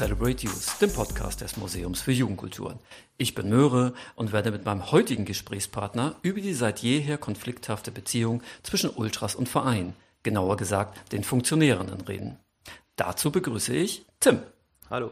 Celebrate 0.00 0.46
Youth, 0.46 0.80
dem 0.80 0.90
Podcast 0.90 1.42
des 1.42 1.58
Museums 1.58 2.00
für 2.00 2.12
Jugendkulturen. 2.12 2.78
Ich 3.18 3.34
bin 3.34 3.50
Möhre 3.50 3.92
und 4.16 4.32
werde 4.32 4.50
mit 4.50 4.64
meinem 4.64 4.90
heutigen 4.92 5.26
Gesprächspartner 5.26 6.16
über 6.22 6.40
die 6.40 6.54
seit 6.54 6.78
jeher 6.78 7.18
konflikthafte 7.18 7.90
Beziehung 7.90 8.42
zwischen 8.62 8.88
Ultras 8.88 9.34
und 9.34 9.46
Verein, 9.46 9.92
genauer 10.22 10.56
gesagt 10.56 11.12
den 11.12 11.22
Funktionärinnen, 11.22 12.00
reden. 12.00 12.38
Dazu 12.96 13.30
begrüße 13.30 13.74
ich 13.74 14.06
Tim. 14.20 14.38
Hallo. 14.88 15.10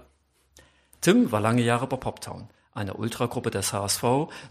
Tim 1.02 1.30
war 1.32 1.42
lange 1.42 1.60
Jahre 1.60 1.86
bei 1.86 1.98
Poptown, 1.98 2.48
einer 2.72 2.98
Ultragruppe 2.98 3.50
des 3.50 3.74
HSV, 3.74 4.02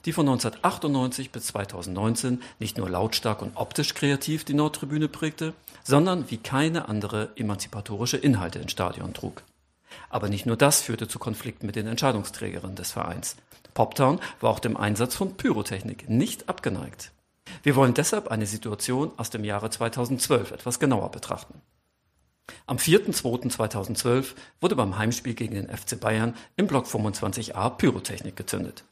die 0.05 0.13
von 0.13 0.29
1998 0.29 1.31
bis 1.31 1.47
2019 1.47 2.43
nicht 2.59 2.77
nur 2.77 2.91
lautstark 2.91 3.41
und 3.41 3.53
optisch 3.55 3.95
kreativ 3.95 4.45
die 4.45 4.53
Nordtribüne 4.53 5.07
prägte, 5.07 5.55
sondern 5.83 6.29
wie 6.29 6.37
keine 6.37 6.89
andere 6.89 7.31
emanzipatorische 7.37 8.17
Inhalte 8.17 8.59
ins 8.59 8.73
Stadion 8.73 9.15
trug. 9.15 9.41
Aber 10.09 10.29
nicht 10.29 10.45
nur 10.45 10.57
das 10.57 10.81
führte 10.81 11.07
zu 11.07 11.19
Konflikten 11.19 11.65
mit 11.65 11.75
den 11.75 11.87
Entscheidungsträgerinnen 11.87 12.75
des 12.75 12.91
Vereins. 12.91 13.35
Poptown 13.73 14.19
war 14.39 14.49
auch 14.49 14.59
dem 14.59 14.77
Einsatz 14.77 15.15
von 15.15 15.35
Pyrotechnik 15.35 16.09
nicht 16.09 16.49
abgeneigt. 16.49 17.11
Wir 17.63 17.75
wollen 17.75 17.93
deshalb 17.93 18.29
eine 18.29 18.45
Situation 18.45 19.11
aus 19.17 19.29
dem 19.29 19.43
Jahre 19.43 19.69
2012 19.69 20.51
etwas 20.51 20.79
genauer 20.79 21.11
betrachten. 21.11 21.61
Am 22.65 22.77
4.2.2012 22.77 24.33
wurde 24.61 24.75
beim 24.75 24.97
Heimspiel 24.97 25.33
gegen 25.33 25.55
den 25.55 25.69
FC 25.69 25.99
Bayern 25.99 26.35
im 26.55 26.67
Block 26.67 26.85
25a 26.85 27.69
Pyrotechnik 27.71 28.35
gezündet. 28.35 28.83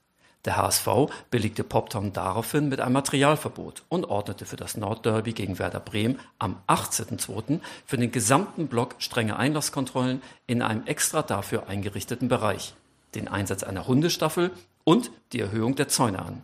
Der 0.45 0.57
HSV 0.57 0.87
belegte 1.31 1.63
Poptown 1.63 2.13
daraufhin 2.13 2.69
mit 2.69 2.79
einem 2.79 2.93
Materialverbot 2.93 3.83
und 3.89 4.05
ordnete 4.05 4.45
für 4.45 4.57
das 4.57 4.77
Nordderby 4.77 5.33
gegen 5.33 5.57
Werder 5.57 5.79
Bremen 5.79 6.19
am 6.37 6.57
18.02. 6.67 7.59
für 7.85 7.97
den 7.97 8.11
gesamten 8.11 8.67
Block 8.67 8.95
strenge 8.99 9.37
Einlasskontrollen 9.37 10.21
in 10.45 10.61
einem 10.61 10.85
extra 10.85 11.23
dafür 11.23 11.67
eingerichteten 11.67 12.27
Bereich, 12.27 12.75
den 13.15 13.27
Einsatz 13.27 13.63
einer 13.63 13.87
Hundestaffel 13.87 14.51
und 14.83 15.09
die 15.33 15.39
Erhöhung 15.39 15.75
der 15.75 15.87
Zäune 15.87 16.19
an. 16.19 16.43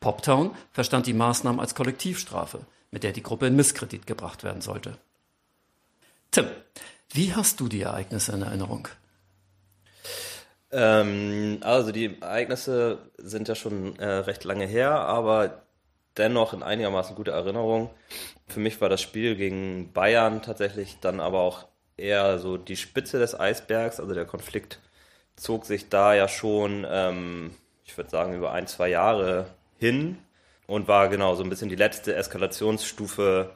Poptown 0.00 0.50
verstand 0.72 1.06
die 1.06 1.14
Maßnahmen 1.14 1.60
als 1.60 1.76
Kollektivstrafe, 1.76 2.60
mit 2.90 3.04
der 3.04 3.12
die 3.12 3.22
Gruppe 3.22 3.46
in 3.46 3.56
Misskredit 3.56 4.06
gebracht 4.06 4.42
werden 4.42 4.62
sollte. 4.62 4.98
Tim, 6.32 6.46
wie 7.10 7.34
hast 7.34 7.60
du 7.60 7.68
die 7.68 7.82
Ereignisse 7.82 8.32
in 8.32 8.42
Erinnerung? 8.42 8.88
Ähm, 10.74 11.58
also 11.60 11.92
die 11.92 12.20
Ereignisse 12.20 12.98
sind 13.16 13.46
ja 13.46 13.54
schon 13.54 13.96
äh, 14.00 14.06
recht 14.06 14.42
lange 14.42 14.66
her, 14.66 14.90
aber 14.90 15.62
dennoch 16.16 16.52
in 16.52 16.64
einigermaßen 16.64 17.14
guter 17.14 17.32
Erinnerung. 17.32 17.90
Für 18.48 18.58
mich 18.58 18.80
war 18.80 18.88
das 18.88 19.00
Spiel 19.00 19.36
gegen 19.36 19.92
Bayern 19.92 20.42
tatsächlich 20.42 20.98
dann 21.00 21.20
aber 21.20 21.40
auch 21.40 21.66
eher 21.96 22.40
so 22.40 22.56
die 22.56 22.76
Spitze 22.76 23.20
des 23.20 23.38
Eisbergs. 23.38 24.00
Also 24.00 24.14
der 24.14 24.24
Konflikt 24.24 24.80
zog 25.36 25.64
sich 25.64 25.88
da 25.90 26.12
ja 26.14 26.26
schon, 26.26 26.84
ähm, 26.88 27.54
ich 27.84 27.96
würde 27.96 28.10
sagen, 28.10 28.34
über 28.34 28.50
ein, 28.52 28.66
zwei 28.66 28.88
Jahre 28.88 29.46
hin 29.78 30.18
und 30.66 30.88
war 30.88 31.08
genau 31.08 31.36
so 31.36 31.44
ein 31.44 31.50
bisschen 31.50 31.68
die 31.68 31.76
letzte 31.76 32.16
Eskalationsstufe 32.16 33.50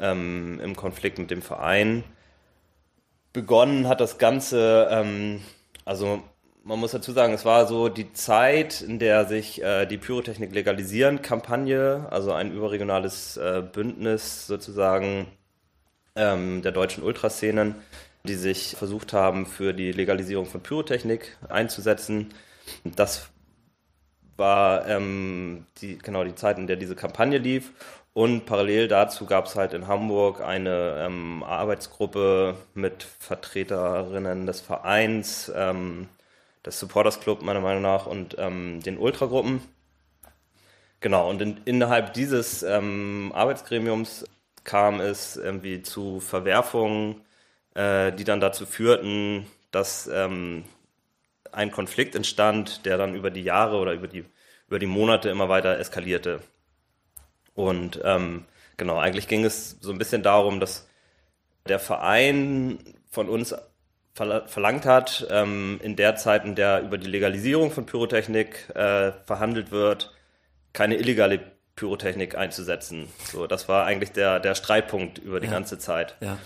ähm, 0.00 0.58
im 0.60 0.74
Konflikt 0.74 1.18
mit 1.18 1.30
dem 1.30 1.42
Verein. 1.42 2.02
Begonnen 3.32 3.86
hat 3.86 4.00
das 4.00 4.18
Ganze, 4.18 4.88
ähm, 4.90 5.40
also 5.84 6.22
man 6.64 6.80
muss 6.80 6.92
dazu 6.92 7.12
sagen, 7.12 7.34
es 7.34 7.44
war 7.44 7.66
so 7.66 7.88
die 7.90 8.12
Zeit, 8.14 8.80
in 8.80 8.98
der 8.98 9.26
sich 9.26 9.62
äh, 9.62 9.86
die 9.86 9.98
Pyrotechnik 9.98 10.52
legalisieren 10.54 11.20
Kampagne, 11.20 12.06
also 12.10 12.32
ein 12.32 12.52
überregionales 12.52 13.36
äh, 13.36 13.62
Bündnis 13.62 14.46
sozusagen 14.46 15.26
ähm, 16.16 16.62
der 16.62 16.72
deutschen 16.72 17.04
Ultraszenen, 17.04 17.74
die 18.24 18.34
sich 18.34 18.76
versucht 18.76 19.12
haben, 19.12 19.44
für 19.44 19.74
die 19.74 19.92
Legalisierung 19.92 20.46
von 20.46 20.62
Pyrotechnik 20.62 21.36
einzusetzen. 21.48 22.30
Das 22.84 23.28
war 24.38 24.86
ähm, 24.88 25.66
die, 25.82 25.98
genau 25.98 26.24
die 26.24 26.34
Zeit, 26.34 26.58
in 26.58 26.66
der 26.66 26.76
diese 26.76 26.96
Kampagne 26.96 27.38
lief. 27.38 27.72
Und 28.14 28.46
parallel 28.46 28.88
dazu 28.88 29.26
gab 29.26 29.46
es 29.46 29.56
halt 29.56 29.74
in 29.74 29.86
Hamburg 29.86 30.40
eine 30.40 31.04
ähm, 31.04 31.42
Arbeitsgruppe 31.42 32.56
mit 32.72 33.02
Vertreterinnen 33.02 34.46
des 34.46 34.60
Vereins, 34.60 35.52
ähm, 35.54 36.08
des 36.64 36.78
Supporters 36.78 37.20
Club 37.20 37.42
meiner 37.42 37.60
Meinung 37.60 37.82
nach 37.82 38.06
und 38.06 38.36
ähm, 38.38 38.80
den 38.80 38.98
Ultragruppen. 38.98 39.60
Genau, 41.00 41.28
und 41.28 41.42
in, 41.42 41.60
innerhalb 41.64 42.14
dieses 42.14 42.62
ähm, 42.62 43.30
Arbeitsgremiums 43.34 44.24
kam 44.64 45.00
es 45.00 45.36
irgendwie 45.36 45.82
zu 45.82 46.20
Verwerfungen, 46.20 47.20
äh, 47.74 48.12
die 48.12 48.24
dann 48.24 48.40
dazu 48.40 48.64
führten, 48.64 49.46
dass 49.70 50.06
ähm, 50.06 50.64
ein 51.52 51.70
Konflikt 51.70 52.14
entstand, 52.14 52.86
der 52.86 52.96
dann 52.96 53.14
über 53.14 53.30
die 53.30 53.42
Jahre 53.42 53.78
oder 53.78 53.92
über 53.92 54.08
die, 54.08 54.24
über 54.68 54.78
die 54.78 54.86
Monate 54.86 55.28
immer 55.28 55.48
weiter 55.48 55.78
eskalierte. 55.78 56.40
Und 57.54 58.00
ähm, 58.02 58.46
genau, 58.76 58.98
eigentlich 58.98 59.28
ging 59.28 59.44
es 59.44 59.76
so 59.80 59.92
ein 59.92 59.98
bisschen 59.98 60.22
darum, 60.22 60.58
dass 60.58 60.88
der 61.68 61.78
Verein 61.78 62.78
von 63.10 63.28
uns 63.28 63.54
verlangt 64.14 64.86
hat, 64.86 65.26
ähm, 65.30 65.80
in 65.82 65.96
der 65.96 66.14
Zeit, 66.16 66.44
in 66.44 66.54
der 66.54 66.82
über 66.82 66.98
die 66.98 67.08
Legalisierung 67.08 67.72
von 67.72 67.84
Pyrotechnik 67.84 68.70
äh, 68.74 69.12
verhandelt 69.24 69.72
wird, 69.72 70.14
keine 70.72 70.96
illegale 70.96 71.40
Pyrotechnik 71.74 72.36
einzusetzen. 72.36 73.08
So, 73.32 73.48
das 73.48 73.68
war 73.68 73.86
eigentlich 73.86 74.12
der, 74.12 74.38
der 74.38 74.54
Streitpunkt 74.54 75.18
über 75.18 75.40
die 75.40 75.46
ja. 75.46 75.52
ganze 75.52 75.78
Zeit. 75.78 76.14
Ja. 76.20 76.38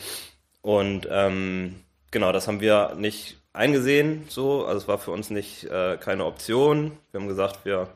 Und 0.63 1.07
ähm, 1.11 1.85
genau, 2.11 2.33
das 2.33 2.49
haben 2.49 2.61
wir 2.61 2.95
nicht 2.97 3.37
eingesehen. 3.53 4.25
So, 4.29 4.65
also 4.65 4.79
es 4.79 4.89
war 4.89 4.99
für 4.99 5.11
uns 5.11 5.29
nicht 5.29 5.65
äh, 5.65 5.99
keine 5.99 6.25
Option. 6.25 6.93
Wir 7.11 7.21
haben 7.21 7.29
gesagt, 7.29 7.67
wir 7.67 7.89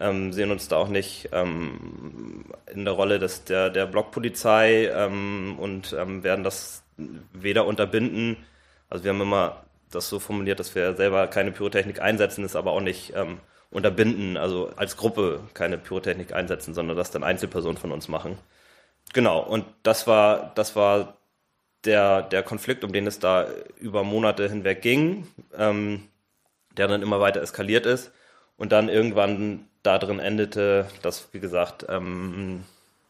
ähm, 0.00 0.32
sehen 0.32 0.50
uns 0.50 0.66
da 0.66 0.76
auch 0.78 0.88
nicht 0.88 1.28
ähm, 1.32 2.46
in 2.74 2.84
der 2.84 2.94
Rolle 2.94 3.20
des, 3.20 3.44
der, 3.44 3.70
der 3.70 3.86
Blockpolizei 3.86 4.90
ähm, 4.92 5.56
und 5.60 5.94
ähm, 5.96 6.24
werden 6.24 6.42
das 6.42 6.82
weder 7.32 7.66
unterbinden 7.66 8.36
also 8.92 9.04
wir 9.04 9.10
haben 9.10 9.22
immer 9.22 9.64
das 9.90 10.10
so 10.10 10.18
formuliert, 10.18 10.60
dass 10.60 10.74
wir 10.74 10.94
selber 10.94 11.26
keine 11.26 11.50
Pyrotechnik 11.50 12.02
einsetzen, 12.02 12.44
ist 12.44 12.56
aber 12.56 12.72
auch 12.72 12.80
nicht 12.82 13.14
ähm, 13.16 13.40
unterbinden, 13.70 14.36
also 14.36 14.70
als 14.76 14.98
Gruppe 14.98 15.40
keine 15.54 15.78
Pyrotechnik 15.78 16.34
einsetzen, 16.34 16.74
sondern 16.74 16.96
das 16.96 17.10
dann 17.10 17.24
Einzelpersonen 17.24 17.78
von 17.78 17.90
uns 17.90 18.08
machen. 18.08 18.36
Genau, 19.14 19.40
und 19.40 19.64
das 19.82 20.06
war, 20.06 20.52
das 20.56 20.76
war 20.76 21.16
der, 21.86 22.20
der 22.20 22.42
Konflikt, 22.42 22.84
um 22.84 22.92
den 22.92 23.06
es 23.06 23.18
da 23.18 23.46
über 23.80 24.04
Monate 24.04 24.46
hinweg 24.46 24.82
ging, 24.82 25.26
ähm, 25.56 26.06
der 26.76 26.86
dann 26.86 27.00
immer 27.00 27.18
weiter 27.18 27.40
eskaliert 27.40 27.86
ist 27.86 28.12
und 28.58 28.72
dann 28.72 28.90
irgendwann 28.90 29.68
da 29.82 29.98
drin 29.98 30.18
endete, 30.18 30.86
dass, 31.00 31.28
wie 31.32 31.40
gesagt, 31.40 31.86
ähm, 31.88 32.64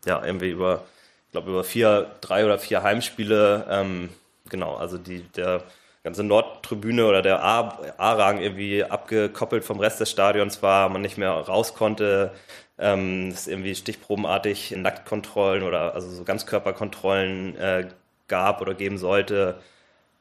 ja, 0.07 0.25
irgendwie 0.25 0.51
über, 0.51 0.85
ich 1.27 1.33
glaube, 1.33 1.51
über 1.51 1.65
vier, 1.65 2.13
drei 2.21 2.45
oder 2.45 2.61
vier 2.61 2.85
Heimspiele 2.85 3.67
ähm, 3.69 4.11
genau, 4.53 4.77
also 4.77 4.99
die, 4.99 5.23
der 5.37 5.65
ganze 6.05 6.25
Nordtribüne 6.25 7.07
oder 7.07 7.23
der 7.23 7.43
A-Rang 7.45 8.41
irgendwie 8.41 8.85
abgekoppelt 8.85 9.65
vom 9.65 9.81
Rest 9.81 10.01
des 10.01 10.11
Stadions 10.11 10.63
war, 10.63 10.89
man 10.89 11.03
nicht 11.03 11.19
mehr 11.19 11.33
raus 11.33 11.75
konnte, 11.75 12.33
ähm, 12.79 13.31
es 13.31 13.49
irgendwie 13.49 13.75
stichprobenartig 13.75 14.73
Nacktkontrollen 14.73 15.65
oder 15.65 15.95
also 15.95 16.11
so 16.11 16.25
Ganzkörperkontrollen 16.25 17.57
äh, 17.57 17.89
gab 18.29 18.61
oder 18.61 18.75
geben 18.75 18.99
sollte. 18.99 19.61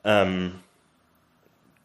Ähm, 0.06 0.62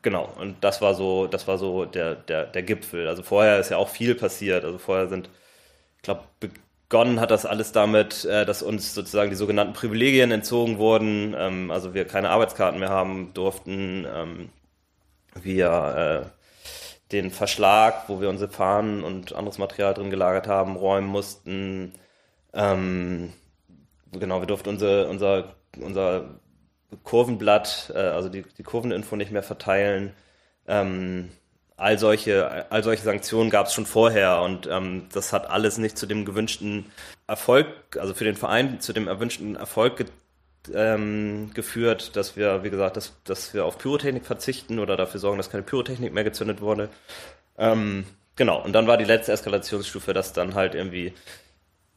genau, 0.03 0.33
und 0.39 0.63
das 0.63 0.81
war 0.83 0.95
so, 0.95 1.27
das 1.27 1.47
war 1.49 1.59
so 1.59 1.85
der, 1.85 2.15
der, 2.17 2.45
der 2.47 2.63
Gipfel. 2.63 3.09
Also 3.09 3.23
vorher 3.23 3.59
ist 3.61 3.71
ja 3.71 3.77
auch 3.79 3.89
viel 3.89 4.15
passiert. 4.15 4.65
Also 4.65 4.79
vorher 4.79 5.09
sind, 5.09 5.29
ich 5.99 6.03
glaube, 6.03 6.25
begonnen 6.89 7.21
hat 7.21 7.31
das 7.31 7.47
alles 7.47 7.73
damit, 7.73 8.25
äh, 8.25 8.47
dass 8.47 8.63
uns 8.63 8.95
sozusagen 8.95 9.31
die 9.31 9.37
sogenannten 9.37 9.73
Privilegien 9.73 10.31
entzogen 10.31 10.79
wurden. 10.79 11.35
Ähm, 11.37 11.71
also 11.71 11.95
wir 11.95 12.07
keine 12.07 12.31
Arbeitskarten 12.31 12.79
mehr 12.81 12.91
haben 12.91 13.33
durften. 13.35 14.07
Ähm, 14.13 14.51
wir 15.43 16.25
äh, 16.27 17.13
den 17.13 17.31
Verschlag, 17.31 18.09
wo 18.09 18.21
wir 18.21 18.29
unsere 18.29 18.51
Fahnen 18.51 19.05
und 19.05 19.35
anderes 19.35 19.59
Material 19.59 19.95
drin 19.95 20.11
gelagert 20.11 20.47
haben, 20.49 20.77
räumen 20.77 21.09
mussten. 21.09 21.93
Ähm, 22.53 23.33
genau, 24.13 24.41
wir 24.41 24.47
durften 24.47 24.71
unser, 24.71 25.09
unser, 25.09 25.55
unser 25.81 26.41
Kurvenblatt, 27.05 27.93
äh, 27.95 27.99
also 27.99 28.29
die, 28.29 28.43
die 28.43 28.63
Kurveninfo 28.63 29.17
nicht 29.17 29.33
mehr 29.33 29.43
verteilen. 29.43 30.13
Ähm, 30.69 31.31
all 31.77 31.99
solche, 31.99 32.71
all 32.71 32.83
solche 32.83 33.03
Sanktionen 33.03 33.51
gab 33.51 33.67
es 33.67 33.75
schon 33.75 33.87
vorher 33.87 34.41
und 34.43 34.67
ähm, 34.71 35.09
das 35.13 35.33
hat 35.33 35.51
alles 35.51 35.79
nicht 35.79 35.99
zu 35.99 36.07
dem 36.07 36.25
gewünschten 36.25 36.87
Erfolg, 37.27 37.67
also 37.99 38.15
für 38.15 38.25
den 38.25 38.37
Verein 38.37 38.81
zu 38.81 38.93
dem 38.93 39.09
erwünschten 39.09 39.57
Erfolg 39.57 39.97
ge 39.99 40.07
ähm, 40.75 41.53
geführt, 41.55 42.17
dass 42.17 42.37
wir, 42.37 42.65
wie 42.65 42.71
gesagt, 42.71 42.97
dass, 42.97 43.13
dass 43.23 43.55
wir 43.55 43.65
auf 43.65 43.79
Pyrotechnik 43.79 44.27
verzichten 44.27 44.81
oder 44.81 44.97
dafür 44.97 45.21
sorgen, 45.21 45.37
dass 45.37 45.49
keine 45.49 45.63
Pyrotechnik 45.63 46.13
mehr 46.13 46.25
gezündet 46.25 46.61
wurde. 46.61 46.89
Ähm, 47.57 48.05
genau, 48.35 48.65
und 48.65 48.73
dann 48.73 48.89
war 48.89 48.97
die 48.97 49.05
letzte 49.05 49.31
Eskalationsstufe, 49.31 50.13
dass 50.13 50.33
dann 50.33 50.57
halt 50.57 50.75
irgendwie 50.75 51.13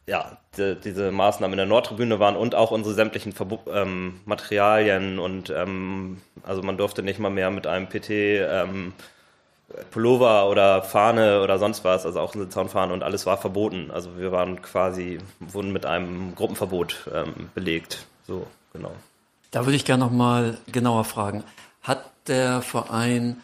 ja, 0.10 0.38
die, 0.58 0.76
diese 0.76 1.12
Maßnahmen 1.12 1.54
in 1.54 1.58
der 1.58 1.66
Nordtribüne 1.66 2.20
waren 2.20 2.36
und 2.36 2.54
auch 2.54 2.70
unsere 2.70 2.94
sämtlichen 2.96 3.32
Verbu 3.32 3.60
ähm, 3.72 4.20
Materialien 4.26 5.20
und 5.20 5.50
ähm, 5.50 6.22
also 6.44 6.62
man 6.62 6.78
durfte 6.78 7.02
nicht 7.02 7.20
mal 7.20 7.30
mehr 7.30 7.52
mit 7.52 7.68
einem 7.68 7.88
PT 7.88 8.10
ähm, 8.10 8.94
Pullover 9.92 10.50
oder 10.50 10.82
Fahne 10.82 11.42
oder 11.42 11.60
sonst 11.60 11.84
was, 11.84 12.06
also 12.06 12.20
auch 12.20 12.34
eine 12.36 12.50
Zaunfahne 12.50 12.94
und 12.94 13.04
alles 13.04 13.26
war 13.26 13.38
verboten. 13.38 13.92
Also 13.92 14.18
wir 14.18 14.32
waren 14.32 14.62
quasi, 14.62 15.20
wurden 15.40 15.72
mit 15.72 15.86
einem 15.86 16.36
Gruppenverbot 16.36 17.10
ähm, 17.14 17.50
belegt. 17.54 18.06
So, 18.28 18.48
genau. 18.74 18.92
Da 19.52 19.66
würde 19.66 19.76
ich 19.76 19.86
gerne 19.86 20.04
nochmal 20.04 20.58
genauer 20.72 21.06
fragen. 21.06 21.44
Hat 21.82 22.04
der 22.28 22.62
Verein 22.62 23.38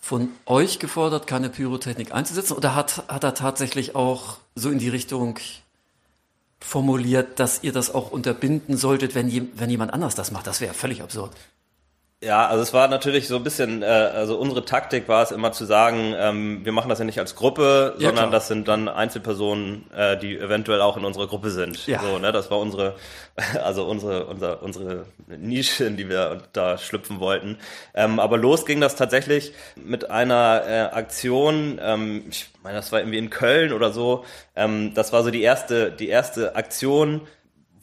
von 0.00 0.28
euch 0.46 0.78
gefordert, 0.78 1.26
keine 1.26 1.48
Pyrotechnik 1.48 2.14
einzusetzen 2.14 2.56
oder 2.56 2.74
hat, 2.74 3.04
hat 3.08 3.24
er 3.24 3.34
tatsächlich 3.34 3.96
auch 3.96 4.38
so 4.54 4.70
in 4.70 4.78
die 4.78 4.88
Richtung 4.88 5.38
formuliert, 6.60 7.38
dass 7.38 7.62
ihr 7.62 7.72
das 7.72 7.94
auch 7.94 8.10
unterbinden 8.10 8.76
solltet, 8.76 9.14
wenn, 9.14 9.50
wenn 9.58 9.70
jemand 9.70 9.92
anders 9.92 10.14
das 10.14 10.30
macht. 10.30 10.46
Das 10.46 10.60
wäre 10.60 10.74
völlig 10.74 11.02
absurd. 11.02 11.32
Ja, 12.26 12.48
also 12.48 12.60
es 12.60 12.74
war 12.74 12.88
natürlich 12.88 13.28
so 13.28 13.36
ein 13.36 13.44
bisschen, 13.44 13.82
äh, 13.82 13.86
also 13.86 14.36
unsere 14.36 14.64
Taktik 14.64 15.06
war 15.06 15.22
es 15.22 15.30
immer 15.30 15.52
zu 15.52 15.64
sagen, 15.64 16.12
ähm, 16.18 16.64
wir 16.64 16.72
machen 16.72 16.88
das 16.88 16.98
ja 16.98 17.04
nicht 17.04 17.20
als 17.20 17.36
Gruppe, 17.36 17.94
ja, 17.98 18.08
sondern 18.08 18.24
klar. 18.24 18.30
das 18.32 18.48
sind 18.48 18.66
dann 18.66 18.88
Einzelpersonen, 18.88 19.88
äh, 19.96 20.16
die 20.16 20.36
eventuell 20.36 20.80
auch 20.80 20.96
in 20.96 21.04
unserer 21.04 21.28
Gruppe 21.28 21.50
sind. 21.50 21.86
Ja. 21.86 22.00
So, 22.00 22.18
ne, 22.18 22.32
das 22.32 22.50
war 22.50 22.58
unsere, 22.58 22.96
also 23.64 23.84
unsere, 23.86 24.26
unser, 24.26 24.60
unsere 24.60 25.06
Nische, 25.28 25.84
in 25.84 25.96
die 25.96 26.08
wir 26.08 26.42
da 26.52 26.78
schlüpfen 26.78 27.20
wollten. 27.20 27.58
Ähm, 27.94 28.18
aber 28.18 28.38
los 28.38 28.66
ging 28.66 28.80
das 28.80 28.96
tatsächlich 28.96 29.52
mit 29.76 30.10
einer 30.10 30.62
äh, 30.66 30.80
Aktion, 30.96 31.78
ähm, 31.80 32.24
ich 32.28 32.48
meine, 32.64 32.74
das 32.74 32.90
war 32.90 32.98
irgendwie 32.98 33.18
in 33.18 33.30
Köln 33.30 33.72
oder 33.72 33.92
so. 33.92 34.24
Ähm, 34.56 34.94
das 34.94 35.12
war 35.12 35.22
so 35.22 35.30
die 35.30 35.42
erste, 35.42 35.92
die 35.92 36.08
erste 36.08 36.56
Aktion, 36.56 37.20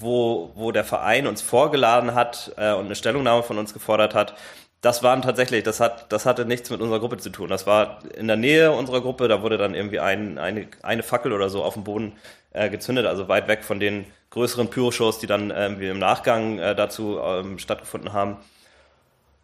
wo, 0.04 0.52
wo 0.56 0.72
der 0.72 0.84
Verein 0.84 1.28
uns 1.28 1.42
vorgeladen 1.42 2.14
hat 2.14 2.54
äh, 2.58 2.74
und 2.74 2.86
eine 2.86 2.96
Stellungnahme 2.96 3.44
von 3.44 3.58
uns 3.58 3.74
gefordert 3.74 4.14
hat, 4.14 4.36
das 4.82 5.02
waren 5.02 5.22
tatsächlich, 5.22 5.64
das 5.64 5.80
hat, 5.80 6.12
das 6.12 6.26
hatte 6.26 6.46
nichts 6.46 6.70
mit 6.70 6.82
unserer 6.82 7.00
Gruppe 7.00 7.18
zu 7.18 7.30
tun. 7.30 7.48
Das 7.48 7.66
war 7.66 8.00
in 8.18 8.28
der 8.28 8.36
Nähe 8.36 8.74
unserer 8.74 9.00
Gruppe, 9.00 9.30
da 9.30 9.42
wurde 9.42 9.58
dann 9.58 9.76
irgendwie 9.76 10.02
ein, 10.02 10.38
eine, 10.38 10.68
eine 10.82 11.04
Fackel 11.04 11.32
oder 11.32 11.50
so 11.50 11.64
auf 11.64 11.76
dem 11.76 11.86
Boden 11.86 12.18
äh, 12.52 12.70
gezündet, 12.70 13.06
also 13.06 13.30
weit 13.30 13.48
weg 13.48 13.64
von 13.64 13.80
den 13.80 14.06
größeren 14.32 14.70
Pyroshows, 14.70 15.20
die 15.20 15.28
dann 15.28 15.52
irgendwie 15.52 15.88
im 15.88 16.00
Nachgang 16.00 16.60
äh, 16.60 16.76
dazu 16.76 17.18
ähm, 17.24 17.60
stattgefunden 17.60 18.12
haben. 18.12 18.38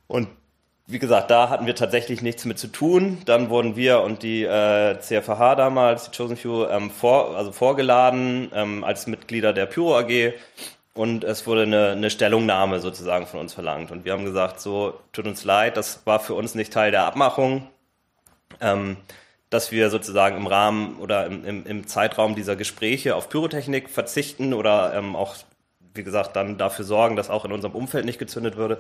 Und 0.08 0.28
wie 0.90 0.98
gesagt, 0.98 1.30
da 1.30 1.50
hatten 1.50 1.68
wir 1.68 1.76
tatsächlich 1.76 2.24
nichts 2.24 2.46
mit 2.46 2.58
zu 2.58 2.68
tun. 2.68 3.20
Dann 3.26 3.52
wurden 3.52 3.76
wir 3.76 4.02
und 4.02 4.24
die 4.24 4.44
äh, 4.44 5.00
CFH 5.00 5.54
damals, 5.56 6.10
die 6.10 6.18
Chosen 6.18 6.36
Few, 6.36 6.66
ähm, 6.66 6.90
vor, 6.90 7.38
also 7.38 7.52
vorgeladen 7.52 8.50
ähm, 8.56 8.84
als 8.84 9.06
Mitglieder 9.06 9.54
der 9.54 9.68
Pyro 9.68 10.00
AG 10.00 10.34
und 10.96 11.24
es 11.24 11.46
wurde 11.46 11.62
eine, 11.62 11.92
eine 11.92 12.10
Stellungnahme 12.10 12.80
sozusagen 12.80 13.28
von 13.28 13.40
uns 13.40 13.54
verlangt. 13.54 13.92
Und 13.92 14.04
wir 14.04 14.14
haben 14.14 14.26
gesagt, 14.26 14.60
so, 14.60 15.00
tut 15.14 15.28
uns 15.28 15.44
leid, 15.46 15.78
das 15.78 16.02
war 16.06 16.20
für 16.20 16.34
uns 16.34 16.56
nicht 16.56 16.74
Teil 16.74 16.90
der 16.90 17.06
Abmachung, 17.06 17.68
ähm, 18.60 18.98
dass 19.52 19.72
wir 19.72 19.92
sozusagen 19.92 20.38
im 20.38 20.48
Rahmen 20.48 20.98
oder 20.98 21.28
im, 21.28 21.46
im, 21.46 21.66
im, 21.68 21.88
Zeitraum 21.88 22.34
dieser 22.34 22.56
Gespräche 22.56 23.16
auf 23.16 23.30
Pyrotechnik 23.30 23.90
verzichten 23.90 24.56
oder 24.56 24.96
ähm, 24.96 25.16
auch, 25.16 25.36
wie 25.94 26.04
gesagt, 26.04 26.36
dann 26.36 26.58
dafür 26.58 26.86
sorgen, 26.86 27.16
dass 27.16 27.30
auch 27.30 27.46
in 27.46 27.52
unserem 27.52 27.76
Umfeld 27.76 28.06
nicht 28.06 28.20
gezündet 28.20 28.58
würde. 28.58 28.80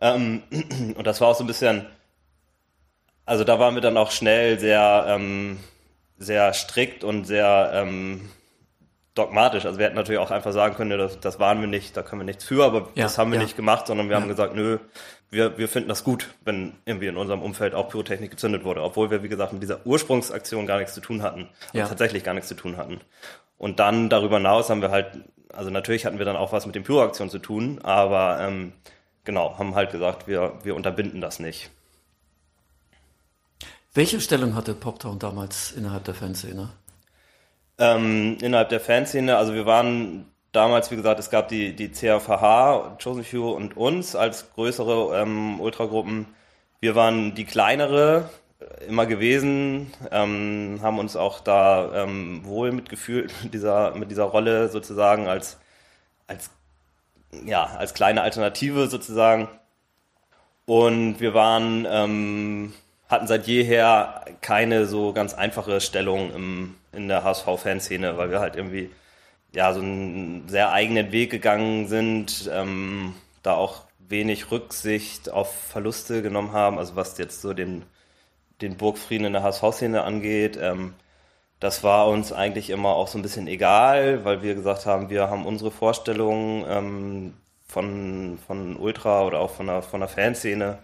Ähm, 0.00 0.42
und 0.96 1.06
das 1.06 1.20
war 1.20 1.28
auch 1.28 1.36
so 1.36 1.44
ein 1.44 1.48
bisschen, 1.48 1.86
also 3.24 3.44
da 3.44 3.58
waren 3.58 3.74
wir 3.74 3.82
dann 3.82 3.96
auch 3.96 4.10
schnell 4.10 4.58
sehr, 4.58 5.06
ähm, 5.08 5.58
sehr 6.18 6.52
strikt 6.52 7.04
und 7.04 7.24
sehr 7.24 7.70
ähm, 7.74 8.28
dogmatisch. 9.14 9.64
Also 9.64 9.78
wir 9.78 9.86
hätten 9.86 9.96
natürlich 9.96 10.20
auch 10.20 10.30
einfach 10.30 10.52
sagen 10.52 10.74
können, 10.74 10.98
das, 10.98 11.20
das 11.20 11.38
waren 11.38 11.60
wir 11.60 11.68
nicht, 11.68 11.96
da 11.96 12.02
können 12.02 12.20
wir 12.20 12.26
nichts 12.26 12.44
für, 12.44 12.64
aber 12.64 12.88
ja, 12.94 13.04
das 13.04 13.18
haben 13.18 13.30
wir 13.30 13.38
ja. 13.38 13.44
nicht 13.44 13.56
gemacht, 13.56 13.86
sondern 13.86 14.08
wir 14.08 14.16
ja. 14.16 14.20
haben 14.20 14.28
gesagt, 14.28 14.54
nö, 14.54 14.78
wir, 15.30 15.58
wir 15.58 15.68
finden 15.68 15.88
das 15.88 16.04
gut, 16.04 16.34
wenn 16.44 16.74
irgendwie 16.84 17.06
in 17.06 17.16
unserem 17.16 17.42
Umfeld 17.42 17.74
auch 17.74 17.88
Pyrotechnik 17.88 18.30
gezündet 18.30 18.64
wurde, 18.64 18.82
obwohl 18.82 19.10
wir, 19.10 19.22
wie 19.22 19.28
gesagt, 19.28 19.52
mit 19.52 19.62
dieser 19.62 19.84
Ursprungsaktion 19.86 20.66
gar 20.66 20.78
nichts 20.78 20.94
zu 20.94 21.00
tun 21.00 21.22
hatten, 21.22 21.48
also 21.72 21.88
tatsächlich 21.88 22.24
gar 22.24 22.34
nichts 22.34 22.48
zu 22.48 22.54
tun 22.54 22.76
hatten. 22.76 23.00
Und 23.56 23.80
dann 23.80 24.08
darüber 24.08 24.36
hinaus 24.36 24.70
haben 24.70 24.82
wir 24.82 24.90
halt, 24.90 25.18
also 25.52 25.70
natürlich 25.70 26.06
hatten 26.06 26.18
wir 26.18 26.24
dann 26.24 26.36
auch 26.36 26.52
was 26.52 26.66
mit 26.66 26.74
den 26.74 26.84
Pyroaktionen 26.84 27.30
zu 27.30 27.38
tun, 27.38 27.80
aber 27.82 28.38
ähm, 28.40 28.72
genau, 29.24 29.58
haben 29.58 29.74
halt 29.74 29.90
gesagt, 29.90 30.26
wir, 30.28 30.58
wir 30.62 30.74
unterbinden 30.74 31.20
das 31.20 31.38
nicht. 31.38 31.70
Welche 33.92 34.20
Stellung 34.20 34.54
hatte 34.54 34.74
Poptown 34.74 35.18
damals 35.18 35.72
innerhalb 35.72 36.04
der 36.04 36.14
Fanszene? 36.14 36.70
Ähm, 37.78 38.36
innerhalb 38.40 38.68
der 38.68 38.80
Fanszene, 38.80 39.36
also 39.36 39.54
wir 39.54 39.66
waren 39.66 40.26
damals, 40.52 40.90
wie 40.90 40.96
gesagt, 40.96 41.20
es 41.20 41.30
gab 41.30 41.48
die, 41.48 41.74
die 41.74 41.92
CFH, 41.92 42.96
Chosen 43.02 43.24
Few 43.24 43.50
und 43.50 43.76
uns 43.76 44.16
als 44.16 44.52
größere 44.54 45.20
ähm, 45.20 45.60
Ultragruppen. 45.60 46.26
Wir 46.80 46.94
waren 46.94 47.34
die 47.34 47.44
kleinere 47.44 48.28
immer 48.88 49.06
gewesen, 49.06 49.92
ähm, 50.10 50.78
haben 50.82 50.98
uns 50.98 51.16
auch 51.16 51.40
da 51.40 52.04
ähm, 52.04 52.44
wohl 52.44 52.72
mitgefühlt 52.72 53.32
mit 53.42 53.54
dieser, 53.54 53.94
mit 53.94 54.10
dieser 54.10 54.24
Rolle 54.24 54.68
sozusagen 54.68 55.28
als, 55.28 55.58
als 56.26 56.50
ja, 57.44 57.64
als 57.64 57.94
kleine 57.94 58.22
Alternative 58.22 58.88
sozusagen. 58.88 59.48
Und 60.66 61.20
wir 61.20 61.34
waren, 61.34 61.86
ähm, 61.88 62.72
hatten 63.08 63.26
seit 63.26 63.46
jeher 63.46 64.24
keine 64.40 64.86
so 64.86 65.12
ganz 65.12 65.34
einfache 65.34 65.80
Stellung 65.80 66.32
im, 66.34 66.74
in 66.92 67.08
der 67.08 67.24
HSV-Fanszene, 67.24 68.16
weil 68.16 68.30
wir 68.30 68.40
halt 68.40 68.56
irgendwie 68.56 68.90
ja 69.54 69.72
so 69.72 69.80
einen 69.80 70.48
sehr 70.48 70.72
eigenen 70.72 71.12
Weg 71.12 71.30
gegangen 71.30 71.86
sind, 71.88 72.50
ähm, 72.52 73.14
da 73.42 73.54
auch 73.54 73.82
wenig 74.08 74.50
Rücksicht 74.50 75.30
auf 75.30 75.54
Verluste 75.54 76.22
genommen 76.22 76.52
haben, 76.52 76.78
also 76.78 76.96
was 76.96 77.18
jetzt 77.18 77.40
so 77.40 77.52
den, 77.52 77.84
den 78.60 78.76
Burgfrieden 78.76 79.26
in 79.26 79.32
der 79.32 79.42
HSV-Szene 79.42 80.02
angeht. 80.02 80.58
Ähm, 80.60 80.94
das 81.60 81.82
war 81.82 82.08
uns 82.08 82.32
eigentlich 82.32 82.70
immer 82.70 82.90
auch 82.90 83.08
so 83.08 83.18
ein 83.18 83.22
bisschen 83.22 83.46
egal, 83.46 84.24
weil 84.24 84.42
wir 84.42 84.54
gesagt 84.54 84.86
haben, 84.86 85.10
wir 85.10 85.30
haben 85.30 85.46
unsere 85.46 85.70
Vorstellungen 85.70 86.64
ähm, 86.68 87.34
von, 87.66 88.38
von 88.46 88.76
Ultra 88.76 89.24
oder 89.24 89.40
auch 89.40 89.50
von 89.50 89.66
der, 89.66 89.82
von 89.82 90.00
der 90.00 90.08
Fanszene. 90.08 90.78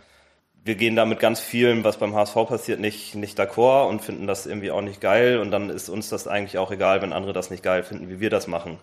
Wir 0.62 0.74
gehen 0.74 0.96
da 0.96 1.04
mit 1.06 1.20
ganz 1.20 1.40
vielem, 1.40 1.84
was 1.84 1.98
beim 1.98 2.14
HSV 2.14 2.34
passiert, 2.46 2.80
nicht, 2.80 3.14
nicht 3.14 3.38
d'accord 3.38 3.88
und 3.88 4.02
finden 4.02 4.26
das 4.26 4.46
irgendwie 4.46 4.70
auch 4.70 4.82
nicht 4.82 5.00
geil. 5.00 5.38
Und 5.38 5.50
dann 5.50 5.70
ist 5.70 5.88
uns 5.88 6.08
das 6.08 6.26
eigentlich 6.26 6.58
auch 6.58 6.70
egal, 6.70 7.02
wenn 7.02 7.12
andere 7.12 7.32
das 7.32 7.50
nicht 7.50 7.62
geil 7.62 7.82
finden, 7.82 8.08
wie 8.08 8.20
wir 8.20 8.30
das 8.30 8.46
machen. 8.46 8.78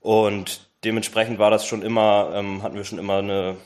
Und 0.00 0.68
dementsprechend 0.84 1.38
war 1.38 1.50
das 1.50 1.66
schon 1.66 1.82
immer, 1.82 2.32
ähm, 2.34 2.62
hatten 2.62 2.76
wir 2.76 2.84
schon 2.84 2.98
immer 2.98 3.18
eine, 3.18 3.56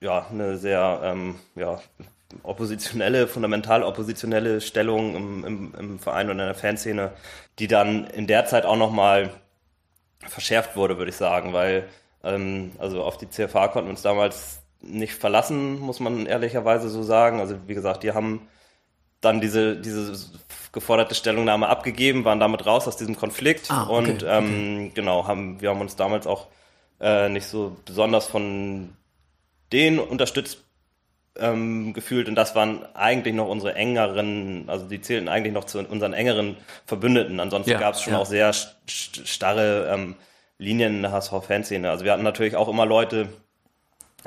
ja, 0.00 0.26
eine 0.30 0.56
sehr 0.56 1.00
ähm, 1.04 1.36
ja, 1.54 1.80
oppositionelle, 2.42 3.26
fundamental 3.26 3.82
oppositionelle 3.82 4.60
Stellung 4.60 5.14
im, 5.14 5.44
im, 5.44 5.74
im 5.78 5.98
Verein 5.98 6.30
und 6.30 6.38
in 6.38 6.46
der 6.46 6.54
Fanszene, 6.54 7.12
die 7.58 7.66
dann 7.66 8.06
in 8.06 8.26
der 8.26 8.46
Zeit 8.46 8.64
auch 8.64 8.76
nochmal 8.76 9.30
verschärft 10.26 10.76
wurde, 10.76 10.98
würde 10.98 11.10
ich 11.10 11.16
sagen, 11.16 11.52
weil 11.52 11.88
ähm, 12.22 12.72
also 12.78 13.02
auf 13.02 13.18
die 13.18 13.28
CFH 13.28 13.68
konnten 13.68 13.88
wir 13.88 13.92
uns 13.92 14.02
damals 14.02 14.62
nicht 14.82 15.14
verlassen, 15.14 15.78
muss 15.80 16.00
man 16.00 16.26
ehrlicherweise 16.26 16.88
so 16.88 17.02
sagen. 17.02 17.40
Also 17.40 17.56
wie 17.66 17.74
gesagt, 17.74 18.02
die 18.02 18.12
haben 18.12 18.48
dann 19.20 19.40
diese, 19.40 19.76
diese 19.76 20.14
geforderte 20.72 21.14
Stellungnahme 21.14 21.68
abgegeben, 21.68 22.24
waren 22.24 22.40
damit 22.40 22.64
raus 22.64 22.88
aus 22.88 22.96
diesem 22.96 23.16
Konflikt 23.16 23.70
ah, 23.70 23.86
okay, 23.88 24.10
und 24.12 24.22
ähm, 24.26 24.44
okay. 24.46 24.92
genau, 24.94 25.26
haben, 25.26 25.60
wir 25.60 25.70
haben 25.70 25.80
uns 25.80 25.96
damals 25.96 26.26
auch 26.26 26.48
äh, 27.00 27.28
nicht 27.28 27.46
so 27.46 27.76
besonders 27.84 28.26
von 28.26 28.96
denen 29.72 29.98
unterstützt 29.98 30.64
ähm, 31.40 31.92
gefühlt 31.92 32.28
und 32.28 32.34
das 32.34 32.54
waren 32.54 32.84
eigentlich 32.94 33.34
noch 33.34 33.48
unsere 33.48 33.74
engeren, 33.74 34.64
also 34.68 34.86
die 34.86 35.00
zählten 35.00 35.28
eigentlich 35.28 35.54
noch 35.54 35.64
zu 35.64 35.80
unseren 35.80 36.12
engeren 36.12 36.56
Verbündeten. 36.86 37.40
Ansonsten 37.40 37.72
ja, 37.72 37.78
gab 37.78 37.94
es 37.94 38.02
schon 38.02 38.12
ja. 38.12 38.18
auch 38.18 38.26
sehr 38.26 38.52
starre 38.86 39.90
ähm, 39.92 40.16
Linien 40.58 40.96
in 40.96 41.02
der 41.02 41.12
HSV-Fanszene. 41.12 41.90
Also 41.90 42.04
wir 42.04 42.12
hatten 42.12 42.22
natürlich 42.22 42.56
auch 42.56 42.68
immer 42.68 42.86
Leute, 42.86 43.28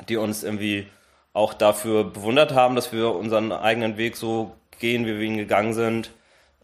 die 0.08 0.16
uns 0.16 0.42
irgendwie 0.42 0.86
auch 1.32 1.54
dafür 1.54 2.04
bewundert 2.04 2.54
haben, 2.54 2.74
dass 2.74 2.92
wir 2.92 3.14
unseren 3.14 3.52
eigenen 3.52 3.96
Weg 3.96 4.16
so 4.16 4.54
gehen, 4.78 5.06
wie 5.06 5.18
wir 5.18 5.26
ihn 5.26 5.36
gegangen 5.36 5.74
sind. 5.74 6.10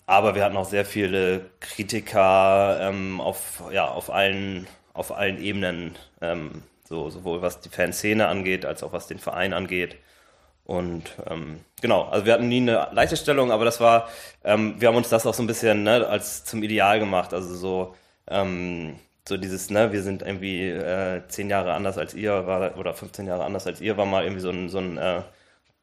Aber 0.06 0.34
wir 0.34 0.44
hatten 0.44 0.56
auch 0.56 0.68
sehr 0.68 0.84
viele 0.84 1.50
Kritiker 1.60 2.78
ähm, 2.80 3.20
auf, 3.20 3.62
ja, 3.72 3.86
auf, 3.86 4.10
allen, 4.10 4.66
auf 4.92 5.12
allen 5.16 5.40
Ebenen, 5.40 5.94
ähm, 6.20 6.62
so, 6.84 7.10
sowohl 7.10 7.42
was 7.42 7.60
die 7.60 7.68
Fanszene 7.68 8.26
angeht, 8.26 8.66
als 8.66 8.82
auch 8.82 8.92
was 8.92 9.06
den 9.06 9.20
Verein 9.20 9.52
angeht. 9.52 9.96
Und 10.70 11.02
ähm, 11.28 11.58
genau, 11.82 12.04
also 12.04 12.26
wir 12.26 12.32
hatten 12.32 12.46
nie 12.46 12.60
eine 12.60 12.86
leichte 12.92 13.16
Stellung, 13.16 13.50
aber 13.50 13.64
das 13.64 13.80
war, 13.80 14.08
ähm, 14.44 14.76
wir 14.78 14.86
haben 14.86 14.94
uns 14.94 15.08
das 15.08 15.26
auch 15.26 15.34
so 15.34 15.42
ein 15.42 15.48
bisschen 15.48 15.82
ne, 15.82 16.06
als 16.06 16.44
zum 16.44 16.62
Ideal 16.62 17.00
gemacht. 17.00 17.34
Also 17.34 17.56
so, 17.56 17.96
ähm, 18.28 18.94
so 19.28 19.36
dieses, 19.36 19.70
ne, 19.70 19.90
wir 19.90 20.04
sind 20.04 20.22
irgendwie 20.22 20.68
äh, 20.68 21.22
zehn 21.26 21.50
Jahre 21.50 21.72
anders 21.72 21.98
als 21.98 22.14
ihr, 22.14 22.46
war, 22.46 22.78
oder 22.78 22.94
15 22.94 23.26
Jahre 23.26 23.42
anders 23.42 23.66
als 23.66 23.80
ihr, 23.80 23.96
war 23.96 24.06
mal 24.06 24.22
irgendwie 24.22 24.42
so 24.42 24.50
ein, 24.50 24.68
so 24.68 24.78
ein 24.78 24.96
äh, 24.96 25.22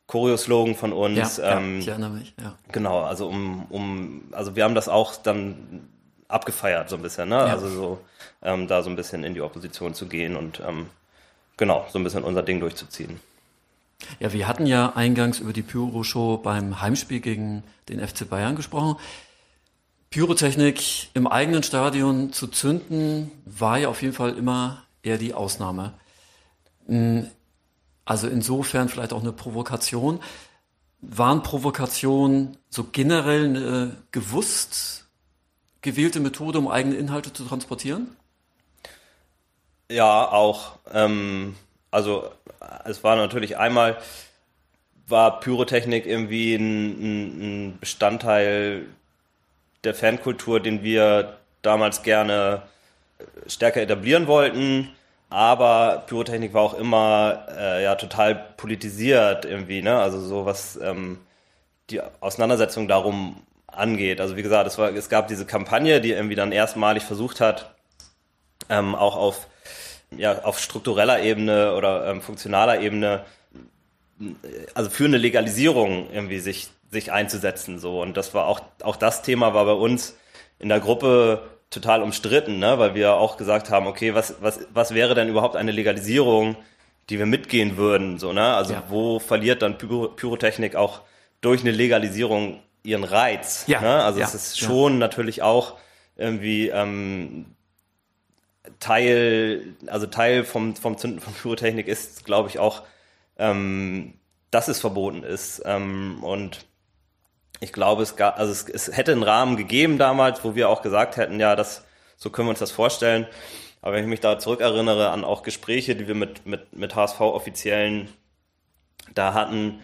Choreo-Slogan 0.08 0.75
von 0.75 0.94
uns. 0.94 1.36
Ja, 1.36 1.58
ähm, 1.58 1.74
ja, 1.74 1.79
ich 1.79 1.88
erinnere 1.89 2.12
mich, 2.12 2.34
ja. 2.41 2.56
Genau, 2.72 3.01
also 3.01 3.27
um, 3.27 3.65
um, 3.70 4.29
also 4.32 4.56
wir 4.56 4.63
haben 4.63 4.75
das 4.75 4.88
auch 4.88 5.17
dann 5.17 5.89
abgefeiert, 6.29 6.88
so 6.88 6.96
ein 6.96 7.01
bisschen, 7.01 7.27
ne? 7.27 7.36
Ja. 7.36 7.46
Also 7.48 7.67
so 7.67 8.00
ähm, 8.41 8.70
da 8.70 8.82
so 8.82 8.89
ein 8.89 8.96
bisschen 8.96 9.25
in 9.25 9.34
die 9.34 9.41
Opposition 9.41 9.94
zu 9.94 10.08
gehen 10.08 10.38
und 10.38 10.62
ähm, 10.65 10.86
genau, 11.58 11.86
so 11.89 12.00
ein 12.00 12.06
bisschen 12.06 12.24
unser 12.24 12.41
Ding 12.41 12.62
durchzuziehen. 12.62 13.20
Ja, 14.20 14.34
wir 14.34 14.48
hatten 14.48 14.66
ja 14.66 14.94
eingangs 14.96 15.39
über 15.39 15.54
die 15.54 15.62
Pyro-Show 15.62 16.38
beim 16.38 16.82
Heimspiel 16.82 17.20
gegen 17.20 17.63
den 17.89 18.06
FC 18.06 18.30
Bayern 18.30 18.56
gesprochen. 18.56 18.98
Pyrotechnik 20.10 21.10
im 21.13 21.27
eigenen 21.27 21.63
Stadion 21.63 22.32
zu 22.32 22.48
zünden, 22.48 23.32
war 23.46 23.77
ja 23.77 23.89
auf 23.89 24.01
jeden 24.01 24.13
Fall 24.13 24.36
immer 24.38 24.84
eher 25.04 25.18
die 25.18 25.34
Ausnahme. 25.34 25.94
Hm, 26.88 27.27
also 28.06 28.27
insofern 28.27 28.88
vielleicht 28.88 29.13
auch 29.13 29.22
eine 29.22 29.34
Provokation. 29.34 30.22
Waren 31.01 31.44
Provokationen 31.44 32.58
so 32.70 32.86
generell 32.86 33.46
eine 33.46 33.98
gewusst 34.12 35.06
gewählte 35.82 36.20
Methode, 36.20 36.58
um 36.60 36.68
eigene 36.68 36.96
Inhalte 36.96 37.34
zu 37.34 37.44
transportieren? 37.46 38.16
Ja, 39.89 40.30
auch. 40.30 40.80
Ähm, 40.92 41.56
also 41.98 42.30
es 42.86 43.04
war 43.04 43.16
natürlich 43.16 43.58
einmal, 43.58 43.98
war 45.08 45.39
Pyrotechnik 45.39 46.06
irgendwie 46.06 46.54
ein, 46.54 47.72
ein 47.72 47.80
Bestandteil 47.80 48.86
der 49.84 49.96
Fankultur, 49.96 50.60
den 50.60 50.84
wir 50.84 51.38
damals 51.63 52.04
gerne 52.04 52.62
stärker 53.48 53.82
etablieren 53.82 54.27
wollten. 54.27 54.89
Aber 55.32 56.04
Pyrotechnik 56.06 56.54
war 56.54 56.62
auch 56.62 56.75
immer 56.75 57.48
äh, 57.58 57.84
ja 57.84 57.96
total 57.96 58.36
politisiert 58.36 59.46
irgendwie, 59.46 59.82
ne? 59.82 60.00
Also 60.00 60.22
so 60.22 60.46
was 60.46 60.77
ähm, 60.77 61.18
die 61.89 62.00
Auseinandersetzung 62.20 62.88
darum 62.88 63.42
angeht. 63.66 64.22
Also 64.22 64.36
wie 64.36 64.44
gesagt, 64.44 64.68
es, 64.68 64.77
war, 64.77 64.94
es 64.94 65.10
gab 65.10 65.27
diese 65.30 65.48
Kampagne, 65.48 66.00
die 66.00 66.12
irgendwie 66.12 66.36
dann 66.36 66.51
erstmalig 66.51 67.04
versucht 67.04 67.42
hat, 67.42 67.74
ähm, 68.70 68.94
auch 68.94 69.16
auf 69.16 69.48
ja, 70.16 70.44
auf 70.44 70.60
struktureller 70.60 71.22
Ebene 71.22 71.76
oder 71.76 72.08
ähm, 72.08 72.22
funktionaler 72.22 72.80
Ebene, 72.82 73.26
also 74.74 74.90
für 74.90 75.06
eine 75.06 75.18
Legalisierung 75.18 76.10
irgendwie 76.12 76.40
sich, 76.40 76.70
sich 76.92 77.12
einzusetzen. 77.12 77.80
So. 77.80 78.02
Und 78.02 78.18
das 78.18 78.34
war 78.34 78.48
auch, 78.48 78.62
auch 78.84 78.96
das 78.96 79.22
Thema 79.22 79.54
war 79.54 79.66
bei 79.66 79.74
uns 79.74 80.16
in 80.60 80.70
der 80.70 80.80
Gruppe 80.80 81.44
total 81.70 82.02
umstritten, 82.02 82.60
ne? 82.60 82.80
weil 82.80 82.96
wir 82.96 83.14
auch 83.16 83.38
gesagt 83.38 83.70
haben, 83.70 83.88
okay, 83.88 84.14
was, 84.14 84.36
was, 84.42 84.60
was 84.74 84.94
wäre 84.94 85.16
denn 85.16 85.28
überhaupt 85.28 85.56
eine 85.56 85.72
Legalisierung, 85.72 86.56
die 87.10 87.20
wir 87.20 87.26
mitgehen 87.26 87.78
würden? 87.78 88.18
So, 88.20 88.34
ne? 88.34 88.56
Also 88.56 88.74
ja. 88.74 88.84
wo 88.88 89.20
verliert 89.20 89.62
dann 89.62 89.78
Pyro 89.78 90.08
Pyrotechnik 90.10 90.76
auch 90.76 91.02
durch 91.42 91.62
eine 91.62 91.72
Legalisierung 91.72 92.62
ihren 92.84 93.04
Reiz? 93.04 93.66
Ja. 93.68 93.82
Ne? 93.82 94.04
Also 94.04 94.20
ja. 94.20 94.26
es 94.26 94.34
ist 94.34 94.60
schon 94.60 94.98
natürlich 94.98 95.42
auch 95.42 95.76
irgendwie 96.16 96.70
ähm, 96.70 97.57
Teil, 98.80 99.76
also 99.88 100.08
Teil 100.08 100.44
vom, 100.44 100.76
vom 100.76 100.98
Zünden 100.98 101.20
von 101.20 101.34
Pyrotechnik 101.34 101.88
ist, 101.88 102.26
glaube 102.26 102.50
ich, 102.50 102.60
auch, 102.60 102.84
ähm, 103.38 104.14
dass 104.52 104.68
es 104.68 104.80
verboten 104.80 105.24
ist. 105.24 105.62
Ähm, 105.66 106.24
und 106.24 106.66
ich 107.60 107.74
glaube, 107.74 108.04
es 108.04 108.16
gab, 108.16 108.38
also 108.38 108.52
es, 108.52 108.68
es 108.70 108.96
hätte 108.96 109.12
einen 109.12 109.24
Rahmen 109.24 109.58
gegeben 109.58 109.98
damals, 109.98 110.44
wo 110.44 110.56
wir 110.56 110.70
auch 110.70 110.82
gesagt 110.82 111.18
hätten, 111.18 111.40
ja, 111.40 111.56
das, 111.56 111.84
so 112.16 112.30
können 112.30 112.48
wir 112.48 112.52
uns 112.52 112.60
das 112.60 112.72
vorstellen. 112.72 113.28
Aber 113.82 113.96
wenn 113.96 114.04
ich 114.04 114.10
mich 114.10 114.20
da 114.20 114.40
zurückerinnere 114.40 115.10
an 115.12 115.24
auch 115.24 115.44
Gespräche, 115.44 115.96
die 115.96 116.08
wir 116.08 116.16
mit, 116.16 116.46
mit, 116.46 116.76
mit 116.76 116.96
HSV-Offiziellen 116.96 118.10
da 119.14 119.34
hatten, 119.34 119.84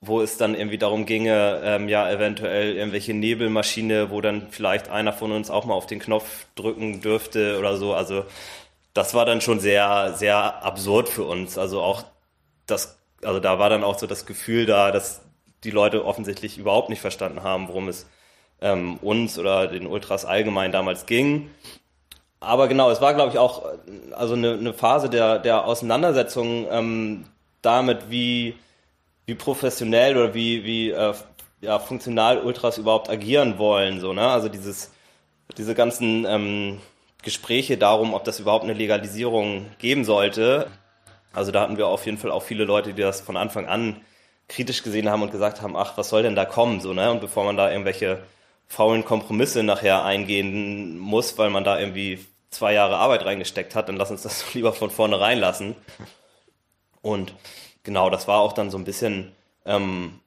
wo 0.00 0.20
es 0.20 0.36
dann 0.36 0.54
irgendwie 0.54 0.78
darum 0.78 1.06
ginge, 1.06 1.60
ähm, 1.64 1.88
ja, 1.88 2.10
eventuell 2.10 2.76
irgendwelche 2.76 3.14
Nebelmaschine, 3.14 4.10
wo 4.10 4.20
dann 4.20 4.48
vielleicht 4.50 4.88
einer 4.88 5.12
von 5.12 5.32
uns 5.32 5.50
auch 5.50 5.64
mal 5.64 5.74
auf 5.74 5.86
den 5.86 5.98
Knopf 5.98 6.46
drücken 6.54 7.00
dürfte 7.00 7.58
oder 7.58 7.76
so. 7.76 7.94
Also 7.94 8.24
das 8.94 9.14
war 9.14 9.24
dann 9.26 9.40
schon 9.40 9.60
sehr, 9.60 10.14
sehr 10.14 10.64
absurd 10.64 11.08
für 11.08 11.24
uns. 11.24 11.58
Also 11.58 11.82
auch 11.82 12.04
das, 12.66 12.98
also 13.22 13.40
da 13.40 13.58
war 13.58 13.70
dann 13.70 13.84
auch 13.84 13.98
so 13.98 14.06
das 14.06 14.26
Gefühl 14.26 14.66
da, 14.66 14.90
dass 14.92 15.22
die 15.64 15.70
Leute 15.70 16.04
offensichtlich 16.04 16.58
überhaupt 16.58 16.90
nicht 16.90 17.00
verstanden 17.00 17.42
haben, 17.42 17.68
worum 17.68 17.88
es 17.88 18.06
ähm, 18.60 18.98
uns 18.98 19.38
oder 19.38 19.66
den 19.66 19.86
Ultras 19.86 20.24
allgemein 20.24 20.72
damals 20.72 21.06
ging. 21.06 21.50
Aber 22.40 22.68
genau, 22.68 22.90
es 22.90 23.00
war, 23.00 23.14
glaube 23.14 23.32
ich, 23.32 23.38
auch 23.38 23.64
also 24.12 24.34
eine, 24.34 24.52
eine 24.52 24.72
Phase 24.74 25.08
der, 25.08 25.38
der 25.38 25.64
Auseinandersetzung 25.64 26.66
ähm, 26.70 27.24
damit, 27.62 28.10
wie 28.10 28.54
wie 29.26 29.34
professionell 29.34 30.16
oder 30.16 30.34
wie, 30.34 30.64
wie 30.64 30.90
äh, 30.90 31.14
ja, 31.60 31.78
funktional 31.78 32.38
Ultras 32.38 32.78
überhaupt 32.78 33.10
agieren 33.10 33.58
wollen. 33.58 34.00
So, 34.00 34.12
ne? 34.12 34.28
Also 34.28 34.48
dieses, 34.48 34.92
diese 35.58 35.74
ganzen 35.74 36.24
ähm, 36.24 36.80
Gespräche 37.22 37.76
darum, 37.76 38.14
ob 38.14 38.24
das 38.24 38.40
überhaupt 38.40 38.64
eine 38.64 38.74
Legalisierung 38.74 39.66
geben 39.78 40.04
sollte. 40.04 40.70
Also 41.32 41.50
da 41.50 41.62
hatten 41.62 41.76
wir 41.76 41.88
auf 41.88 42.06
jeden 42.06 42.18
Fall 42.18 42.30
auch 42.30 42.42
viele 42.42 42.64
Leute, 42.64 42.94
die 42.94 43.02
das 43.02 43.20
von 43.20 43.36
Anfang 43.36 43.66
an 43.66 44.00
kritisch 44.48 44.84
gesehen 44.84 45.10
haben 45.10 45.22
und 45.22 45.32
gesagt 45.32 45.60
haben, 45.60 45.76
ach, 45.76 45.98
was 45.98 46.08
soll 46.08 46.22
denn 46.22 46.36
da 46.36 46.44
kommen? 46.44 46.80
So, 46.80 46.92
ne? 46.92 47.10
Und 47.10 47.20
bevor 47.20 47.44
man 47.44 47.56
da 47.56 47.70
irgendwelche 47.70 48.22
faulen 48.68 49.04
Kompromisse 49.04 49.62
nachher 49.62 50.04
eingehen 50.04 50.98
muss, 50.98 51.36
weil 51.38 51.50
man 51.50 51.64
da 51.64 51.78
irgendwie 51.78 52.24
zwei 52.50 52.72
Jahre 52.72 52.98
Arbeit 52.98 53.24
reingesteckt 53.24 53.74
hat, 53.74 53.88
dann 53.88 53.96
lass 53.96 54.10
uns 54.10 54.22
das 54.22 54.44
lieber 54.54 54.72
von 54.72 54.90
vornherein 54.90 55.38
lassen. 55.38 55.74
Und 57.02 57.34
genau, 57.86 58.10
das 58.10 58.28
war 58.28 58.40
auch 58.40 58.52
dann 58.52 58.70
so 58.70 58.76
ein 58.76 58.84
bisschen 58.84 59.32
ähm, 59.64 60.20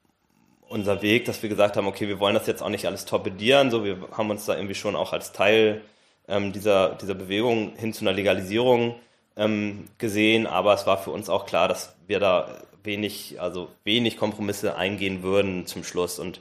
unser 0.68 1.04
Weg, 1.04 1.26
dass 1.26 1.44
wir 1.44 1.50
gesagt 1.50 1.78
haben, 1.78 1.88
okay, 1.88 2.08
wir 2.08 2.20
wollen 2.20 2.34
das 2.34 2.48
jetzt 2.48 2.64
auch 2.64 2.70
nicht 2.70 2.88
alles 2.88 3.06
torpedieren, 3.06 3.70
so 3.70 3.84
wir 3.84 3.98
haben 4.14 4.32
uns 4.32 4.46
da 4.46 4.56
irgendwie 4.56 4.76
schon 4.76 4.96
auch 4.96 5.14
als 5.14 5.32
Teil 5.34 5.82
ähm, 6.28 6.54
dieser, 6.54 6.96
dieser 6.96 7.16
Bewegung 7.16 7.76
hin 7.76 7.94
zu 7.94 8.02
einer 8.02 8.14
Legalisierung 8.14 8.96
ähm, 9.36 9.90
gesehen, 9.98 10.48
aber 10.48 10.74
es 10.74 10.88
war 10.88 10.98
für 10.98 11.12
uns 11.12 11.30
auch 11.30 11.46
klar, 11.46 11.68
dass 11.68 11.96
wir 12.08 12.20
da 12.20 12.64
wenig, 12.84 13.42
also 13.42 13.70
wenig 13.84 14.18
Kompromisse 14.18 14.76
eingehen 14.76 15.22
würden 15.22 15.68
zum 15.68 15.84
Schluss. 15.84 16.18
Und 16.18 16.40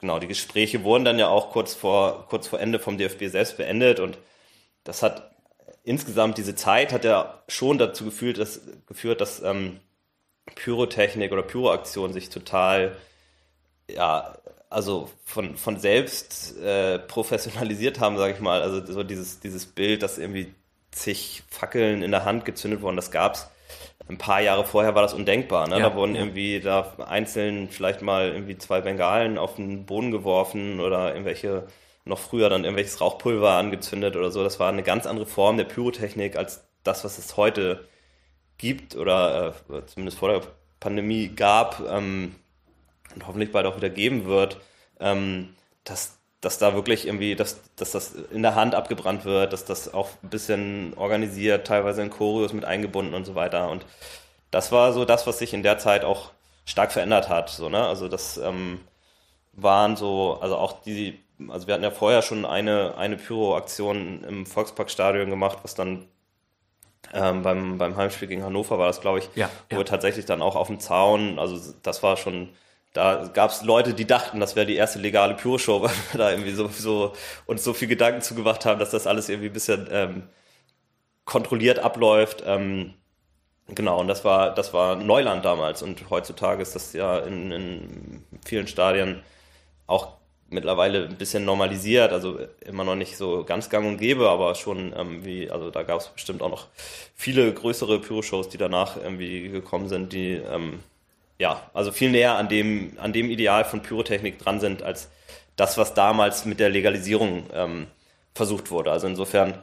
genau, 0.00 0.18
die 0.20 0.28
Gespräche 0.28 0.84
wurden 0.84 1.04
dann 1.04 1.18
ja 1.18 1.28
auch 1.28 1.50
kurz 1.50 1.74
vor, 1.74 2.26
kurz 2.28 2.46
vor 2.46 2.60
Ende 2.60 2.78
vom 2.78 2.96
DFB 2.96 3.24
selbst 3.26 3.56
beendet. 3.56 3.98
Und 3.98 4.18
das 4.84 5.02
hat 5.02 5.32
insgesamt 5.82 6.38
diese 6.38 6.54
Zeit 6.54 6.92
hat 6.92 7.04
ja 7.04 7.42
schon 7.48 7.78
dazu 7.78 8.04
geführt, 8.04 8.38
dass, 8.38 8.60
geführt, 8.86 9.20
dass 9.20 9.42
ähm, 9.42 9.80
Pyrotechnik 10.54 11.32
oder 11.32 11.42
Pyroaktion 11.42 12.12
sich 12.12 12.30
total, 12.30 12.96
ja, 13.88 14.36
also 14.70 15.10
von, 15.24 15.56
von 15.56 15.78
selbst 15.78 16.58
äh, 16.58 16.98
professionalisiert 16.98 18.00
haben, 18.00 18.16
sage 18.18 18.34
ich 18.34 18.40
mal. 18.40 18.62
Also 18.62 18.84
so 18.92 19.02
dieses, 19.02 19.40
dieses 19.40 19.66
Bild, 19.66 20.02
dass 20.02 20.18
irgendwie 20.18 20.54
zig 20.90 21.42
Fackeln 21.48 22.02
in 22.02 22.10
der 22.10 22.24
Hand 22.24 22.44
gezündet 22.44 22.82
wurden, 22.82 22.96
das 22.96 23.10
gab's 23.10 23.48
ein 24.08 24.18
paar 24.18 24.40
Jahre 24.40 24.64
vorher 24.64 24.94
war 24.94 25.02
das 25.02 25.14
undenkbar. 25.14 25.68
Ne? 25.68 25.78
Ja, 25.78 25.88
da 25.88 25.96
wurden 25.96 26.14
ja. 26.14 26.20
irgendwie 26.20 26.60
da 26.60 26.92
einzeln 27.06 27.68
vielleicht 27.70 28.02
mal 28.02 28.28
irgendwie 28.28 28.58
zwei 28.58 28.80
Bengalen 28.80 29.38
auf 29.38 29.56
den 29.56 29.86
Boden 29.86 30.10
geworfen 30.10 30.80
oder 30.80 31.12
irgendwelche 31.12 31.66
noch 32.04 32.18
früher 32.18 32.50
dann 32.50 32.64
irgendwelches 32.64 33.00
Rauchpulver 33.00 33.52
angezündet 33.52 34.16
oder 34.16 34.30
so. 34.30 34.44
Das 34.44 34.60
war 34.60 34.68
eine 34.68 34.82
ganz 34.82 35.06
andere 35.06 35.24
Form 35.26 35.56
der 35.56 35.64
Pyrotechnik 35.64 36.36
als 36.36 36.64
das, 36.82 37.02
was 37.02 37.16
es 37.16 37.38
heute 37.38 37.88
gibt 38.58 38.96
oder 38.96 39.54
äh, 39.70 39.86
zumindest 39.86 40.18
vor 40.18 40.28
der 40.28 40.42
Pandemie 40.80 41.28
gab 41.28 41.80
ähm, 41.88 42.34
und 43.14 43.26
hoffentlich 43.26 43.52
bald 43.52 43.66
auch 43.66 43.76
wieder 43.76 43.90
geben 43.90 44.26
wird, 44.26 44.58
ähm, 45.00 45.54
dass, 45.84 46.18
dass 46.40 46.58
da 46.58 46.74
wirklich 46.74 47.06
irgendwie, 47.06 47.36
dass, 47.36 47.60
dass 47.76 47.92
das 47.92 48.14
in 48.14 48.42
der 48.42 48.54
Hand 48.54 48.74
abgebrannt 48.74 49.24
wird, 49.24 49.52
dass 49.52 49.64
das 49.64 49.92
auch 49.92 50.10
ein 50.22 50.30
bisschen 50.30 50.94
organisiert, 50.96 51.66
teilweise 51.66 52.02
in 52.02 52.10
Choreos 52.10 52.52
mit 52.52 52.64
eingebunden 52.64 53.14
und 53.14 53.24
so 53.24 53.34
weiter. 53.34 53.70
Und 53.70 53.86
das 54.50 54.72
war 54.72 54.92
so 54.92 55.04
das, 55.04 55.26
was 55.26 55.38
sich 55.38 55.54
in 55.54 55.62
der 55.62 55.78
Zeit 55.78 56.04
auch 56.04 56.30
stark 56.64 56.92
verändert 56.92 57.28
hat. 57.28 57.50
So, 57.50 57.68
ne? 57.68 57.86
Also 57.86 58.08
das 58.08 58.36
ähm, 58.36 58.80
waren 59.52 59.96
so, 59.96 60.38
also 60.40 60.56
auch 60.56 60.82
die, 60.82 61.18
also 61.48 61.66
wir 61.66 61.74
hatten 61.74 61.84
ja 61.84 61.90
vorher 61.90 62.22
schon 62.22 62.44
eine, 62.44 62.96
eine 62.96 63.16
Pyro-Aktion 63.16 64.24
im 64.24 64.46
Volksparkstadion 64.46 65.30
gemacht, 65.30 65.58
was 65.62 65.74
dann 65.74 66.06
ähm, 67.12 67.42
beim, 67.42 67.78
beim 67.78 67.96
Heimspiel 67.96 68.28
gegen 68.28 68.42
Hannover 68.42 68.78
war 68.78 68.86
das, 68.86 69.00
glaube 69.00 69.18
ich, 69.18 69.28
ja, 69.34 69.48
wo 69.68 69.76
ja. 69.76 69.80
wir 69.80 69.86
tatsächlich 69.86 70.26
dann 70.26 70.42
auch 70.42 70.56
auf 70.56 70.68
dem 70.68 70.80
Zaun, 70.80 71.38
also 71.38 71.74
das 71.82 72.02
war 72.02 72.16
schon, 72.16 72.50
da 72.92 73.28
gab 73.32 73.50
es 73.50 73.62
Leute, 73.62 73.94
die 73.94 74.06
dachten, 74.06 74.40
das 74.40 74.56
wäre 74.56 74.66
die 74.66 74.76
erste 74.76 74.98
legale 74.98 75.34
Pure-Show, 75.34 75.82
weil 75.82 75.90
wir 76.12 76.18
da 76.18 76.30
irgendwie 76.30 76.52
so, 76.52 76.68
so 76.68 77.12
uns 77.46 77.64
so 77.64 77.72
viel 77.74 77.88
Gedanken 77.88 78.22
zugemacht 78.22 78.64
haben, 78.64 78.78
dass 78.78 78.90
das 78.90 79.06
alles 79.06 79.28
irgendwie 79.28 79.48
ein 79.48 79.52
bisschen 79.52 79.88
ähm, 79.90 80.22
kontrolliert 81.24 81.78
abläuft. 81.78 82.42
Ähm, 82.46 82.94
genau, 83.68 84.00
und 84.00 84.08
das 84.08 84.24
war, 84.24 84.54
das 84.54 84.72
war 84.72 84.96
Neuland 84.96 85.44
damals 85.44 85.82
und 85.82 86.10
heutzutage 86.10 86.62
ist 86.62 86.74
das 86.74 86.92
ja 86.92 87.18
in, 87.18 87.50
in 87.50 88.24
vielen 88.44 88.66
Stadien 88.66 89.22
auch 89.86 90.16
mittlerweile 90.54 91.06
ein 91.06 91.16
bisschen 91.16 91.44
normalisiert, 91.44 92.12
also 92.12 92.38
immer 92.64 92.84
noch 92.84 92.94
nicht 92.94 93.16
so 93.16 93.44
ganz 93.44 93.68
gang 93.68 93.86
und 93.86 93.98
gäbe, 93.98 94.30
aber 94.30 94.54
schon 94.54 94.94
ähm, 94.96 95.24
wie, 95.24 95.50
also 95.50 95.70
da 95.70 95.82
gab 95.82 96.00
es 96.00 96.08
bestimmt 96.08 96.42
auch 96.42 96.50
noch 96.50 96.68
viele 97.14 97.52
größere 97.52 97.98
Pyro-Shows, 97.98 98.48
die 98.48 98.58
danach 98.58 98.96
irgendwie 98.96 99.48
gekommen 99.48 99.88
sind, 99.88 100.12
die 100.12 100.32
ähm, 100.32 100.80
ja, 101.38 101.68
also 101.74 101.92
viel 101.92 102.10
näher 102.10 102.36
an 102.36 102.48
dem, 102.48 102.96
an 103.00 103.12
dem 103.12 103.30
Ideal 103.30 103.64
von 103.64 103.82
Pyrotechnik 103.82 104.38
dran 104.38 104.60
sind, 104.60 104.82
als 104.82 105.10
das, 105.56 105.76
was 105.76 105.94
damals 105.94 106.44
mit 106.44 106.60
der 106.60 106.70
Legalisierung 106.70 107.44
ähm, 107.52 107.86
versucht 108.34 108.70
wurde. 108.70 108.92
Also 108.92 109.06
insofern 109.06 109.54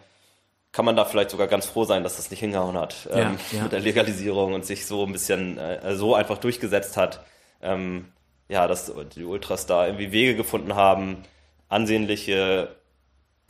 kann 0.72 0.86
man 0.86 0.96
da 0.96 1.06
vielleicht 1.06 1.32
sogar 1.32 1.48
ganz 1.48 1.66
froh 1.66 1.84
sein, 1.84 2.04
dass 2.04 2.16
das 2.16 2.32
nicht 2.32 2.40
hingehauen 2.40 2.78
hat 2.78 3.10
ähm, 3.12 3.38
ja, 3.52 3.58
ja. 3.58 3.64
mit 3.64 3.72
der 3.72 3.82
Legalisierung 3.82 4.54
und 4.54 4.66
sich 4.66 4.86
so 4.86 5.06
ein 5.06 5.12
bisschen 5.12 5.58
äh, 5.58 5.96
so 5.96 6.16
einfach 6.16 6.38
durchgesetzt 6.38 6.98
hat. 6.98 7.24
Ähm, 7.62 8.06
ja, 8.52 8.68
dass 8.68 8.92
die 9.16 9.24
Ultras 9.24 9.66
da 9.66 9.86
irgendwie 9.86 10.12
Wege 10.12 10.36
gefunden 10.36 10.76
haben, 10.76 11.24
ansehnliche, 11.70 12.76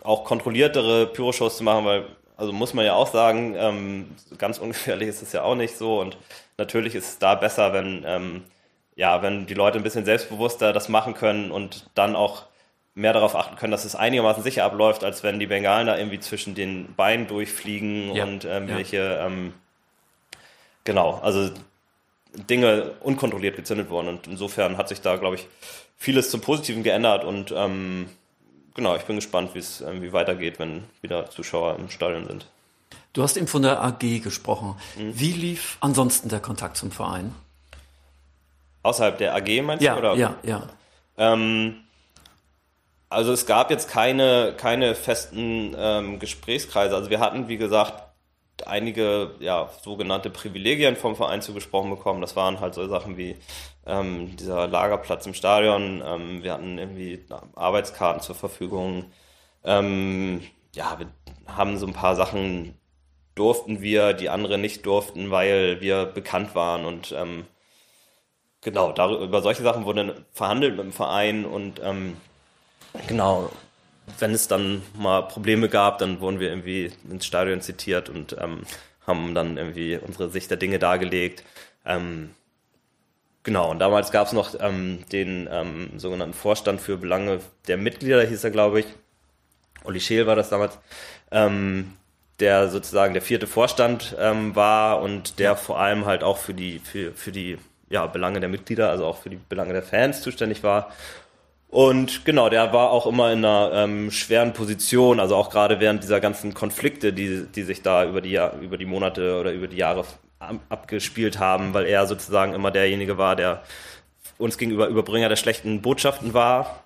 auch 0.03 0.25
kontrolliertere 0.25 1.07
Pyroshows 1.07 1.57
zu 1.57 1.63
machen, 1.63 1.85
weil, 1.85 2.05
also 2.37 2.53
muss 2.53 2.75
man 2.75 2.85
ja 2.85 2.93
auch 2.93 3.07
sagen, 3.07 3.55
ähm, 3.57 4.15
ganz 4.37 4.59
ungefährlich 4.59 5.09
ist 5.09 5.23
es 5.23 5.31
ja 5.33 5.41
auch 5.41 5.55
nicht 5.55 5.75
so 5.75 5.99
und 5.99 6.17
natürlich 6.59 6.93
ist 6.93 7.09
es 7.09 7.19
da 7.19 7.33
besser, 7.33 7.73
wenn, 7.73 8.03
ähm, 8.05 8.43
ja, 8.95 9.23
wenn 9.23 9.47
die 9.47 9.55
Leute 9.55 9.79
ein 9.79 9.83
bisschen 9.83 10.05
selbstbewusster 10.05 10.71
das 10.71 10.87
machen 10.87 11.15
können 11.15 11.49
und 11.49 11.89
dann 11.95 12.15
auch 12.15 12.43
mehr 12.93 13.13
darauf 13.13 13.35
achten 13.35 13.55
können, 13.55 13.71
dass 13.71 13.85
es 13.85 13.95
einigermaßen 13.95 14.43
sicher 14.43 14.65
abläuft, 14.65 15.03
als 15.03 15.23
wenn 15.23 15.39
die 15.39 15.47
Bengalen 15.47 15.87
da 15.87 15.97
irgendwie 15.97 16.19
zwischen 16.19 16.53
den 16.53 16.93
Beinen 16.93 17.25
durchfliegen 17.25 18.13
ja, 18.13 18.23
und 18.23 18.45
ähm, 18.45 18.69
ja. 18.69 18.75
welche, 18.75 19.19
ähm, 19.25 19.55
genau, 20.83 21.19
also 21.23 21.49
Dinge 22.33 22.91
unkontrolliert 23.01 23.55
gezündet 23.55 23.89
wurden. 23.89 24.07
Und 24.07 24.27
insofern 24.27 24.77
hat 24.77 24.89
sich 24.89 25.01
da, 25.01 25.17
glaube 25.17 25.35
ich, 25.35 25.47
vieles 25.97 26.31
zum 26.31 26.41
Positiven 26.41 26.83
geändert 26.83 27.23
und 27.23 27.53
ähm, 27.55 28.09
genau, 28.73 28.95
ich 28.95 29.03
bin 29.03 29.17
gespannt, 29.17 29.53
wie 29.53 29.59
es 29.59 29.81
ähm, 29.81 30.11
weitergeht, 30.11 30.59
wenn 30.59 30.83
wieder 31.01 31.29
Zuschauer 31.29 31.75
im 31.77 31.89
Stadion 31.89 32.25
sind. 32.25 32.47
Du 33.13 33.21
hast 33.23 33.37
eben 33.37 33.47
von 33.47 33.61
der 33.61 33.83
AG 33.83 34.21
gesprochen. 34.23 34.75
Mhm. 34.97 35.19
Wie 35.19 35.31
lief 35.31 35.77
ansonsten 35.81 36.29
der 36.29 36.39
Kontakt 36.39 36.77
zum 36.77 36.91
Verein? 36.91 37.35
Außerhalb 38.83 39.17
der 39.17 39.35
AG 39.35 39.61
meinst 39.61 39.83
ja, 39.83 39.93
du? 39.93 39.99
Oder? 39.99 40.15
Ja, 40.15 40.35
ja. 40.43 40.63
Ähm, 41.17 41.75
also 43.09 43.33
es 43.33 43.45
gab 43.45 43.69
jetzt 43.69 43.89
keine, 43.89 44.53
keine 44.57 44.95
festen 44.95 45.75
ähm, 45.77 46.19
Gesprächskreise. 46.19 46.95
Also 46.95 47.09
wir 47.09 47.19
hatten, 47.19 47.47
wie 47.49 47.57
gesagt, 47.57 48.01
einige 48.67 49.31
ja, 49.39 49.69
sogenannte 49.83 50.29
Privilegien 50.29 50.95
vom 50.95 51.15
Verein 51.15 51.41
zugesprochen 51.41 51.89
bekommen. 51.89 52.21
Das 52.21 52.35
waren 52.35 52.59
halt 52.59 52.73
so 52.73 52.87
Sachen 52.87 53.17
wie 53.17 53.35
ähm, 53.85 54.35
dieser 54.37 54.67
Lagerplatz 54.67 55.25
im 55.25 55.33
Stadion. 55.33 56.03
Ähm, 56.05 56.43
wir 56.43 56.53
hatten 56.53 56.77
irgendwie 56.77 57.25
Arbeitskarten 57.55 58.21
zur 58.21 58.35
Verfügung. 58.35 59.05
Ähm, 59.63 60.41
ja, 60.73 60.97
wir 60.99 61.07
haben 61.47 61.77
so 61.77 61.87
ein 61.87 61.93
paar 61.93 62.15
Sachen 62.15 62.75
durften 63.35 63.81
wir, 63.81 64.13
die 64.13 64.29
andere 64.29 64.57
nicht 64.57 64.85
durften, 64.85 65.31
weil 65.31 65.81
wir 65.81 66.05
bekannt 66.05 66.53
waren 66.55 66.85
und 66.85 67.13
ähm, 67.17 67.45
genau, 68.61 68.91
darüber, 68.91 69.23
über 69.23 69.41
solche 69.41 69.63
Sachen 69.63 69.85
wurde 69.85 70.25
verhandelt 70.31 70.75
mit 70.75 70.85
dem 70.85 70.91
Verein 70.91 71.45
und 71.45 71.79
ähm, 71.83 72.17
genau, 73.07 73.49
wenn 74.19 74.33
es 74.33 74.47
dann 74.47 74.81
mal 74.97 75.21
Probleme 75.21 75.69
gab, 75.69 75.99
dann 75.99 76.19
wurden 76.19 76.39
wir 76.39 76.49
irgendwie 76.49 76.91
ins 77.09 77.25
Stadion 77.25 77.61
zitiert 77.61 78.09
und 78.09 78.35
ähm, 78.39 78.61
haben 79.05 79.33
dann 79.35 79.57
irgendwie 79.57 79.97
unsere 79.97 80.29
Sicht 80.29 80.49
der 80.49 80.57
Dinge 80.57 80.79
dargelegt. 80.79 81.43
Ähm, 81.85 82.31
genau, 83.43 83.69
und 83.71 83.79
damals 83.79 84.11
gab 84.11 84.27
es 84.27 84.33
noch 84.33 84.55
ähm, 84.59 85.05
den 85.11 85.47
ähm, 85.51 85.91
sogenannten 85.97 86.33
Vorstand 86.33 86.81
für 86.81 86.97
Belange 86.97 87.39
der 87.67 87.77
Mitglieder, 87.77 88.23
hieß 88.23 88.43
er, 88.43 88.51
glaube 88.51 88.81
ich. 88.81 88.85
Olli 89.83 89.99
Scheel 89.99 90.27
war 90.27 90.35
das 90.35 90.49
damals, 90.49 90.77
ähm, 91.31 91.93
der 92.39 92.69
sozusagen 92.69 93.13
der 93.13 93.21
vierte 93.21 93.47
Vorstand 93.47 94.15
ähm, 94.19 94.55
war 94.55 95.01
und 95.01 95.39
der 95.39 95.55
vor 95.55 95.79
allem 95.79 96.05
halt 96.05 96.23
auch 96.23 96.37
für 96.37 96.53
die, 96.53 96.79
für, 96.79 97.13
für 97.13 97.31
die 97.31 97.57
ja, 97.89 98.07
Belange 98.07 98.39
der 98.39 98.49
Mitglieder, 98.49 98.89
also 98.89 99.05
auch 99.05 99.17
für 99.17 99.29
die 99.29 99.39
Belange 99.49 99.73
der 99.73 99.83
Fans 99.83 100.21
zuständig 100.21 100.63
war. 100.63 100.91
Und 101.71 102.25
genau, 102.25 102.49
der 102.49 102.73
war 102.73 102.91
auch 102.91 103.07
immer 103.07 103.31
in 103.31 103.45
einer 103.45 103.71
ähm, 103.73 104.11
schweren 104.11 104.51
Position, 104.51 105.21
also 105.21 105.37
auch 105.37 105.49
gerade 105.49 105.79
während 105.79 106.03
dieser 106.03 106.19
ganzen 106.19 106.53
Konflikte, 106.53 107.13
die, 107.13 107.45
die 107.47 107.63
sich 107.63 107.81
da 107.81 108.05
über 108.05 108.19
die, 108.19 108.37
über 108.61 108.77
die 108.77 108.85
Monate 108.85 109.39
oder 109.39 109.53
über 109.53 109.69
die 109.69 109.77
Jahre 109.77 110.03
abgespielt 110.67 111.39
haben, 111.39 111.73
weil 111.73 111.85
er 111.85 112.07
sozusagen 112.07 112.53
immer 112.53 112.71
derjenige 112.71 113.17
war, 113.17 113.37
der 113.37 113.63
uns 114.37 114.57
gegenüber 114.57 114.87
Überbringer 114.87 115.29
der 115.29 115.37
schlechten 115.37 115.81
Botschaften 115.81 116.33
war. 116.33 116.83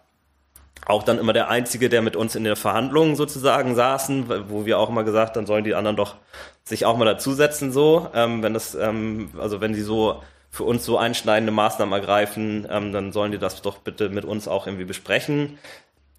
Auch 0.86 1.02
dann 1.02 1.18
immer 1.18 1.34
der 1.34 1.50
Einzige, 1.50 1.90
der 1.90 2.04
mit 2.04 2.16
uns 2.16 2.36
in 2.36 2.44
der 2.44 2.56
Verhandlung 2.56 3.16
sozusagen 3.16 3.74
saßen, 3.74 4.50
wo 4.50 4.68
wir 4.68 4.78
auch 4.78 4.90
immer 4.90 5.04
gesagt, 5.04 5.36
dann 5.36 5.48
sollen 5.48 5.64
die 5.64 5.74
anderen 5.74 5.98
doch 5.98 6.16
sich 6.64 6.86
auch 6.86 6.96
mal 6.96 7.06
dazusetzen, 7.06 7.72
so, 7.72 8.10
ähm, 8.14 8.44
wenn 8.44 8.54
das, 8.54 8.76
ähm, 8.76 9.32
also 9.40 9.62
wenn 9.62 9.74
sie 9.74 9.82
so 9.82 10.22
für 10.56 10.64
uns 10.64 10.86
so 10.86 10.98
einschneidende 10.98 11.52
Maßnahmen 11.52 11.94
ergreifen, 11.94 12.66
ähm, 12.72 12.94
dann 12.94 13.12
sollen 13.12 13.34
die 13.34 13.38
das 13.38 13.62
doch 13.62 13.80
bitte 13.80 14.08
mit 14.08 14.24
uns 14.24 14.48
auch 14.48 14.68
irgendwie 14.68 14.86
besprechen. 14.86 15.58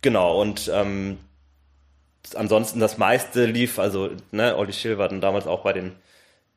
Genau, 0.03 0.39
und 0.43 0.71
ähm, 0.73 1.17
ansonsten 2.35 2.79
das 2.79 2.99
meiste 2.99 3.47
lief, 3.47 3.79
also 3.79 4.11
ne, 4.33 4.55
Olli 4.59 4.75
Schill 4.75 4.99
war 4.99 5.09
dann 5.09 5.23
damals 5.23 5.47
auch 5.47 5.63
bei 5.63 5.73
den 5.73 5.93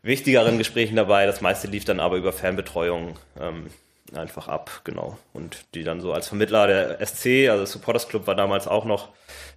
wichtigeren 0.02 0.58
Gesprächen 0.58 0.98
dabei, 0.98 1.26
das 1.26 1.40
meiste 1.40 1.68
lief 1.68 1.86
dann 1.86 2.02
aber 2.02 2.18
über 2.18 2.34
Fernbetreuung 2.34 3.16
ähm, 3.40 3.68
einfach 4.14 4.50
ab, 4.50 4.82
genau. 4.84 5.18
Und 5.32 5.64
die 5.74 5.86
dann 5.86 6.02
so 6.02 6.12
als 6.12 6.28
Vermittler 6.28 6.68
der 6.68 7.06
SC, 7.06 7.48
also 7.50 7.64
Supporters 7.64 8.10
Club 8.10 8.28
war 8.28 8.36
damals 8.36 8.68
auch 8.68 8.84
noch 8.84 9.08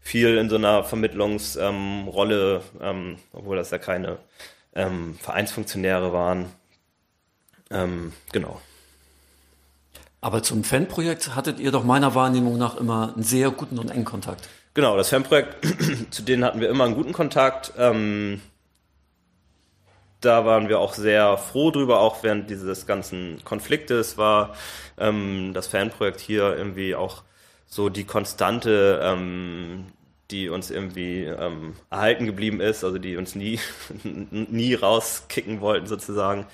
viel 0.01 0.37
in 0.37 0.49
so 0.49 0.55
einer 0.55 0.85
Vermittlungsrolle, 0.85 2.63
ähm, 2.81 3.17
obwohl 3.33 3.57
das 3.57 3.73
ja 3.73 3.79
keine 3.79 4.19
ähm, 4.77 5.19
Vereinsfunktionäre 5.21 6.13
waren. 6.13 6.53
Ähm, 7.73 8.13
genau. 8.33 8.61
Aber 10.21 10.43
zum 10.43 10.63
Fanprojekt 10.63 11.35
hattet 11.35 11.59
ihr 11.59 11.73
doch 11.73 11.83
meiner 11.83 12.15
Wahrnehmung 12.15 12.57
nach 12.57 12.77
immer 12.77 13.13
einen 13.15 13.25
sehr 13.25 13.51
guten 13.51 13.79
und 13.79 13.91
engen 13.91 14.05
Kontakt. 14.05 14.49
Genau, 14.75 14.97
das 14.97 15.09
Fanprojekt, 15.09 15.57
zu 16.11 16.23
denen 16.23 16.45
hatten 16.45 16.61
wir 16.61 16.71
immer 16.71 16.85
einen 16.85 16.95
guten 16.95 17.13
Kontakt. 17.13 17.73
Ähm, 17.77 18.41
da 20.21 20.47
waren 20.47 20.69
wir 20.69 20.79
auch 20.79 20.95
sehr 20.95 21.37
froh 21.37 21.73
drüber, 21.73 22.01
auch 22.01 22.23
während 22.23 22.49
dieses 22.49 22.87
ganzen 22.87 23.45
Konfliktes 23.45 24.17
war 24.17 24.55
ähm, 24.97 25.51
das 25.53 25.67
Fanprojekt 25.67 26.21
hier 26.21 26.57
irgendwie 26.57 26.95
auch 26.95 27.25
so 27.67 27.89
die 27.89 28.05
Konstante, 28.05 29.01
ähm, 29.03 29.87
die 30.31 30.49
uns 30.49 30.71
irgendwie 30.71 31.25
ähm, 31.25 31.75
erhalten 31.91 32.27
geblieben 32.27 32.61
ist, 32.61 32.85
also 32.85 32.99
die 32.99 33.17
uns 33.17 33.35
nie, 33.35 33.59
nie 34.05 34.75
rauskicken 34.75 35.61
wollten 35.61 35.87
sozusagen. 35.87 36.47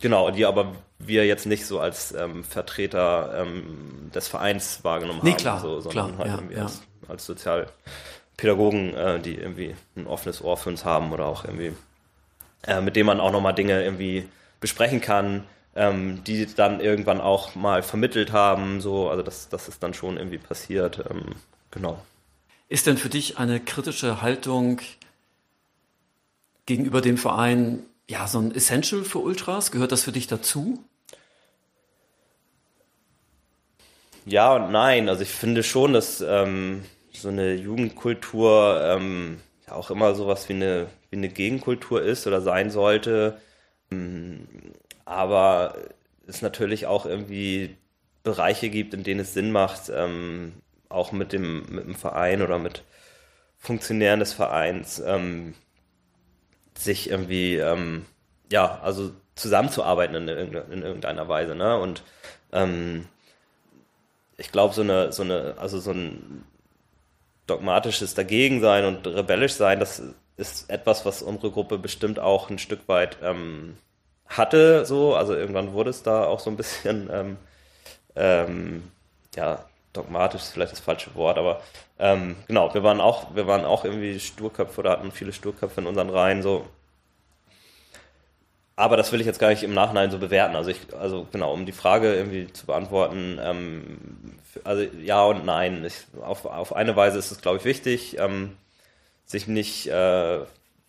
Genau, 0.00 0.30
die 0.30 0.44
aber 0.44 0.72
wir 0.98 1.26
jetzt 1.26 1.46
nicht 1.46 1.66
so 1.66 1.80
als 1.80 2.12
ähm, 2.12 2.44
Vertreter 2.44 3.42
ähm, 3.42 4.10
des 4.14 4.28
Vereins 4.28 4.84
wahrgenommen 4.84 5.20
nee, 5.22 5.30
haben, 5.30 5.38
klar, 5.38 5.60
so, 5.60 5.80
sondern 5.80 6.16
klar, 6.16 6.18
halt 6.18 6.28
ja, 6.28 6.34
irgendwie 6.34 6.54
ja. 6.56 6.62
Als, 6.62 6.82
als 7.08 7.26
Sozialpädagogen, 7.26 8.94
äh, 8.94 9.20
die 9.20 9.36
irgendwie 9.36 9.74
ein 9.96 10.06
offenes 10.06 10.42
Ohr 10.42 10.56
für 10.56 10.70
uns 10.70 10.84
haben 10.84 11.12
oder 11.12 11.26
auch 11.26 11.44
irgendwie, 11.44 11.72
äh, 12.66 12.80
mit 12.80 12.96
dem 12.96 13.06
man 13.06 13.20
auch 13.20 13.32
nochmal 13.32 13.54
Dinge 13.54 13.82
irgendwie 13.82 14.28
besprechen 14.60 15.00
kann, 15.00 15.44
ähm, 15.74 16.24
die 16.24 16.46
dann 16.46 16.80
irgendwann 16.80 17.20
auch 17.20 17.54
mal 17.54 17.82
vermittelt 17.82 18.32
haben, 18.32 18.80
so, 18.80 19.10
also 19.10 19.22
das, 19.22 19.48
das 19.48 19.68
ist 19.68 19.82
dann 19.82 19.94
schon 19.94 20.16
irgendwie 20.16 20.38
passiert, 20.38 21.04
ähm, 21.10 21.36
genau. 21.70 22.02
Ist 22.68 22.86
denn 22.86 22.96
für 22.96 23.10
dich 23.10 23.38
eine 23.38 23.60
kritische 23.60 24.22
Haltung 24.22 24.80
gegenüber 26.64 27.00
dem 27.00 27.16
Verein 27.16 27.84
ja, 28.08 28.26
so 28.26 28.38
ein 28.38 28.54
Essential 28.54 29.04
für 29.04 29.18
Ultras? 29.18 29.70
Gehört 29.70 29.92
das 29.92 30.04
für 30.04 30.12
dich 30.12 30.26
dazu? 30.26 30.84
Ja 34.24 34.54
und 34.56 34.72
nein. 34.72 35.08
Also 35.08 35.22
ich 35.22 35.30
finde 35.30 35.62
schon, 35.62 35.92
dass 35.92 36.20
ähm, 36.20 36.84
so 37.12 37.28
eine 37.28 37.54
Jugendkultur 37.54 38.80
ähm, 38.84 39.40
auch 39.68 39.90
immer 39.90 40.14
sowas 40.14 40.48
wie 40.48 40.54
eine, 40.54 40.88
wie 41.10 41.16
eine 41.16 41.28
Gegenkultur 41.28 42.02
ist 42.02 42.26
oder 42.26 42.40
sein 42.40 42.70
sollte. 42.70 43.40
Ähm, 43.90 44.46
aber 45.04 45.76
es 46.26 46.42
natürlich 46.42 46.86
auch 46.86 47.06
irgendwie 47.06 47.76
Bereiche 48.22 48.70
gibt, 48.70 48.94
in 48.94 49.04
denen 49.04 49.20
es 49.20 49.34
Sinn 49.34 49.52
macht, 49.52 49.90
ähm, 49.94 50.54
auch 50.88 51.12
mit 51.12 51.32
dem, 51.32 51.66
mit 51.68 51.84
dem 51.84 51.94
Verein 51.94 52.42
oder 52.42 52.58
mit 52.58 52.82
Funktionären 53.58 54.20
des 54.20 54.32
Vereins, 54.32 55.02
ähm, 55.04 55.54
sich 56.78 57.10
irgendwie, 57.10 57.56
ähm, 57.56 58.06
ja, 58.50 58.80
also 58.82 59.12
zusammenzuarbeiten 59.34 60.14
in, 60.14 60.28
in 60.28 60.82
irgendeiner 60.82 61.28
Weise, 61.28 61.54
ne? 61.54 61.78
Und 61.78 62.02
ähm, 62.52 63.06
ich 64.38 64.52
glaube, 64.52 64.74
so 64.74 64.82
eine, 64.82 65.12
so 65.12 65.22
eine, 65.22 65.54
also 65.58 65.78
so 65.80 65.92
ein 65.92 66.44
dogmatisches 67.46 68.14
Dagegensein 68.14 68.84
und 68.84 69.06
rebellisch 69.06 69.54
sein, 69.54 69.80
das 69.80 70.02
ist 70.36 70.68
etwas, 70.70 71.06
was 71.06 71.22
unsere 71.22 71.50
Gruppe 71.50 71.78
bestimmt 71.78 72.18
auch 72.18 72.50
ein 72.50 72.58
Stück 72.58 72.88
weit 72.88 73.18
ähm, 73.22 73.76
hatte, 74.26 74.84
so, 74.84 75.14
also 75.14 75.34
irgendwann 75.34 75.72
wurde 75.72 75.90
es 75.90 76.02
da 76.02 76.24
auch 76.24 76.40
so 76.40 76.50
ein 76.50 76.56
bisschen, 76.56 77.08
ähm, 77.12 77.36
ähm, 78.16 78.82
ja, 79.34 79.64
dogmatisch 79.96 80.42
ist 80.42 80.52
vielleicht 80.52 80.72
das 80.72 80.80
falsche 80.80 81.14
Wort, 81.14 81.38
aber 81.38 81.60
ähm, 81.98 82.36
genau, 82.46 82.72
wir 82.74 82.82
waren 82.82 83.00
auch, 83.00 83.34
wir 83.34 83.46
waren 83.46 83.64
auch 83.64 83.84
irgendwie 83.84 84.18
Sturköpfe 84.20 84.80
oder 84.80 84.90
hatten 84.90 85.12
viele 85.12 85.32
Sturköpfe 85.32 85.80
in 85.80 85.86
unseren 85.86 86.10
Reihen, 86.10 86.42
so. 86.42 86.66
Aber 88.78 88.98
das 88.98 89.10
will 89.10 89.20
ich 89.20 89.26
jetzt 89.26 89.38
gar 89.38 89.48
nicht 89.48 89.62
im 89.62 89.72
Nachhinein 89.72 90.10
so 90.10 90.18
bewerten. 90.18 90.54
Also 90.54 90.70
ich, 90.70 90.80
also 90.94 91.26
genau, 91.32 91.52
um 91.54 91.64
die 91.64 91.72
Frage 91.72 92.14
irgendwie 92.14 92.52
zu 92.52 92.66
beantworten, 92.66 93.38
ähm, 93.42 93.98
also 94.64 94.82
ja 94.82 95.24
und 95.24 95.46
nein. 95.46 95.84
Ich, 95.84 96.06
auf, 96.20 96.44
auf 96.44 96.76
eine 96.76 96.94
Weise 96.94 97.18
ist 97.18 97.30
es, 97.30 97.40
glaube 97.40 97.58
ich, 97.58 97.64
wichtig, 97.64 98.18
ähm, 98.18 98.56
sich 99.24 99.46
nicht 99.46 99.86
äh, 99.88 100.40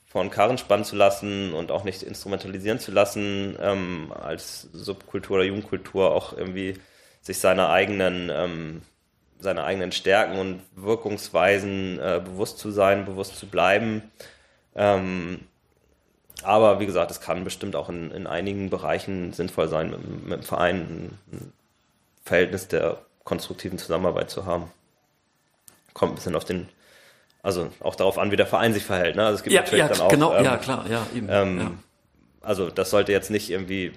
von 0.08 0.30
Karren 0.30 0.58
spannen 0.58 0.86
zu 0.86 0.96
lassen 0.96 1.54
und 1.54 1.72
auch 1.72 1.84
nicht 1.84 2.04
instrumentalisieren 2.04 2.80
zu 2.80 2.92
lassen, 2.92 3.58
ähm, 3.62 4.14
als 4.20 4.64
Subkultur 4.74 5.38
oder 5.38 5.46
Jugendkultur 5.46 6.12
auch 6.12 6.36
irgendwie 6.36 6.76
sich 7.22 7.40
seiner 7.40 7.70
eigenen, 7.70 8.32
ähm, 8.34 8.82
seiner 9.40 9.66
eigenen 9.66 9.92
Stärken 9.92 10.40
und 10.40 10.62
Wirkungsweisen 10.76 12.00
äh, 12.00 12.22
bewusst 12.24 12.60
zu 12.60 12.72
sein, 12.72 13.06
bewusst 13.06 13.38
zu 13.38 13.48
bleiben. 13.48 14.04
Ähm, 14.76 15.42
aber 16.44 16.80
wie 16.80 16.86
gesagt, 16.86 17.12
es 17.12 17.22
kann 17.22 17.44
bestimmt 17.44 17.76
auch 17.76 17.90
in, 17.90 18.12
in 18.12 18.28
einigen 18.28 18.70
Bereichen 18.70 19.34
sinnvoll 19.34 19.68
sein, 19.68 19.92
mit, 19.92 20.28
mit 20.28 20.40
dem 20.40 20.44
Verein 20.44 20.76
ein, 20.76 21.20
ein 21.32 21.54
Verhältnis 22.24 22.68
der 22.68 23.00
konstruktiven 23.24 23.78
Zusammenarbeit 23.78 24.30
zu 24.30 24.46
haben. 24.46 24.72
Kommt 25.94 26.14
ein 26.14 26.16
bisschen 26.16 26.36
auf 26.36 26.46
den 26.46 26.70
also 27.44 27.72
auch 27.80 27.96
darauf 27.96 28.18
an, 28.18 28.30
wie 28.32 28.36
der 28.36 28.46
Verein 28.46 28.74
sich 28.74 28.84
verhält. 28.84 29.16
Ne? 29.16 29.26
Also 29.26 29.38
es 29.38 29.44
gibt 29.44 29.54
ja, 29.54 29.62
natürlich 29.62 29.80
ja, 29.80 29.88
dann 29.88 30.02
auch. 30.02 30.10
Genau, 30.10 30.36
ähm, 30.36 30.44
ja, 30.44 30.58
klar, 30.58 30.86
ja, 30.90 31.08
eben. 31.16 31.28
Ähm, 31.30 31.60
ja. 31.60 31.72
Also 32.42 32.70
das 32.70 32.90
sollte 32.90 33.14
jetzt 33.14 33.32
nicht 33.32 33.50
irgendwie 33.50 33.94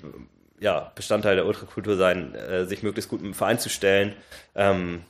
ja, 0.60 0.92
Bestandteil 0.94 1.34
der 1.34 1.46
Ultrakultur 1.46 1.96
sein, 1.96 2.34
äh, 2.34 2.66
sich 2.66 2.84
möglichst 2.84 3.10
gut 3.10 3.20
mit 3.22 3.32
dem 3.32 3.34
Verein 3.34 3.58
zu 3.58 3.68
stellen. 3.68 4.14
Ähm, 4.54 5.02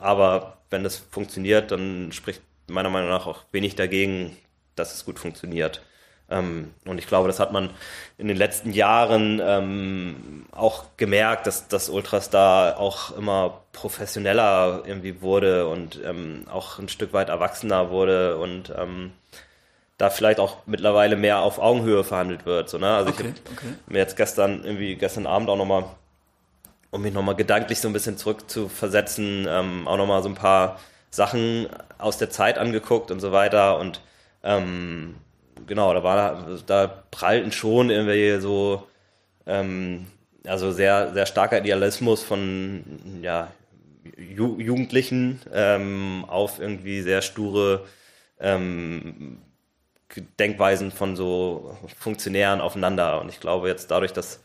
aber 0.00 0.58
wenn 0.70 0.84
das 0.84 0.96
funktioniert, 0.98 1.70
dann 1.70 2.12
spricht 2.12 2.42
meiner 2.68 2.90
Meinung 2.90 3.10
nach 3.10 3.26
auch 3.26 3.44
wenig 3.52 3.76
dagegen, 3.76 4.36
dass 4.76 4.94
es 4.94 5.04
gut 5.04 5.18
funktioniert. 5.18 5.82
Ähm, 6.30 6.72
und 6.84 6.98
ich 6.98 7.06
glaube, 7.08 7.26
das 7.26 7.40
hat 7.40 7.52
man 7.52 7.70
in 8.16 8.28
den 8.28 8.36
letzten 8.36 8.72
Jahren 8.72 9.40
ähm, 9.42 10.46
auch 10.52 10.84
gemerkt, 10.96 11.46
dass 11.46 11.66
das 11.68 11.88
Ultras 11.88 12.30
da 12.30 12.76
auch 12.76 13.16
immer 13.16 13.62
professioneller 13.72 14.82
irgendwie 14.86 15.22
wurde 15.22 15.66
und 15.66 16.00
ähm, 16.04 16.46
auch 16.50 16.78
ein 16.78 16.88
Stück 16.88 17.12
weit 17.12 17.28
erwachsener 17.28 17.90
wurde 17.90 18.36
und 18.38 18.72
ähm, 18.76 19.12
da 19.98 20.08
vielleicht 20.08 20.40
auch 20.40 20.58
mittlerweile 20.66 21.16
mehr 21.16 21.40
auf 21.40 21.58
Augenhöhe 21.58 22.04
verhandelt 22.04 22.46
wird. 22.46 22.70
So, 22.70 22.78
ne? 22.78 22.94
Also 22.94 23.10
Okay, 23.10 23.22
ich 23.22 23.28
habe 23.28 23.50
okay. 23.52 23.74
mir 23.88 23.98
jetzt 23.98 24.16
gestern 24.16 24.64
irgendwie 24.64 24.94
gestern 24.94 25.26
Abend 25.26 25.50
auch 25.50 25.56
nochmal, 25.56 25.84
um 26.90 27.02
mich 27.02 27.14
nochmal 27.14 27.36
gedanklich 27.36 27.80
so 27.80 27.88
ein 27.88 27.92
bisschen 27.92 28.16
zurück 28.18 28.50
zu 28.50 28.68
versetzen, 28.68 29.46
ähm, 29.48 29.86
auch 29.86 29.96
nochmal 29.96 30.22
so 30.22 30.28
ein 30.28 30.34
paar 30.34 30.80
Sachen 31.10 31.68
aus 31.98 32.18
der 32.18 32.30
Zeit 32.30 32.58
angeguckt 32.58 33.10
und 33.10 33.20
so 33.20 33.32
weiter. 33.32 33.78
Und 33.78 34.00
ähm, 34.42 35.16
genau, 35.66 35.92
da 35.94 36.02
war 36.02 36.46
da 36.66 36.86
prallten 37.10 37.52
schon 37.52 37.90
irgendwie 37.90 38.40
so 38.40 38.86
ähm, 39.46 40.06
also 40.46 40.72
sehr 40.72 41.12
sehr 41.12 41.26
starker 41.26 41.58
Idealismus 41.58 42.22
von 42.22 42.84
ja 43.22 43.52
Ju 44.16 44.58
Jugendlichen 44.58 45.40
ähm, 45.52 46.24
auf 46.28 46.58
irgendwie 46.60 47.02
sehr 47.02 47.22
sture 47.22 47.84
ähm, 48.40 49.38
Denkweisen 50.38 50.90
von 50.90 51.16
so 51.16 51.76
Funktionären 51.98 52.60
aufeinander. 52.60 53.20
Und 53.20 53.28
ich 53.28 53.40
glaube 53.40 53.68
jetzt 53.68 53.90
dadurch, 53.90 54.12
dass 54.12 54.40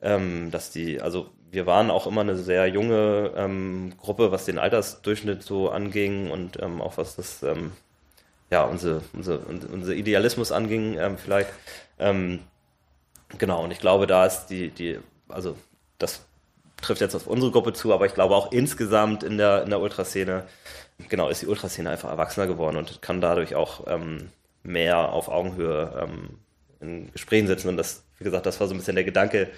ähm, 0.00 0.50
dass 0.50 0.70
die 0.70 1.00
also 1.00 1.30
wir 1.56 1.66
waren 1.66 1.90
auch 1.90 2.06
immer 2.06 2.20
eine 2.20 2.36
sehr 2.36 2.66
junge 2.66 3.32
ähm, 3.34 3.94
Gruppe, 3.98 4.30
was 4.30 4.44
den 4.44 4.58
Altersdurchschnitt 4.58 5.42
so 5.42 5.70
anging 5.70 6.30
und 6.30 6.62
ähm, 6.62 6.82
auch 6.82 6.98
was 6.98 7.16
das 7.16 7.42
ähm, 7.42 7.72
ja, 8.50 8.64
unsere, 8.64 9.00
unsere, 9.14 9.38
unser 9.38 9.94
Idealismus 9.94 10.52
anging, 10.52 10.98
ähm, 10.98 11.16
vielleicht. 11.16 11.48
Ähm, 11.98 12.40
genau, 13.38 13.64
und 13.64 13.70
ich 13.70 13.80
glaube, 13.80 14.06
da 14.06 14.26
ist 14.26 14.48
die, 14.48 14.68
die, 14.68 15.00
also 15.30 15.56
das 15.98 16.26
trifft 16.82 17.00
jetzt 17.00 17.14
auf 17.14 17.26
unsere 17.26 17.50
Gruppe 17.50 17.72
zu, 17.72 17.94
aber 17.94 18.04
ich 18.04 18.12
glaube 18.12 18.36
auch 18.36 18.52
insgesamt 18.52 19.22
in 19.22 19.38
der, 19.38 19.62
in 19.62 19.70
der 19.70 19.80
Ultraszene, 19.80 20.44
genau, 21.08 21.30
ist 21.30 21.40
die 21.40 21.46
Ultraszene 21.46 21.88
einfach 21.88 22.10
erwachsener 22.10 22.46
geworden 22.46 22.76
und 22.76 23.00
kann 23.00 23.22
dadurch 23.22 23.54
auch 23.54 23.86
ähm, 23.86 24.28
mehr 24.62 25.10
auf 25.10 25.28
Augenhöhe 25.28 26.06
in 26.80 27.10
Gesprächen 27.12 27.46
sitzen. 27.46 27.70
Und 27.70 27.78
das, 27.78 28.04
wie 28.18 28.24
gesagt, 28.24 28.44
das 28.44 28.60
war 28.60 28.68
so 28.68 28.74
ein 28.74 28.78
bisschen 28.78 28.94
der 28.94 29.04
Gedanke, 29.04 29.48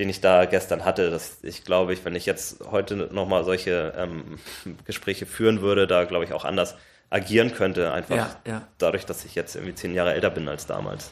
den 0.00 0.08
ich 0.08 0.22
da 0.22 0.46
gestern 0.46 0.86
hatte, 0.86 1.10
dass 1.10 1.36
ich 1.42 1.62
glaube, 1.62 1.92
ich, 1.92 2.04
wenn 2.06 2.16
ich 2.16 2.24
jetzt 2.24 2.64
heute 2.70 2.96
nochmal 2.96 3.44
solche 3.44 3.92
ähm, 3.96 4.38
Gespräche 4.86 5.26
führen 5.26 5.60
würde, 5.60 5.86
da 5.86 6.04
glaube 6.04 6.24
ich 6.24 6.32
auch 6.32 6.46
anders 6.46 6.74
agieren 7.10 7.52
könnte, 7.52 7.92
einfach 7.92 8.16
Ja, 8.16 8.36
ja. 8.46 8.62
dadurch, 8.78 9.04
dass 9.04 9.24
ich 9.26 9.34
jetzt 9.34 9.56
irgendwie 9.56 9.74
zehn 9.74 9.94
Jahre 9.94 10.14
älter 10.14 10.30
bin 10.30 10.48
als 10.48 10.66
damals. 10.66 11.10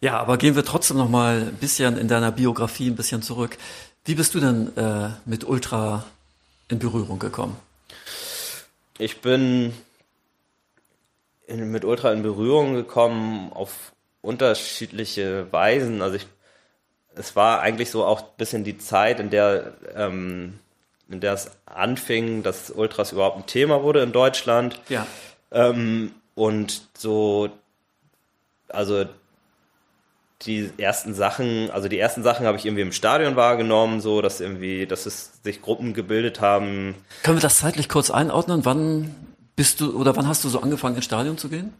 Ja, 0.00 0.18
aber 0.18 0.36
gehen 0.36 0.54
wir 0.54 0.64
trotzdem 0.64 0.98
noch 0.98 1.08
mal 1.08 1.48
ein 1.48 1.54
bisschen 1.56 1.98
in 1.98 2.06
deiner 2.06 2.30
Biografie 2.30 2.88
ein 2.88 2.96
bisschen 2.96 3.22
zurück. 3.22 3.56
Wie 4.04 4.14
bist 4.14 4.34
du 4.34 4.40
denn 4.40 4.76
äh, 4.76 5.08
mit 5.24 5.42
Ultra 5.44 6.04
in 6.68 6.78
Berührung 6.78 7.18
gekommen? 7.18 7.56
Ich 8.98 9.20
bin 9.20 9.74
in, 11.48 11.72
mit 11.72 11.84
Ultra 11.84 12.12
in 12.12 12.22
Berührung 12.22 12.74
gekommen 12.74 13.52
auf 13.52 13.92
unterschiedliche 14.20 15.50
Weisen. 15.50 16.02
Also 16.02 16.16
ich, 16.16 16.28
es 17.16 17.34
war 17.34 17.60
eigentlich 17.60 17.90
so 17.90 18.04
auch 18.04 18.20
ein 18.20 18.28
bisschen 18.36 18.64
die 18.64 18.78
Zeit, 18.78 19.20
in 19.20 19.30
der, 19.30 19.72
ähm, 19.94 20.58
in 21.08 21.20
der 21.20 21.32
es 21.32 21.50
anfing, 21.66 22.42
dass 22.42 22.70
Ultras 22.70 23.12
überhaupt 23.12 23.38
ein 23.38 23.46
Thema 23.46 23.82
wurde 23.82 24.02
in 24.02 24.12
Deutschland. 24.12 24.80
Ja. 24.88 25.06
Ähm, 25.50 26.12
und 26.34 26.82
so, 26.96 27.48
also 28.68 29.06
die 30.42 30.70
ersten 30.76 31.14
Sachen, 31.14 31.70
also 31.70 31.88
die 31.88 31.98
ersten 31.98 32.22
Sachen 32.22 32.46
habe 32.46 32.58
ich 32.58 32.66
irgendwie 32.66 32.82
im 32.82 32.92
Stadion 32.92 33.36
wahrgenommen, 33.36 34.00
so 34.00 34.20
dass 34.20 34.40
irgendwie, 34.40 34.86
dass 34.86 35.06
es 35.06 35.42
sich 35.42 35.62
Gruppen 35.62 35.94
gebildet 35.94 36.40
haben. 36.40 36.94
Können 37.22 37.38
wir 37.38 37.42
das 37.42 37.58
zeitlich 37.58 37.88
kurz 37.88 38.10
einordnen? 38.10 38.64
Wann 38.64 39.14
bist 39.56 39.80
du 39.80 39.98
oder 39.98 40.14
wann 40.16 40.28
hast 40.28 40.44
du 40.44 40.48
so 40.50 40.60
angefangen 40.60 40.96
ins 40.96 41.06
Stadion 41.06 41.38
zu 41.38 41.48
gehen? 41.48 41.72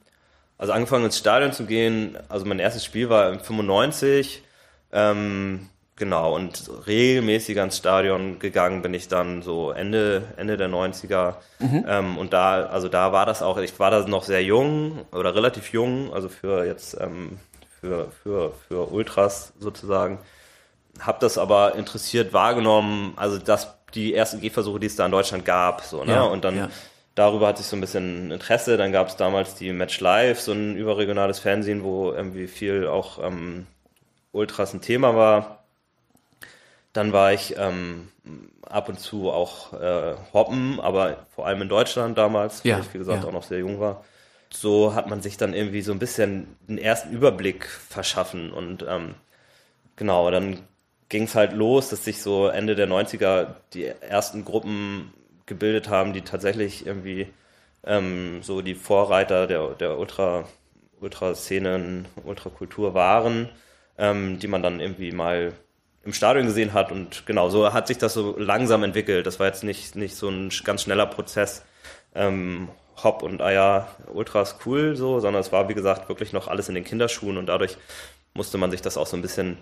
Also 0.57 0.73
angefangen 0.73 1.05
ins 1.05 1.19
Stadion 1.19 1.53
zu 1.53 1.67
gehen, 1.67 2.17
also 2.31 2.47
mein 2.47 2.59
erstes 2.59 2.83
Spiel 2.83 3.11
war 3.11 3.31
im 3.31 3.41
95, 3.41 4.43
ähm, 4.97 5.69
genau, 5.95 6.35
und 6.35 6.71
regelmäßiger 6.87 7.63
ins 7.63 7.77
Stadion 7.77 8.39
gegangen 8.39 8.81
bin 8.81 8.95
ich 8.95 9.09
dann 9.09 9.43
so 9.43 9.73
Ende, 9.73 10.23
Ende 10.39 10.57
der 10.57 10.69
90er. 10.69 11.35
Ähm, 11.61 12.17
und 12.17 12.33
da, 12.33 12.65
also 12.67 12.89
da 12.89 13.13
war 13.13 13.27
das 13.27 13.43
auch, 13.43 13.59
ich 13.59 13.79
war 13.79 13.91
da 13.91 14.07
noch 14.09 14.25
sehr 14.25 14.43
jung 14.43 15.05
oder 15.13 15.35
relativ 15.35 15.73
jung, 15.73 16.13
also 16.15 16.31
für 16.31 16.65
jetzt, 16.65 16.97
ähm, 16.99 17.39
für, 17.81 18.11
für, 18.23 18.55
für 18.67 18.91
Ultras 18.91 19.53
sozusagen. 19.59 20.19
Hab 20.99 21.21
das 21.21 21.37
aber 21.37 21.75
interessiert 21.75 22.33
wahrgenommen, 22.33 23.13
also 23.17 23.39
dass 23.39 23.75
die 23.95 24.15
ersten 24.15 24.41
Gehversuche, 24.41 24.81
die 24.81 24.87
es 24.87 24.97
da 24.97 25.05
in 25.05 25.13
Deutschland 25.13 25.45
gab, 25.45 25.83
so, 25.83 26.05
ne? 26.05 26.13
Ja, 26.13 26.23
und 26.23 26.45
dann 26.45 26.57
ja. 26.57 26.69
darüber 27.15 27.49
hatte 27.49 27.61
ich 27.61 27.67
so 27.67 27.77
ein 27.77 27.81
bisschen 27.83 28.31
Interesse. 28.31 28.79
Dann 28.79 28.93
gab 28.93 29.09
es 29.09 29.17
damals 29.17 29.55
die 29.55 29.73
Match 29.73 30.01
Live, 30.01 30.41
so 30.41 30.53
ein 30.53 30.75
überregionales 30.77 31.39
Fernsehen, 31.39 31.85
wo 31.85 32.13
irgendwie 32.13 32.47
viel 32.47 32.87
auch 32.87 33.23
ähm, 33.23 33.67
Ultras 34.37 34.75
ein 34.75 34.81
Thema 34.81 35.17
war. 35.17 35.65
Dann 36.93 37.13
war 37.13 37.33
ich 37.33 37.57
ähm, 37.59 38.09
ab 38.63 38.89
und 38.89 38.99
zu 38.99 39.31
auch 39.31 39.73
äh, 39.75 40.15
hoppen, 40.33 40.81
aber 40.81 41.27
vor 41.35 41.47
allem 41.47 41.63
in 41.63 41.69
Deutschland 41.69 42.17
damals, 42.17 42.63
Ja, 42.65 42.77
weil 42.77 42.83
ich 42.83 42.95
wie 42.95 42.99
gesagt 42.99 43.23
ja. 43.23 43.29
auch 43.29 43.33
noch 43.33 43.43
sehr 43.43 43.59
jung 43.59 43.81
war. 43.81 44.05
So 44.51 44.95
hat 44.95 45.09
man 45.09 45.21
sich 45.21 45.37
dann 45.37 45.55
irgendwie 45.55 45.83
so 45.83 45.93
ein 45.93 45.99
bisschen 45.99 46.57
einen 46.69 46.79
ersten 46.79 47.13
Überblick 47.13 47.67
verschaffen 47.67 48.53
und 48.53 48.85
ähm, 48.89 49.15
genau, 49.97 50.31
dann 50.31 50.61
ging 51.09 51.25
es 51.25 51.35
halt 51.35 51.53
los, 51.53 51.91
dass 51.91 52.05
sich 52.05 52.23
so 52.23 52.49
Ende 52.49 52.75
der 52.75 52.89
90er 52.89 53.49
die 53.75 53.85
ersten 53.85 54.45
Gruppen 54.45 55.13
gebildet 55.47 55.89
haben, 55.89 56.13
die 56.13 56.23
tatsächlich 56.23 56.87
irgendwie 56.87 57.29
ähm, 57.85 58.43
so 58.43 58.63
die 58.63 58.75
Vorreiter 58.75 59.47
der, 59.47 59.69
der 59.75 59.99
Ultra, 59.99 60.45
Ultraszenen, 61.01 62.07
Ultrakultur 62.25 62.95
waren, 62.95 63.49
ähm, 63.99 64.39
die 64.39 64.49
man 64.49 64.63
dann 64.63 64.81
irgendwie 64.81 65.13
mal 65.13 65.53
im 66.05 66.13
Stadion 66.13 66.47
gesehen 66.47 66.73
hat 66.73 66.93
und 66.93 67.27
genau, 67.27 67.51
so 67.51 67.73
hat 67.73 67.89
sich 67.89 67.99
das 67.99 68.15
so 68.15 68.37
langsam 68.39 68.85
entwickelt. 68.85 69.27
Das 69.27 69.41
war 69.41 69.47
jetzt 69.49 69.65
nicht, 69.65 69.97
nicht 69.97 70.15
so 70.15 70.29
ein 70.29 70.51
ganz 70.65 70.83
schneller 70.83 71.07
Prozess. 71.07 71.65
Ähm, 72.15 72.69
Hopp 73.03 73.23
und 73.23 73.43
Eier, 73.43 73.89
Ultras 74.13 74.59
cool 74.65 74.97
so, 74.97 75.21
sondern 75.21 75.41
es 75.41 75.53
war, 75.53 75.69
wie 75.69 75.75
gesagt, 75.75 76.09
wirklich 76.09 76.33
noch 76.33 76.49
alles 76.49 76.69
in 76.69 76.75
den 76.75 76.85
Kinderschuhen 76.85 77.37
und 77.37 77.47
dadurch 77.47 77.77
musste 78.35 78.57
man 78.59 78.71
sich 78.71 78.83
das 78.83 78.97
auch 78.97 79.07
so 79.07 79.17
ein 79.17 79.23
bisschen 79.23 79.59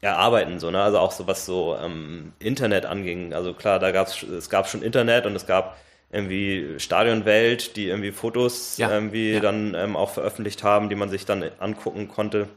erarbeiten, 0.00 0.58
so, 0.58 0.70
ne? 0.70 0.82
Also 0.82 0.98
auch 0.98 1.12
so 1.12 1.26
was 1.28 1.46
so 1.46 1.76
ähm, 1.76 2.32
Internet 2.40 2.86
anging. 2.86 3.34
Also 3.34 3.54
klar, 3.54 3.78
da 3.78 3.92
gab's 3.92 4.22
es 4.22 4.50
gab 4.50 4.68
schon 4.68 4.82
Internet 4.82 5.26
und 5.26 5.36
es 5.36 5.46
gab 5.46 5.76
irgendwie 6.10 6.78
Stadionwelt, 6.78 7.76
die 7.76 7.88
irgendwie 7.88 8.12
Fotos 8.12 8.76
Ja, 8.78 8.90
irgendwie 8.90 9.34
ja. 9.34 9.40
dann 9.40 9.74
ähm, 9.74 9.96
auch 9.96 10.10
veröffentlicht 10.10 10.62
haben, 10.64 10.88
die 10.88 10.96
man 10.96 11.08
sich 11.08 11.24
dann 11.24 11.44
angucken 11.60 12.08
konnte. 12.08 12.48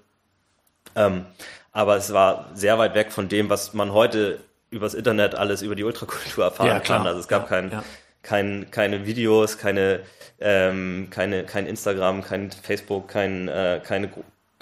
Ähm, 0.95 1.25
aber 1.71 1.97
es 1.97 2.13
war 2.13 2.49
sehr 2.53 2.77
weit 2.77 2.95
weg 2.95 3.11
von 3.11 3.27
dem, 3.27 3.49
was 3.49 3.73
man 3.73 3.91
heute 3.93 4.39
übers 4.69 4.93
Internet 4.93 5.35
alles 5.35 5.61
über 5.61 5.75
die 5.75 5.83
Ultrakultur 5.83 6.45
erfahren 6.45 6.67
Ja, 6.67 6.79
kann. 6.79 7.05
Also 7.05 7.19
es 7.19 7.27
gab 7.27 7.47
kein, 7.47 7.71
ja. 7.71 7.83
kein, 8.23 8.71
keine 8.71 9.05
Videos, 9.05 9.57
keine, 9.57 10.01
ähm, 10.39 11.07
keine, 11.11 11.45
kein 11.45 11.65
Instagram, 11.65 12.23
kein 12.23 12.51
Facebook, 12.51 13.07
kein, 13.07 13.47
äh, 13.47 13.81
keine, 13.83 14.09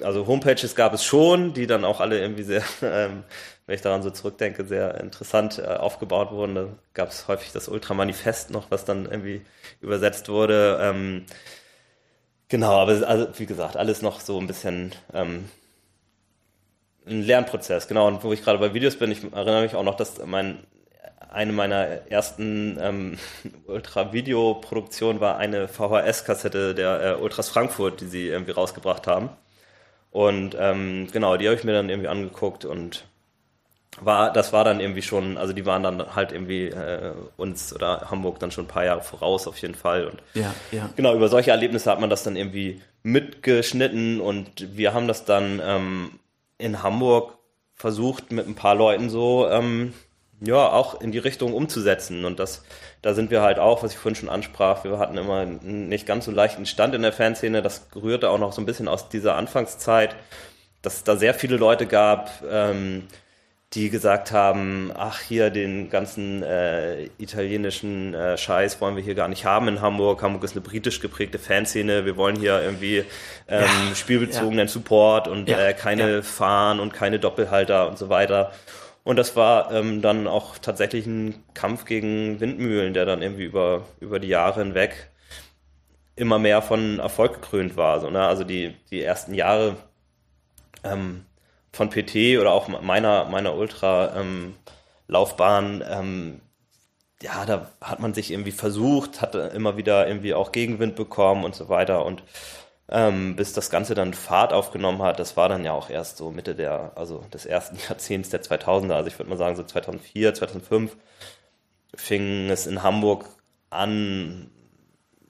also 0.01 0.27
Homepages 0.27 0.75
gab 0.75 0.93
es 0.93 1.03
schon, 1.03 1.53
die 1.53 1.67
dann 1.67 1.85
auch 1.85 1.99
alle 1.99 2.19
irgendwie 2.19 2.43
sehr, 2.43 2.63
ähm, 2.81 3.23
wenn 3.65 3.75
ich 3.75 3.81
daran 3.81 4.03
so 4.03 4.09
zurückdenke, 4.09 4.65
sehr 4.65 4.99
interessant 4.99 5.59
äh, 5.59 5.65
aufgebaut 5.67 6.31
wurden. 6.31 6.55
Da 6.55 6.67
gab 6.93 7.09
es 7.09 7.27
häufig 7.27 7.51
das 7.53 7.67
Ultramanifest 7.69 8.51
noch, 8.51 8.71
was 8.71 8.85
dann 8.85 9.05
irgendwie 9.05 9.41
übersetzt 9.81 10.29
wurde. 10.29 10.79
Ähm, 10.81 11.25
Genau, 12.49 12.73
aber 12.73 13.07
also, 13.07 13.27
wie 13.39 13.47
gesagt, 13.47 13.77
alles 13.77 14.03
noch 14.03 14.19
so 14.19 14.39
ein 14.39 14.45
bisschen 14.45 14.93
ähm, 15.13 15.49
ein 17.07 17.21
Lernprozess, 17.21 17.87
genau. 17.87 18.07
Und 18.07 18.23
wo 18.23 18.33
ich 18.33 18.43
gerade 18.43 18.59
bei 18.59 18.73
Videos 18.73 18.97
bin, 18.97 19.11
ich 19.11 19.23
erinnere 19.23 19.63
mich 19.63 19.75
auch 19.75 19.83
noch, 19.83 19.95
dass 19.95 20.23
mein 20.25 20.59
eine 21.33 21.51
meiner 21.51 22.11
ersten 22.11 22.77
ähm, 22.79 23.17
Ultra-Video-Produktionen 23.67 25.19
war 25.19 25.37
eine 25.37 25.67
VHS-Kassette 25.67 26.75
der 26.75 27.01
äh, 27.01 27.21
Ultras 27.21 27.49
Frankfurt, 27.49 28.01
die 28.01 28.07
sie 28.07 28.27
irgendwie 28.27 28.51
rausgebracht 28.51 29.07
haben. 29.07 29.29
Und 30.11 30.55
ähm, 30.59 31.07
genau, 31.11 31.37
die 31.37 31.47
habe 31.47 31.57
ich 31.57 31.63
mir 31.63 31.73
dann 31.73 31.89
irgendwie 31.89 32.07
angeguckt 32.07 32.65
und 32.65 33.05
war, 33.99 34.31
das 34.31 34.53
war 34.53 34.63
dann 34.63 34.79
irgendwie 34.79 35.01
schon, 35.01 35.37
also 35.37 35.53
die 35.53 35.65
waren 35.65 35.83
dann 35.83 36.15
halt 36.15 36.31
irgendwie 36.31 36.67
äh, 36.67 37.13
uns 37.37 37.73
oder 37.73 38.09
Hamburg 38.09 38.39
dann 38.39 38.51
schon 38.51 38.65
ein 38.65 38.67
paar 38.67 38.85
Jahre 38.85 39.01
voraus 39.01 39.47
auf 39.47 39.57
jeden 39.57 39.75
Fall. 39.75 40.05
Und 40.05 40.21
ja, 40.35 40.53
ja. 40.71 40.89
genau, 40.95 41.15
über 41.15 41.29
solche 41.29 41.51
Erlebnisse 41.51 41.89
hat 41.89 41.99
man 41.99 42.09
das 42.09 42.23
dann 42.23 42.35
irgendwie 42.35 42.81
mitgeschnitten 43.01 44.21
und 44.21 44.77
wir 44.77 44.93
haben 44.93 45.07
das 45.07 45.25
dann 45.25 45.61
ähm, 45.63 46.19
in 46.57 46.83
Hamburg 46.83 47.37
versucht 47.75 48.31
mit 48.31 48.47
ein 48.47 48.55
paar 48.55 48.75
Leuten 48.75 49.09
so 49.09 49.47
ähm, 49.49 49.93
ja, 50.45 50.69
auch 50.69 50.99
in 50.99 51.11
die 51.11 51.19
Richtung 51.19 51.53
umzusetzen. 51.53 52.25
Und 52.25 52.39
das, 52.39 52.63
da 53.01 53.13
sind 53.13 53.31
wir 53.31 53.41
halt 53.41 53.59
auch, 53.59 53.83
was 53.83 53.93
ich 53.93 53.97
vorhin 53.97 54.15
schon 54.15 54.29
ansprach, 54.29 54.83
wir 54.83 54.99
hatten 54.99 55.17
immer 55.17 55.39
einen 55.39 55.87
nicht 55.87 56.05
ganz 56.05 56.25
so 56.25 56.31
leichten 56.31 56.65
Stand 56.65 56.95
in 56.95 57.01
der 57.01 57.13
Fanszene. 57.13 57.61
Das 57.61 57.87
rührte 57.95 58.29
auch 58.29 58.39
noch 58.39 58.53
so 58.53 58.61
ein 58.61 58.65
bisschen 58.65 58.87
aus 58.87 59.09
dieser 59.09 59.35
Anfangszeit, 59.35 60.15
dass 60.81 60.95
es 60.97 61.03
da 61.03 61.15
sehr 61.15 61.33
viele 61.33 61.57
Leute 61.57 61.87
gab, 61.87 62.43
ähm, 62.49 63.07
die 63.73 63.89
gesagt 63.89 64.31
haben, 64.31 64.91
ach 64.95 65.19
hier 65.19 65.49
den 65.49 65.89
ganzen 65.89 66.43
äh, 66.43 67.05
italienischen 67.17 68.13
äh, 68.13 68.37
Scheiß 68.37 68.79
wollen 68.81 68.95
wir 68.95 69.03
hier 69.03 69.15
gar 69.15 69.27
nicht 69.27 69.45
haben 69.45 69.67
in 69.67 69.81
Hamburg. 69.81 70.21
Hamburg 70.21 70.43
ist 70.43 70.51
eine 70.51 70.61
britisch 70.61 70.99
geprägte 70.99 71.39
Fanszene. 71.39 72.05
Wir 72.05 72.15
wollen 72.15 72.35
hier 72.35 72.61
irgendwie 72.61 72.99
ähm, 73.47 73.65
ja, 73.89 73.95
spielbezogenen 73.95 74.67
ja. 74.67 74.71
Support 74.71 75.27
und 75.27 75.49
ja, 75.49 75.59
äh, 75.59 75.73
keine 75.73 76.21
Fahnen 76.21 76.79
und 76.79 76.93
keine 76.93 77.19
Doppelhalter 77.19 77.87
und 77.87 77.97
so 77.97 78.09
weiter. 78.09 78.51
Und 79.03 79.17
das 79.17 79.35
war 79.35 79.71
ähm, 79.71 80.01
dann 80.01 80.27
auch 80.27 80.57
tatsächlich 80.59 81.07
ein 81.07 81.43
Kampf 81.53 81.85
gegen 81.85 82.39
Windmühlen, 82.39 82.93
der 82.93 83.05
dann 83.05 83.21
irgendwie 83.21 83.43
über, 83.43 83.85
über 83.99 84.19
die 84.19 84.29
Jahre 84.29 84.61
hinweg 84.63 85.09
immer 86.15 86.37
mehr 86.37 86.61
von 86.61 86.99
Erfolg 86.99 87.41
gekrönt 87.41 87.75
war. 87.75 87.99
So, 87.99 88.11
ne? 88.11 88.21
Also 88.21 88.43
die, 88.43 88.75
die 88.91 89.01
ersten 89.01 89.33
Jahre 89.33 89.77
ähm, 90.83 91.25
von 91.73 91.89
PT 91.89 92.39
oder 92.39 92.53
auch 92.53 92.69
meiner, 92.69 93.25
meiner 93.25 93.55
Ultra-Laufbahn, 93.55 95.81
ähm, 95.81 95.87
ähm, 95.89 96.39
ja, 97.21 97.45
da 97.45 97.69
hat 97.81 97.99
man 97.99 98.13
sich 98.13 98.31
irgendwie 98.31 98.51
versucht, 98.51 99.21
hatte 99.21 99.51
immer 99.55 99.77
wieder 99.77 100.07
irgendwie 100.07 100.33
auch 100.33 100.51
Gegenwind 100.51 100.95
bekommen 100.95 101.45
und 101.45 101.55
so 101.55 101.69
weiter. 101.69 102.05
Und 102.05 102.23
ähm, 102.89 103.35
bis 103.35 103.53
das 103.53 103.69
Ganze 103.69 103.95
dann 103.95 104.13
Fahrt 104.13 104.53
aufgenommen 104.53 105.01
hat. 105.01 105.19
Das 105.19 105.37
war 105.37 105.49
dann 105.49 105.65
ja 105.65 105.71
auch 105.73 105.89
erst 105.89 106.17
so 106.17 106.31
Mitte 106.31 106.55
der, 106.55 106.93
also 106.95 107.19
des 107.33 107.45
ersten 107.45 107.77
Jahrzehnts 107.89 108.29
der 108.29 108.43
2000er, 108.43 108.93
also 108.93 109.07
ich 109.07 109.17
würde 109.19 109.29
mal 109.29 109.37
sagen 109.37 109.55
so 109.55 109.63
2004, 109.63 110.33
2005 110.33 110.97
fing 111.95 112.49
es 112.49 112.67
in 112.67 112.83
Hamburg 112.83 113.25
an, 113.69 114.51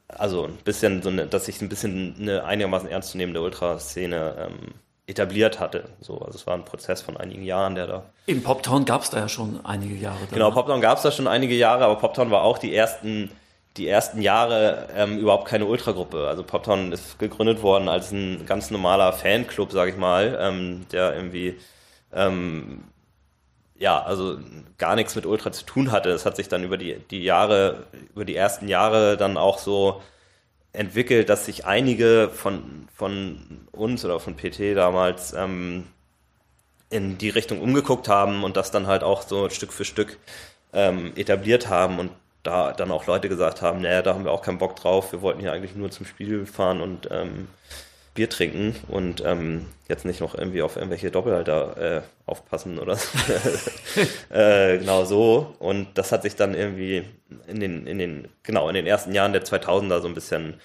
also 0.08 0.45
ein 0.45 0.58
bisschen 0.58 1.01
so 1.01 1.10
eine, 1.10 1.27
dass 1.27 1.45
sich 1.45 1.62
ein 1.62 1.69
bisschen 1.69 2.15
eine 2.19 2.43
einigermaßen 2.45 2.89
ernstzunehmende 2.89 3.41
Ultraszene 3.41 4.49
ähm, 4.49 4.73
etabliert 5.06 5.60
hatte. 5.60 5.89
So, 6.00 6.20
also 6.20 6.38
es 6.38 6.48
war 6.48 6.54
ein 6.54 6.66
Prozess 6.66 7.02
von 7.02 7.18
einigen 7.18 7.44
Jahren, 7.44 7.76
der 7.76 7.88
da. 7.88 8.04
Im 8.26 8.42
Poptown 8.42 8.86
gab 8.86 9.02
es 9.02 9.10
da 9.10 9.20
ja 9.20 9.30
schon 9.30 9.66
einige 9.66 9.96
Jahre. 9.96 10.20
Genau, 10.32 10.52
Poptown 10.52 10.82
gab 10.82 10.98
es 10.98 11.04
da 11.04 11.12
schon 11.12 11.28
einige 11.28 11.56
Jahre, 11.56 11.86
aber 11.86 11.96
Poptown 11.98 12.32
war 12.32 12.44
auch 12.44 12.58
die 12.58 12.76
ersten 12.76 13.32
die 13.78 13.88
ersten 13.88 14.22
Jahre 14.22 14.88
ähm, 14.96 15.18
überhaupt 15.18 15.48
keine 15.48 15.66
Ultragruppe. 15.66 16.28
Also 16.28 16.44
Poptown 16.44 16.92
ist 16.92 17.18
gegründet 17.18 17.63
worden 17.63 17.89
als 17.89 18.12
ein 18.12 18.46
ganz 18.46 18.70
normaler 18.70 19.13
Fanclub, 19.13 19.72
sage 19.72 19.89
ich 19.89 19.98
mal, 19.98 20.38
ähm, 20.39 20.86
der 20.92 21.16
irgendwie 21.16 21.58
ähm, 22.13 22.84
ja, 23.76 24.02
also 24.02 24.38
gar 24.78 24.96
nichts 24.96 25.16
mit 25.16 25.26
Ultra 25.26 25.52
zu 25.52 25.66
tun 25.66 25.92
hatte. 25.92 26.10
Es 26.10 26.26
hat 26.26 26.36
sich 26.36 26.48
dann 26.48 26.63
über 26.63 26.78
die, 26.78 27.00
die 27.10 27.24
Jahre, 27.24 27.88
über 28.13 28.26
die 28.26 28.36
ersten 28.36 28.68
Jahre 28.68 29.18
dann 29.18 29.38
auch 29.38 29.58
so 29.58 30.02
entwickelt, 30.73 31.29
dass 31.29 31.45
sich 31.45 31.65
einige 31.65 32.29
von, 32.33 32.88
von 32.93 33.67
uns 33.71 34.03
oder 34.03 34.19
von 34.19 34.36
PT 34.36 34.75
damals 34.75 35.33
ähm, 35.33 35.88
in 36.89 37.17
die 37.17 37.29
Richtung 37.29 37.62
umgeguckt 37.62 38.07
haben 38.07 38.43
und 38.43 38.57
das 38.57 38.71
dann 38.71 38.88
halt 38.88 39.03
auch 39.03 39.21
so 39.21 39.49
Stück 39.49 39.71
für 39.71 39.86
Stück 39.86 40.17
ähm, 40.73 41.13
etabliert 41.15 41.69
haben 41.69 41.99
und 41.99 42.12
da 42.41 42.73
dann 42.73 42.91
auch 42.91 43.07
Leute 43.07 43.29
gesagt 43.29 43.62
haben, 43.62 43.81
naja, 43.81 44.01
da 44.01 44.13
haben 44.13 44.25
wir 44.25 44.31
auch 44.31 44.41
keinen 44.41 44.57
Bock 44.57 44.75
drauf, 44.75 45.12
wir 45.12 45.21
wollten 45.21 45.39
hier 45.39 45.53
eigentlich 45.53 45.75
nur 45.75 45.91
zum 45.91 46.05
Spiel 46.05 46.45
fahren 46.45 46.81
und 46.81 47.07
ähm, 47.09 47.47
Bier 48.13 48.30
trinken 48.30 48.76
und 48.89 49.23
ähm, 49.26 49.65
jetzt 49.88 50.06
nicht 50.06 50.21
noch 50.21 50.36
irgendwie 50.36 50.62
auf 50.62 50.76
irgendwelche 50.76 51.10
Doppelhalter 51.10 51.97
äh, 51.97 52.02
aufpassen 52.28 52.78
oder 52.78 52.95
so. 52.95 53.10
äh, 54.30 54.78
genau 54.78 55.04
so. 55.06 55.56
Und 55.60 55.97
das 55.97 56.12
hat 56.12 56.21
sich 56.21 56.36
dann 56.36 56.54
irgendwie 56.54 57.06
in 57.47 57.60
den, 57.60 57.88
in 57.88 57.97
den, 57.97 58.28
genau, 58.43 58.69
in 58.69 58.76
den 58.76 58.86
ersten 58.86 59.13
Jahren 59.13 59.34
der 59.34 59.43
2000er 59.43 59.99
so 59.99 60.08
ein 60.08 60.13
bisschen, 60.13 60.60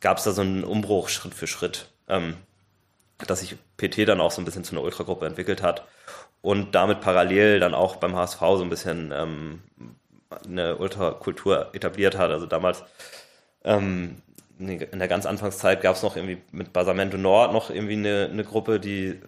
gab 0.00 0.18
es 0.18 0.24
da 0.24 0.30
so 0.30 0.42
einen 0.42 0.62
Umbruch 0.62 1.08
Schritt 1.08 1.34
für 1.34 1.48
Schritt, 1.48 1.88
ähm, 2.08 2.36
dass 3.26 3.40
sich 3.40 3.56
PT 3.76 4.08
dann 4.08 4.20
auch 4.20 4.30
so 4.30 4.40
ein 4.40 4.44
bisschen 4.44 4.64
zu 4.64 4.72
einer 4.72 4.84
Ultragruppe 4.84 5.26
entwickelt 5.26 5.60
hat 5.60 5.84
und 6.40 6.74
damit 6.74 7.00
parallel 7.00 7.58
dann 7.58 7.74
auch 7.74 7.96
beim 7.96 8.14
HSV 8.14 8.38
so 8.38 8.62
ein 8.62 8.70
bisschen 8.70 9.12
ähm, 9.12 9.62
eine 10.46 10.76
Ultrakultur 10.76 11.70
etabliert 11.72 12.16
hat. 12.16 12.30
Also 12.30 12.46
damals 12.46 12.84
ähm, 13.64 14.22
in 14.68 14.98
der 14.98 15.08
ganz 15.08 15.26
Anfangszeit 15.26 15.80
gab 15.80 15.96
es 15.96 16.02
noch 16.02 16.16
irgendwie 16.16 16.38
mit 16.52 16.72
Basamento 16.72 17.16
Nord 17.16 17.52
noch 17.52 17.70
irgendwie 17.70 17.94
eine, 17.94 18.28
eine 18.30 18.44
Gruppe, 18.44 18.80
die 18.80 19.20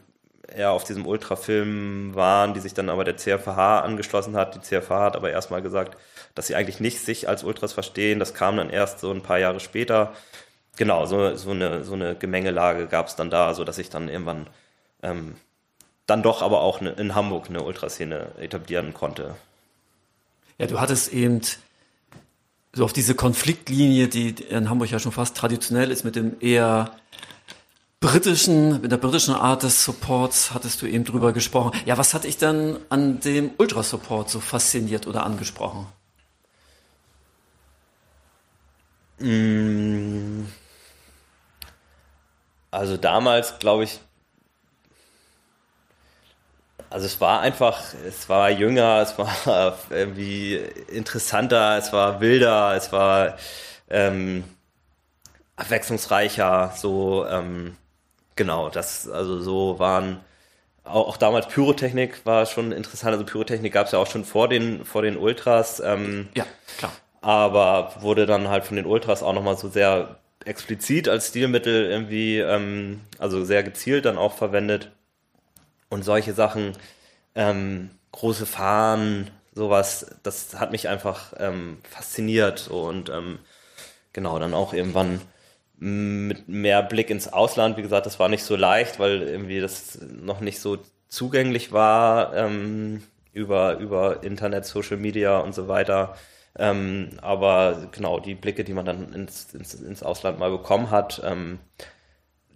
eher 0.49 0.73
auf 0.73 0.85
diesem 0.85 1.07
Ultrafilm 1.07 2.15
waren, 2.15 2.55
die 2.55 2.61
sich 2.61 2.75
dann 2.75 2.89
aber 2.89 3.05
der 3.05 3.17
CFH 3.17 3.81
angeschlossen 3.81 4.37
hat. 4.37 4.55
Die 4.55 4.61
CFH 4.61 5.03
hat 5.03 5.17
aber 5.17 5.31
erstmal 5.31 5.63
gesagt, 5.63 5.97
dass 6.35 6.47
sie 6.47 6.55
eigentlich 6.55 6.81
nicht 6.81 7.01
sich 7.01 7.29
als 7.29 7.45
Ultras 7.45 7.73
verstehen. 7.73 8.19
Das 8.19 8.35
kam 8.35 8.57
dann 8.57 8.71
erst 8.71 9.01
so 9.01 9.11
ein 9.11 9.23
paar 9.23 9.39
Jahre 9.39 9.61
später. 9.61 10.13
Genau, 10.77 11.07
so, 11.07 11.35
so, 11.37 11.51
eine, 11.51 11.85
so 11.85 11.95
eine 11.95 12.15
Gemengelage 12.15 12.87
gab 12.87 13.07
es 13.07 13.17
dann 13.17 13.31
da, 13.31 13.55
so 13.55 13.65
dass 13.65 13.79
ich 13.79 13.91
dann 13.91 14.09
irgendwann 14.09 14.47
ähm, 15.03 15.37
dann 16.07 16.23
doch 16.23 16.43
aber 16.43 16.61
auch 16.61 16.83
in 16.83 17.15
Hamburg 17.15 17.49
eine 17.49 17.63
Ultraszene 17.63 18.33
etablieren 18.39 18.93
konnte. 18.93 19.37
Ja, 20.59 20.67
du 20.67 20.81
hattest 20.81 21.13
eben 21.13 21.41
so 22.75 22.85
auf 22.85 22.93
diese 22.93 23.15
Konfliktlinie, 23.15 24.09
die 24.09 24.31
in 24.31 24.69
Hamburg 24.69 24.91
ja 24.91 24.99
schon 24.99 25.13
fast 25.13 25.37
traditionell 25.37 25.91
ist, 25.91 26.05
mit 26.05 26.17
dem 26.17 26.37
eher 26.41 26.97
britischen, 28.01 28.83
mit 28.83 28.93
der 28.93 28.99
britischen 28.99 29.35
Art 29.35 29.63
des 29.63 29.83
Supports 29.83 30.53
hattest 30.53 30.83
du 30.83 30.87
eben 30.87 31.05
drüber 31.05 31.33
gesprochen. 31.33 31.73
Ja, 31.87 31.97
was 31.97 32.13
hat 32.13 32.25
dich 32.25 32.37
dann 32.37 32.79
an 32.91 33.21
dem 33.21 33.53
Ultrasupport 33.57 34.29
so 34.29 34.41
fasziniert 34.41 35.07
oder 35.07 35.25
angesprochen? 35.25 35.87
Mm. 39.19 40.45
Also 42.71 42.97
damals, 42.97 43.59
glaube 43.61 43.85
ich, 43.85 44.01
also 46.95 47.07
es 47.07 47.21
war 47.21 47.41
einfach, 47.41 47.83
es 48.07 48.29
war 48.29 48.51
jünger, 48.51 49.03
es 49.03 49.19
war 49.19 49.77
irgendwie 49.91 50.55
interessanter, 50.93 51.77
es 51.77 51.93
war 51.93 52.21
wilder, 52.21 52.77
es 52.77 52.93
war 52.93 53.37
ähm, 53.91 54.45
abwechslungsreicher, 55.57 56.73
so 56.77 57.27
ähm, 57.27 57.77
genau, 58.37 58.71
das, 58.71 59.09
also 59.09 59.41
so 59.41 59.81
waren 59.81 60.21
auch, 60.85 61.09
auch, 61.09 61.17
damals 61.17 61.49
Pyrotechnik 61.49 62.25
war 62.27 62.47
schon 62.47 62.71
interessant, 62.71 63.15
also 63.15 63.25
Pyrotechnik 63.25 63.73
gab 63.73 63.87
es 63.87 63.93
ja 63.93 63.99
auch 63.99 64.07
schon 64.07 64.25
vor 64.25 64.47
den, 64.47 64.85
vor 64.85 65.03
den 65.03 65.17
Ultras. 65.17 65.81
Ähm, 65.81 66.29
ja, 66.37 66.47
klar. 66.79 66.93
Aber 67.21 67.95
wurde 68.03 68.25
dann 68.25 68.47
halt 68.49 68.67
von 68.67 68.77
den 68.77 68.87
Ultras 68.87 69.25
auch 69.25 69.33
nochmal 69.33 69.57
so 69.57 69.69
sehr 69.69 70.21
explizit 70.45 71.09
als 71.09 71.29
Stilmittel 71.31 71.87
irgendwie, 71.87 72.39
ähm, 72.39 73.01
also 73.19 73.45
sehr 73.45 73.65
gezielt 73.65 74.05
dann 74.05 74.17
auch 74.17 74.35
verwendet 74.35 74.93
und 75.95 76.03
solche 76.03 76.35
Sachen, 76.35 76.73
ähm, 77.37 77.91
große 78.13 78.47
Fahnen, 78.47 79.31
sowas, 79.55 80.19
das 80.25 80.59
hat 80.59 80.73
mich 80.73 80.89
einfach 80.89 81.33
ähm, 81.39 81.79
fasziniert 81.89 82.69
und 82.69 83.11
ähm, 83.11 83.39
genau, 84.13 84.39
dann 84.41 84.55
auch 84.55 84.75
irgendwann 84.75 85.21
mit 85.79 86.49
mehr 86.49 86.83
Blick 86.83 87.11
ins 87.11 87.33
Ausland, 87.33 87.77
wie 87.77 87.83
gesagt, 87.83 88.07
das 88.07 88.19
war 88.19 88.29
nicht 88.29 88.43
so 88.43 88.57
leicht, 88.57 88.99
weil 88.99 89.23
irgendwie 89.23 89.61
das 89.61 90.01
noch 90.01 90.41
nicht 90.41 90.61
so 90.61 90.79
zugänglich 91.09 91.73
war 91.73 92.35
ähm, 92.35 93.05
über, 93.33 93.79
über 93.79 94.25
Internet, 94.25 94.65
Social 94.65 94.97
Media 94.97 95.39
und 95.39 95.55
so 95.55 95.69
weiter. 95.69 96.17
Ähm, 96.57 97.11
aber 97.21 97.89
genau, 97.93 98.21
die 98.21 98.35
Blicke, 98.35 98.65
die 98.65 98.73
man 98.75 98.87
dann 98.87 99.13
ins, 99.13 99.55
ins, 99.55 99.75
ins 99.75 100.03
Ausland 100.03 100.39
mal 100.39 100.51
bekommen 100.51 100.91
hat, 100.91 101.21
ähm, 101.25 101.59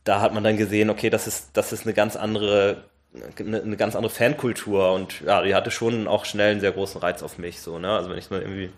da 0.04 0.20
hat 0.20 0.34
man 0.34 0.44
dann 0.44 0.56
gesehen, 0.56 0.90
okay, 0.90 1.10
das 1.10 1.26
ist, 1.26 1.50
das 1.56 1.72
ist 1.72 1.84
eine 1.84 1.94
ganz 1.94 2.16
andere 2.16 2.84
eine, 3.14 3.62
eine, 3.62 3.76
ganz 3.76 3.96
andere 3.96 4.12
Fankultur 4.12 4.92
und 4.92 5.22
ja, 5.22 5.42
die 5.42 5.54
hatte 5.54 5.70
schon 5.70 6.06
auch 6.06 6.24
schnell 6.24 6.52
einen 6.52 6.60
sehr 6.60 6.72
großen 6.72 7.00
Reiz 7.00 7.22
auf 7.22 7.38
mich, 7.38 7.60
so, 7.60 7.78
ne? 7.78 7.90
Also 7.90 8.10
wenn 8.10 8.18
ich 8.18 8.30
mal 8.30 8.40
irgendwie 8.40 8.70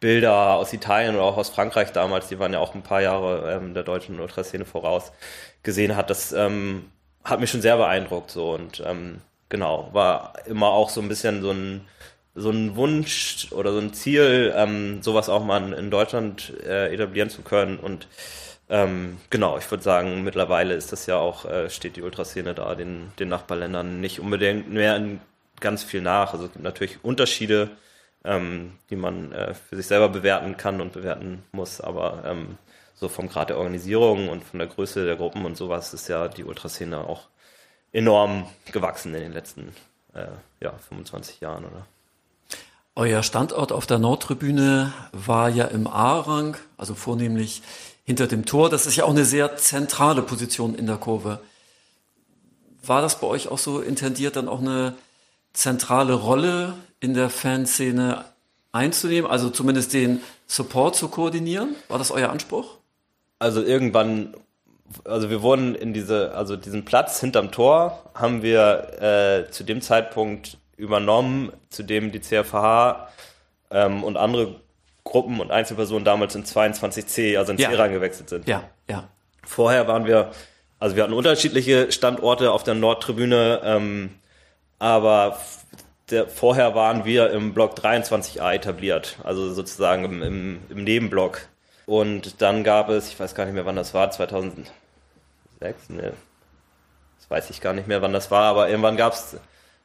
Bilder 0.00 0.54
aus 0.54 0.72
Italien 0.72 1.14
oder 1.14 1.24
auch 1.24 1.36
aus 1.36 1.48
Frankreich 1.48 1.92
damals, 1.92 2.28
die 2.28 2.38
waren 2.38 2.52
ja 2.52 2.58
auch 2.58 2.74
ein 2.74 2.82
paar 2.82 3.00
Jahre 3.00 3.52
ähm, 3.52 3.74
der 3.74 3.82
deutschen 3.82 4.20
Ultraszene 4.20 4.64
voraus, 4.64 5.12
gesehen 5.62 5.96
hat, 5.96 6.10
das 6.10 6.32
ähm, 6.32 6.90
hat 7.24 7.40
mich 7.40 7.50
schon 7.50 7.62
sehr 7.62 7.76
beeindruckt 7.76 8.30
so 8.30 8.52
und 8.52 8.82
ähm, 8.84 9.20
genau, 9.48 9.88
war 9.92 10.34
immer 10.46 10.68
auch 10.68 10.90
so 10.90 11.00
ein 11.00 11.08
bisschen 11.08 11.42
so 11.42 11.52
ein 11.52 11.86
so 12.34 12.50
ein 12.50 12.76
Wunsch 12.76 13.48
oder 13.52 13.72
so 13.72 13.78
ein 13.78 13.92
Ziel, 13.92 14.54
ähm, 14.56 15.02
sowas 15.02 15.28
auch 15.28 15.44
mal 15.44 15.72
in 15.74 15.90
Deutschland 15.90 16.52
äh, 16.64 16.92
etablieren 16.92 17.28
zu 17.28 17.42
können 17.42 17.78
und 17.78 18.08
ähm, 18.72 19.18
genau, 19.28 19.58
ich 19.58 19.70
würde 19.70 19.84
sagen, 19.84 20.24
mittlerweile 20.24 20.72
ist 20.72 20.92
das 20.92 21.04
ja 21.04 21.18
auch, 21.18 21.44
äh, 21.44 21.68
steht 21.68 21.96
die 21.96 22.02
Ultraszene 22.02 22.54
da 22.54 22.74
den, 22.74 23.12
den 23.18 23.28
Nachbarländern 23.28 24.00
nicht 24.00 24.18
unbedingt 24.18 24.72
mehr 24.72 24.96
in 24.96 25.20
ganz 25.60 25.84
viel 25.84 26.00
nach. 26.00 26.32
Also 26.32 26.46
es 26.46 26.52
gibt 26.52 26.64
natürlich 26.64 27.04
Unterschiede, 27.04 27.68
ähm, 28.24 28.72
die 28.88 28.96
man 28.96 29.30
äh, 29.32 29.52
für 29.52 29.76
sich 29.76 29.86
selber 29.86 30.08
bewerten 30.08 30.56
kann 30.56 30.80
und 30.80 30.94
bewerten 30.94 31.42
muss, 31.52 31.82
aber 31.82 32.22
ähm, 32.24 32.56
so 32.94 33.10
vom 33.10 33.28
Grad 33.28 33.50
der 33.50 33.58
Organisierung 33.58 34.30
und 34.30 34.42
von 34.42 34.58
der 34.58 34.68
Größe 34.68 35.04
der 35.04 35.16
Gruppen 35.16 35.44
und 35.44 35.54
sowas 35.54 35.92
ist 35.92 36.08
ja 36.08 36.28
die 36.28 36.44
Ultraszene 36.44 36.96
auch 36.96 37.28
enorm 37.92 38.46
gewachsen 38.72 39.14
in 39.14 39.20
den 39.20 39.32
letzten 39.32 39.74
äh, 40.14 40.28
ja, 40.60 40.72
25 40.88 41.40
Jahren, 41.40 41.66
oder? 41.66 41.86
Euer 42.94 43.22
Standort 43.22 43.70
auf 43.70 43.86
der 43.86 43.98
Nordtribüne 43.98 44.92
war 45.12 45.50
ja 45.50 45.64
im 45.66 45.86
A-Rang, 45.86 46.56
also 46.78 46.94
vornehmlich 46.94 47.62
hinter 48.04 48.26
dem 48.26 48.44
Tor. 48.44 48.70
Das 48.70 48.86
ist 48.86 48.96
ja 48.96 49.04
auch 49.04 49.10
eine 49.10 49.24
sehr 49.24 49.56
zentrale 49.56 50.22
Position 50.22 50.74
in 50.74 50.86
der 50.86 50.96
Kurve. 50.96 51.40
War 52.84 53.00
das 53.00 53.20
bei 53.20 53.26
euch 53.26 53.48
auch 53.48 53.58
so 53.58 53.80
intendiert, 53.80 54.36
dann 54.36 54.48
auch 54.48 54.60
eine 54.60 54.94
zentrale 55.52 56.14
Rolle 56.14 56.74
in 57.00 57.14
der 57.14 57.30
Fanszene 57.30 58.24
einzunehmen, 58.72 59.30
also 59.30 59.50
zumindest 59.50 59.92
den 59.92 60.20
Support 60.46 60.96
zu 60.96 61.08
koordinieren? 61.08 61.76
War 61.88 61.98
das 61.98 62.10
euer 62.10 62.30
Anspruch? 62.30 62.78
Also 63.38 63.62
irgendwann, 63.62 64.34
also 65.04 65.30
wir 65.30 65.42
wurden 65.42 65.74
in 65.74 65.92
diese, 65.92 66.34
also 66.34 66.56
diesen 66.56 66.84
Platz 66.84 67.20
hinterm 67.20 67.52
Tor 67.52 68.10
haben 68.14 68.42
wir 68.42 69.46
äh, 69.46 69.50
zu 69.50 69.64
dem 69.64 69.80
Zeitpunkt 69.80 70.58
übernommen, 70.76 71.52
zu 71.70 71.82
dem 71.82 72.12
die 72.12 72.20
CFH 72.20 73.08
ähm, 73.70 74.02
und 74.02 74.16
andere 74.16 74.60
Gruppen 75.04 75.40
und 75.40 75.50
Einzelpersonen 75.50 76.04
damals 76.04 76.34
in 76.34 76.44
22C, 76.44 77.36
also 77.36 77.52
in 77.52 77.58
ja. 77.58 77.70
C 77.70 77.88
gewechselt 77.88 78.28
sind. 78.28 78.46
Ja, 78.46 78.64
ja. 78.88 79.08
Vorher 79.44 79.88
waren 79.88 80.06
wir, 80.06 80.30
also 80.78 80.96
wir 80.96 81.02
hatten 81.02 81.12
unterschiedliche 81.12 81.90
Standorte 81.90 82.52
auf 82.52 82.62
der 82.62 82.74
Nordtribüne, 82.74 83.60
ähm, 83.64 84.10
aber 84.78 85.38
der, 86.10 86.28
vorher 86.28 86.74
waren 86.74 87.04
wir 87.04 87.30
im 87.30 87.54
Block 87.54 87.76
23a 87.76 88.52
etabliert, 88.52 89.16
also 89.24 89.52
sozusagen 89.52 90.04
im, 90.04 90.22
im, 90.22 90.58
im 90.68 90.84
Nebenblock. 90.84 91.48
Und 91.86 92.40
dann 92.40 92.62
gab 92.62 92.88
es, 92.88 93.08
ich 93.08 93.18
weiß 93.18 93.34
gar 93.34 93.44
nicht 93.44 93.54
mehr, 93.54 93.66
wann 93.66 93.76
das 93.76 93.94
war, 93.94 94.10
2006, 94.10 94.70
ne, 95.88 96.12
das 97.18 97.30
weiß 97.30 97.50
ich 97.50 97.60
gar 97.60 97.72
nicht 97.72 97.88
mehr, 97.88 98.02
wann 98.02 98.12
das 98.12 98.30
war, 98.30 98.44
aber 98.44 98.68
irgendwann 98.68 98.96
gab 98.96 99.14
es, 99.14 99.36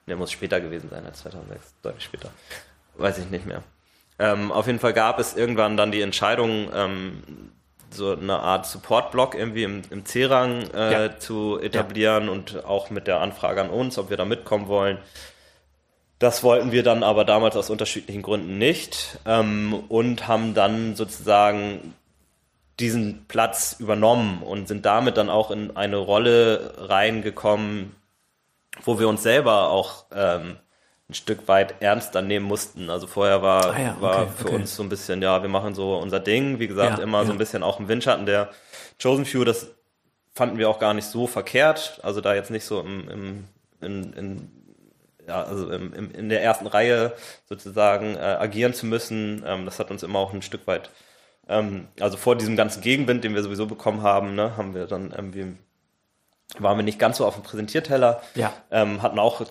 ne, 0.06 0.16
muss 0.16 0.32
später 0.32 0.62
gewesen 0.62 0.90
sein 0.90 1.06
als 1.06 1.20
2006, 1.20 1.74
deutlich 1.82 2.04
später, 2.04 2.30
weiß 2.96 3.18
ich 3.18 3.30
nicht 3.32 3.48
mehr. 3.48 3.64
Ähm, 4.20 4.52
auf 4.52 4.68
jeden 4.68 4.80
Fall 4.80 4.94
gab 4.94 5.20
es 5.20 5.36
irgendwann 5.36 5.78
dann 5.78 5.92
die 5.92 6.02
Entscheidung, 6.02 6.70
ähm, 6.74 7.52
so 7.90 8.12
eine 8.12 8.40
Art 8.40 8.66
Support-Block 8.66 9.36
irgendwie 9.36 9.64
im, 9.64 9.82
im 9.90 10.06
C-Rang 10.06 10.70
äh, 10.74 10.92
ja. 10.92 11.20
zu 11.20 11.60
etablieren 11.60 12.26
ja. 12.26 12.32
und 12.32 12.66
auch 12.66 12.90
mit 12.90 13.08
der 13.08 13.22
Anfrage 13.22 13.62
an 13.62 13.70
uns, 13.70 13.98
ob 13.98 14.10
wir 14.10 14.18
da 14.18 14.26
mitkommen 14.26 14.68
wollen. 14.68 14.98
Das 16.20 16.44
wollten 16.44 16.72
wir 16.72 16.84
dann 16.84 17.04
aber 17.04 17.26
damals 17.26 17.56
aus 17.56 17.70
unterschiedlichen 17.70 18.24
Gründen 18.24 18.58
nicht 18.58 19.20
ähm, 19.26 19.84
und 19.88 20.28
haben 20.28 20.54
dann 20.56 20.96
sozusagen 20.96 21.94
diesen 22.80 23.26
Platz 23.28 23.78
übernommen 23.80 24.42
und 24.44 24.68
sind 24.68 24.86
damit 24.86 25.18
dann 25.18 25.30
auch 25.30 25.52
in 25.52 25.76
eine 25.78 25.98
Rolle 25.98 26.74
reingekommen, 26.78 27.96
wo 28.84 29.00
wir 29.00 29.08
uns 29.08 29.24
selber 29.24 29.70
auch 29.70 30.06
ähm, 30.12 30.58
ein 31.10 31.14
Stück 31.14 31.48
weit 31.48 31.76
ernster 31.82 32.22
nehmen 32.22 32.46
mussten. 32.46 32.90
Also 32.90 33.08
vorher 33.08 33.42
war, 33.42 33.74
ah 33.74 33.80
ja, 33.80 33.92
okay, 33.92 34.02
war 34.02 34.28
für 34.28 34.48
okay. 34.48 34.56
uns 34.56 34.76
so 34.76 34.84
ein 34.84 34.90
bisschen, 34.90 35.22
ja, 35.22 35.42
wir 35.42 35.50
machen 35.50 35.74
so 35.74 35.98
unser 35.98 36.20
Ding. 36.20 36.60
Wie 36.60 36.68
gesagt, 36.68 36.98
ja, 36.98 37.04
immer 37.04 37.20
ja. 37.20 37.26
so 37.26 37.32
ein 37.32 37.38
bisschen 37.38 37.64
auch 37.64 37.80
im 37.80 37.88
Windschatten 37.88 38.26
der 38.26 38.50
Chosen 39.02 39.26
Few. 39.26 39.46
Das 39.46 39.68
fanden 40.34 40.58
wir 40.58 40.70
auch 40.70 40.80
gar 40.80 40.94
nicht 40.94 41.08
so 41.08 41.26
verkehrt. 41.26 42.00
Also 42.04 42.20
da 42.20 42.36
jetzt 42.36 42.52
nicht 42.52 42.66
so 42.66 42.82
im, 42.82 43.10
im 43.10 43.44
in, 43.82 44.14
in, 44.14 44.52
ja, 45.28 45.44
also 45.44 45.72
im, 45.72 45.94
im, 45.94 46.12
in 46.12 46.30
der 46.30 46.42
ersten 46.42 46.68
Reihe 46.68 47.14
sozusagen 47.48 48.16
äh, 48.16 48.20
agieren 48.20 48.74
zu 48.74 48.86
müssen. 48.86 49.44
Ähm, 49.46 49.66
das 49.66 49.80
hat 49.80 49.92
uns 49.92 50.04
immer 50.04 50.20
auch 50.20 50.34
ein 50.34 50.42
Stück 50.42 50.68
weit, 50.68 50.90
ähm, 51.48 51.88
also 52.00 52.18
vor 52.18 52.36
diesem 52.36 52.56
ganzen 52.56 52.82
Gegenwind, 52.82 53.24
den 53.24 53.36
wir 53.36 53.44
sowieso 53.44 53.66
bekommen 53.66 54.02
haben, 54.02 54.36
ne, 54.36 54.58
haben 54.58 54.74
wir 54.74 54.88
dann 54.88 55.12
irgendwie 55.12 55.54
waren 56.60 56.78
wir 56.78 56.84
nicht 56.84 56.98
ganz 56.98 57.18
so 57.18 57.26
auf 57.26 57.34
dem 57.34 57.44
Präsentierteller, 57.44 58.22
ja. 58.36 58.54
ähm, 58.72 59.02
hatten 59.02 59.20
auch 59.20 59.46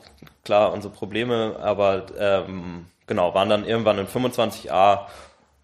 klar 0.46 0.72
unsere 0.72 0.94
Probleme, 0.94 1.56
aber 1.60 2.06
ähm, 2.18 2.86
genau, 3.06 3.34
waren 3.34 3.50
dann 3.50 3.66
irgendwann 3.66 3.98
in 3.98 4.06
25a 4.06 5.00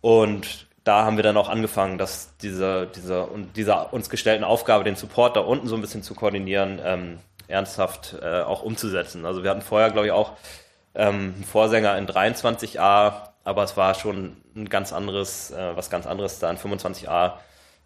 und 0.00 0.66
da 0.84 1.04
haben 1.04 1.16
wir 1.16 1.22
dann 1.22 1.36
auch 1.36 1.48
angefangen, 1.48 1.96
dass 1.96 2.36
diese, 2.38 2.88
diese, 2.88 3.28
dieser 3.54 3.92
uns 3.92 4.10
gestellten 4.10 4.44
Aufgabe, 4.44 4.84
den 4.84 4.96
Support 4.96 5.36
da 5.36 5.40
unten 5.40 5.68
so 5.68 5.76
ein 5.76 5.80
bisschen 5.80 6.02
zu 6.02 6.14
koordinieren, 6.14 6.80
ähm, 6.84 7.18
ernsthaft 7.46 8.16
äh, 8.20 8.40
auch 8.40 8.62
umzusetzen. 8.62 9.24
Also 9.24 9.44
wir 9.44 9.50
hatten 9.50 9.62
vorher, 9.62 9.90
glaube 9.90 10.08
ich, 10.08 10.12
auch 10.12 10.32
ähm, 10.94 11.34
einen 11.36 11.44
Vorsänger 11.44 11.96
in 11.96 12.08
23a, 12.08 13.12
aber 13.44 13.62
es 13.62 13.76
war 13.76 13.94
schon 13.94 14.36
ein 14.56 14.68
ganz 14.68 14.92
anderes, 14.92 15.52
äh, 15.52 15.76
was 15.76 15.88
ganz 15.88 16.06
anderes 16.06 16.40
da 16.40 16.50
in 16.50 16.58
25a 16.58 17.34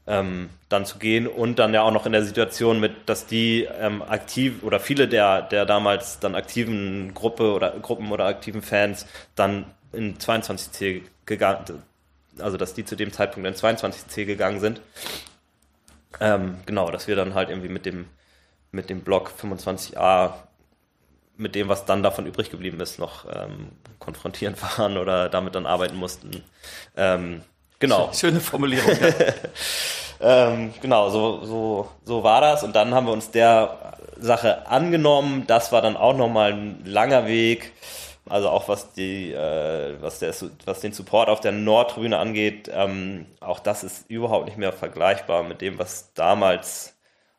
ähm, 0.07 0.51
dann 0.69 0.87
zu 0.87 0.99
gehen 0.99 1.27
und 1.27 1.59
dann 1.59 1.75
ja 1.75 1.83
auch 1.83 1.90
noch 1.90 2.07
in 2.07 2.12
der 2.12 2.25
Situation 2.25 2.81
mit, 2.81 3.09
dass 3.09 3.27
die 3.27 3.64
ähm, 3.64 4.03
aktiv 4.03 4.62
oder 4.62 4.81
viele 4.81 5.09
der, 5.09 5.42
der 5.42 5.66
damals 5.66 6.21
dann 6.21 6.35
aktiven 6.35 7.12
Gruppe 7.14 7.53
oder 7.53 7.71
Gruppen 7.81 8.12
oder 8.12 8.27
aktiven 8.27 8.62
Fans 8.62 9.07
dann 9.35 9.66
in 9.92 10.19
22C 10.19 11.03
gegangen, 11.25 11.83
also 12.38 12.57
dass 12.57 12.75
die 12.75 12.85
zu 12.85 12.97
dem 12.97 13.12
Zeitpunkt 13.12 13.49
in 13.49 13.55
22C 13.55 14.25
gegangen 14.25 14.61
sind. 14.61 14.81
Ähm, 16.21 16.59
genau, 16.66 16.90
dass 16.90 17.09
wir 17.09 17.16
dann 17.16 17.35
halt 17.35 17.51
irgendwie 17.51 17.69
mit 17.69 17.85
dem, 17.87 18.07
mit 18.71 18.90
dem 18.90 19.01
Block 19.01 19.33
25a 19.40 20.35
mit 21.38 21.55
dem, 21.55 21.69
was 21.69 21.85
dann 21.85 22.03
davon 22.03 22.25
übrig 22.27 22.51
geblieben 22.51 22.81
ist, 22.81 22.99
noch 22.99 23.27
ähm, 23.31 23.73
konfrontieren 23.99 24.55
waren 24.77 24.97
oder 24.97 25.29
damit 25.29 25.55
dann 25.55 25.66
arbeiten 25.66 25.97
mussten. 25.97 26.42
Ähm, 26.97 27.42
Genau. 27.78 28.10
Schöne 28.14 28.40
Formulierung. 28.40 28.90
Ja. 30.20 30.48
ähm, 30.52 30.74
genau, 30.80 31.10
so, 31.10 31.44
so, 31.44 31.88
so 32.04 32.22
war 32.22 32.40
das. 32.40 32.62
Und 32.62 32.74
dann 32.74 32.94
haben 32.94 33.06
wir 33.06 33.12
uns 33.12 33.30
der 33.30 33.94
Sache 34.18 34.66
angenommen. 34.66 35.44
Das 35.46 35.72
war 35.72 35.82
dann 35.82 35.96
auch 35.96 36.16
nochmal 36.16 36.52
ein 36.52 36.82
langer 36.84 37.26
Weg. 37.26 37.72
Also 38.28 38.48
auch 38.48 38.68
was 38.68 38.92
die, 38.92 39.32
äh, 39.32 39.96
was 40.00 40.18
der, 40.18 40.34
was 40.64 40.80
den 40.80 40.92
Support 40.92 41.28
auf 41.28 41.40
der 41.40 41.52
Nordtribüne 41.52 42.18
angeht, 42.18 42.68
ähm, 42.72 43.26
auch 43.40 43.60
das 43.60 43.84
ist 43.84 44.10
überhaupt 44.10 44.46
nicht 44.46 44.58
mehr 44.58 44.72
vergleichbar 44.72 45.44
mit 45.44 45.60
dem, 45.60 45.78
was 45.78 46.12
damals 46.14 46.96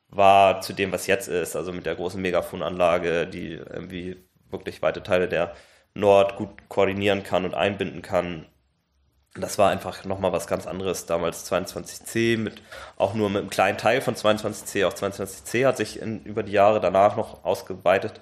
war, 0.09 0.61
zu 0.61 0.71
dem, 0.73 0.93
was 0.93 1.07
jetzt 1.07 1.27
ist. 1.27 1.57
Also 1.57 1.73
mit 1.73 1.85
der 1.85 1.95
großen 1.95 2.21
Megafonanlage, 2.21 3.27
die 3.27 3.53
irgendwie 3.53 4.17
wirklich 4.49 4.81
weite 4.81 5.03
Teile 5.03 5.27
der 5.27 5.53
Nord 5.93 6.37
gut 6.37 6.49
koordinieren 6.69 7.23
kann 7.23 7.43
und 7.43 7.53
einbinden 7.53 8.01
kann 8.01 8.45
das 9.41 9.57
war 9.57 9.69
einfach 9.69 10.05
nochmal 10.05 10.31
was 10.31 10.47
ganz 10.47 10.67
anderes. 10.67 11.05
Damals 11.05 11.51
22C 11.51 12.37
mit 12.37 12.61
auch 12.97 13.13
nur 13.13 13.29
mit 13.29 13.41
einem 13.41 13.49
kleinen 13.49 13.77
Teil 13.77 14.01
von 14.01 14.15
22C. 14.15 14.85
Auch 14.85 14.93
22C 14.93 15.65
hat 15.65 15.77
sich 15.77 16.01
in, 16.01 16.23
über 16.23 16.43
die 16.43 16.51
Jahre 16.51 16.79
danach 16.79 17.15
noch 17.15 17.43
ausgeweitet. 17.43 18.19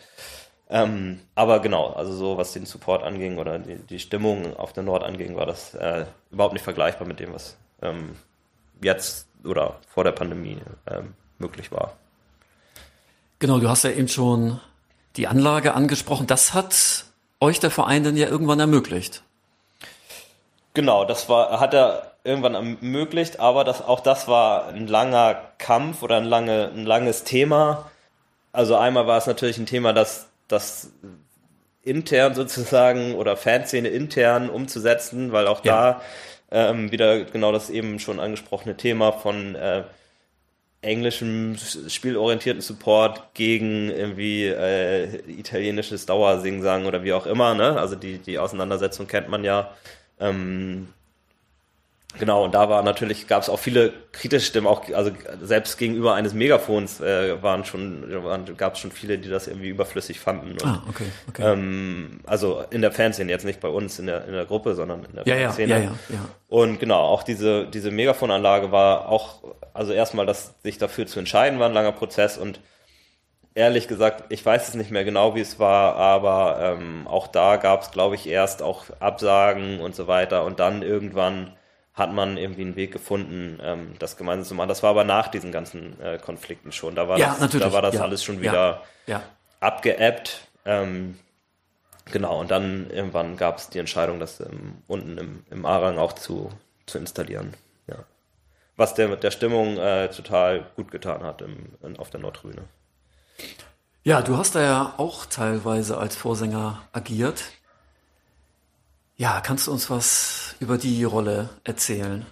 Ähm, 0.70 1.20
aber 1.36 1.59
genau, 1.59 1.93
also 1.93 2.13
so 2.13 2.38
was 2.38 2.53
den 2.53 2.66
Support 2.66 3.03
anging 3.03 3.38
oder 3.38 3.59
die, 3.59 3.76
die 3.76 3.99
Stimmung 3.99 4.57
auf 4.57 4.74
der 4.74 4.84
Nord 4.84 5.03
anging, 5.03 5.36
war 5.36 5.45
das 5.45 5.76
äh, 5.76 6.05
überhaupt 6.32 6.53
nicht 6.53 6.63
vergleichbar 6.63 7.07
mit 7.07 7.20
dem, 7.20 7.34
was 7.34 7.55
ähm, 7.82 8.16
jetzt 8.82 9.28
oder 9.43 9.80
vor 9.88 10.03
der 10.03 10.11
Pandemie 10.11 10.57
ähm, 10.88 11.13
möglich 11.38 11.72
war. 11.72 11.93
Genau, 13.39 13.59
du 13.59 13.70
hast 13.70 13.84
ja 13.84 13.91
eben 13.91 14.07
schon 14.07 14.59
die 15.18 15.28
Anlage 15.28 15.74
angesprochen. 15.74 16.26
Das 16.26 16.53
hat 16.53 17.05
euch 17.39 17.59
der 17.59 17.70
Verein 17.70 18.03
dann 18.03 18.18
ja 18.18 18.28
irgendwann 18.28 18.59
ermöglicht. 18.59 19.24
Genau, 20.76 21.05
das 21.05 21.30
war, 21.30 21.59
hat 21.59 21.73
er 21.73 22.11
irgendwann 22.23 22.53
ermöglicht, 22.53 23.39
aber 23.39 23.63
das, 23.63 23.82
auch 23.82 24.01
das 24.01 24.28
war 24.28 24.67
ein 24.67 24.88
langer 24.88 25.41
Kampf 25.57 26.03
oder 26.03 26.17
ein, 26.17 26.26
lange, 26.26 26.69
ein 26.76 26.86
langes 26.86 27.23
Thema. 27.23 27.89
Also 28.51 28.76
einmal 28.76 29.07
war 29.07 29.17
es 29.17 29.26
natürlich 29.26 29.57
ein 29.57 29.65
Thema, 29.65 29.93
das, 29.93 30.28
das 30.47 30.91
intern 31.82 32.36
sozusagen 32.36 33.15
oder 33.15 33.38
Fanszene 33.38 33.88
intern 33.88 34.49
umzusetzen, 34.49 35.32
weil 35.32 35.47
auch 35.47 35.63
ja. 35.63 36.01
da 36.51 36.71
ähm, 36.71 36.91
wieder 36.91 37.23
genau 37.23 37.51
das 37.51 37.69
eben 37.69 37.99
schon 37.99 38.19
angesprochene 38.19 38.76
Thema 38.76 39.13
von 39.13 39.55
äh, 39.55 39.84
englischem 40.82 41.55
spielorientierten 41.88 42.61
Support 42.61 43.34
gegen 43.34 43.89
irgendwie 43.89 44.45
äh, 44.45 45.21
italienisches 45.28 46.05
Dauersingen 46.05 46.86
oder 46.86 47.03
wie 47.03 47.13
auch 47.13 47.26
immer. 47.26 47.55
Ne? 47.55 47.80
Also 47.80 47.95
die, 47.95 48.17
die 48.17 48.39
Auseinandersetzung 48.39 49.07
kennt 49.07 49.30
man 49.30 49.43
ja. 49.43 49.73
Ähm, 50.20 50.88
Genau, 52.20 52.45
und 52.45 52.53
da 52.53 52.70
war 52.70 52.84
natürlich, 52.84 53.28
gab 53.28 53.43
es 53.43 53.49
auch 53.49 53.59
viele 53.59 53.91
kritische 54.11 54.45
Stimmen, 54.45 54.68
auch 54.68 54.89
also 54.93 55.11
selbst 55.41 55.78
gegenüber 55.78 56.13
eines 56.13 56.34
Megafons 56.34 57.01
äh, 57.01 57.41
waren 57.41 57.66
schon, 57.66 58.05
gab 58.57 58.76
es 58.76 58.80
schon 58.80 58.91
viele, 58.91 59.18
die 59.18 59.30
das 59.30 59.47
irgendwie 59.47 59.70
überflüssig 59.70 60.20
fanden. 60.20 60.51
Und, 60.51 60.66
ah, 60.66 60.84
okay, 60.88 61.05
okay. 61.28 61.53
Ähm, 61.53 62.22
also 62.26 62.63
in 62.70 62.82
der 62.82 62.91
Fanszene, 62.91 63.32
jetzt 63.32 63.45
nicht 63.45 63.59
bei 63.59 63.68
uns 63.68 63.99
in 63.99 64.05
der, 64.05 64.26
in 64.26 64.34
der 64.34 64.45
Gruppe, 64.45 64.76
sondern 64.76 65.03
in 65.05 65.16
der 65.16 65.28
ja, 65.28 65.47
Fanszene. 65.47 65.70
Ja, 65.70 65.78
ja, 65.80 65.95
ja, 66.09 66.30
Und 66.47 66.80
genau, 66.80 67.01
auch 67.01 67.24
diese, 67.24 67.68
diese 67.68 67.91
Megafonanlage 67.91 68.72
war 68.72 69.09
auch, 69.09 69.43
also 69.74 69.91
erstmal, 69.91 70.26
dass 70.26 70.53
sich 70.63 70.78
dafür 70.78 71.07
zu 71.07 71.20
entscheiden, 71.20 71.59
war 71.59 71.68
ein 71.68 71.74
langer 71.74 71.91
Prozess 71.91 72.38
und 72.38 72.59
ehrlich 73.56 73.88
gesagt, 73.88 74.26
ich 74.30 74.45
weiß 74.45 74.68
es 74.68 74.76
nicht 74.76 74.91
mehr 74.91 75.06
genau, 75.06 75.34
wie 75.34 75.41
es 75.41 75.60
war, 75.60 75.95
aber 75.95 76.60
ähm, 76.62 77.08
auch 77.08 77.28
da 77.28 77.56
gab 77.56 77.82
es, 77.82 77.91
glaube 77.91 78.16
ich, 78.16 78.28
erst 78.28 78.62
auch 78.62 78.86
Absagen 78.99 79.80
und 79.80 79.95
so 79.95 80.08
weiter 80.08 80.43
und 80.43 80.60
dann 80.60 80.84
irgendwann 80.84 81.56
hat 81.93 82.12
man 82.12 82.36
irgendwie 82.36 82.64
einen 82.64 82.76
Weg 82.76 82.91
gefunden, 82.91 83.58
ähm, 83.64 83.95
das 83.99 84.18
gemeinsam 84.18 84.49
zu 84.49 84.56
machen. 84.56 84.68
Das 84.68 84.84
war 84.84 84.89
aber 84.89 85.06
nach 85.06 85.30
diesen 85.30 85.53
ganzen 85.53 85.99
äh, 86.01 86.18
Konflikten 86.18 86.74
schon. 86.74 86.93
Da 86.93 87.08
war 87.08 87.18
ja, 87.18 87.28
das, 87.28 87.39
natürlich. 87.39 87.66
Da 87.66 87.72
war 87.74 87.82
das 87.82 87.95
ja. 87.95 88.01
alles 88.01 88.22
schon 88.22 88.41
wieder 88.41 88.84
ja. 89.08 89.24
abgeebbt. 89.62 90.41
Ähm, 90.66 91.18
genau, 92.12 92.41
und 92.41 92.51
dann 92.51 92.89
irgendwann 92.89 93.38
gab 93.38 93.60
es 93.60 93.70
die 93.70 93.80
Entscheidung, 93.80 94.20
das 94.20 94.41
ähm, 94.41 94.82
unten 94.88 95.18
im, 95.18 95.45
im 95.49 95.66
A-Rang 95.66 95.97
auch 95.97 96.12
zu, 96.12 96.51
zu 96.86 96.97
installieren. 96.97 97.53
Ja. 97.88 97.99
Was 98.76 98.93
der, 98.95 99.16
der 99.16 99.32
Stimmung 99.32 99.78
äh, 99.78 100.10
total 100.10 100.66
gut 100.76 100.91
getan 100.91 101.24
hat 101.24 101.41
im, 101.41 101.76
in, 101.82 101.97
auf 101.97 102.10
der 102.10 102.20
Nordtribüne. 102.20 102.64
Ja, 104.04 104.22
du 104.22 104.38
hast 104.38 104.56
da 104.56 104.62
ja 104.62 104.94
auch 104.98 105.26
teilweise 105.26 105.98
als 105.98 106.16
Vorsänger 106.16 106.82
agiert. 106.92 107.44
Ja, 109.18 109.42
kannst 109.42 109.68
du 109.68 109.72
uns 109.72 109.90
was 109.90 110.56
über 110.60 110.78
die 110.78 111.04
Rolle 111.04 111.50
erzählen? 111.64 112.26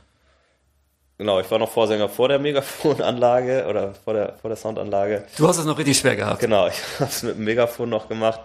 Genau, 1.18 1.39
ich 1.39 1.49
war 1.49 1.60
noch 1.60 1.72
Vorsänger 1.72 2.10
vor 2.10 2.28
der 2.28 2.39
Megafonanlage 2.39 3.66
oder 3.70 3.93
vor 3.93 4.14
der, 4.14 4.34
vor 4.34 4.49
der 4.49 4.58
Soundanlage. 4.58 5.24
Du 5.38 5.47
hast 5.47 5.58
es 5.58 5.66
noch 5.66 5.78
richtig 5.78 5.97
schwer 5.97 6.16
gehabt. 6.16 6.39
Genau, 6.41 6.68
ich 6.70 6.76
habe 6.99 7.10
es 7.10 7.24
mit 7.24 7.38
dem 7.38 7.43
Megafon 7.43 7.89
noch 7.89 8.10
gemacht. 8.10 8.41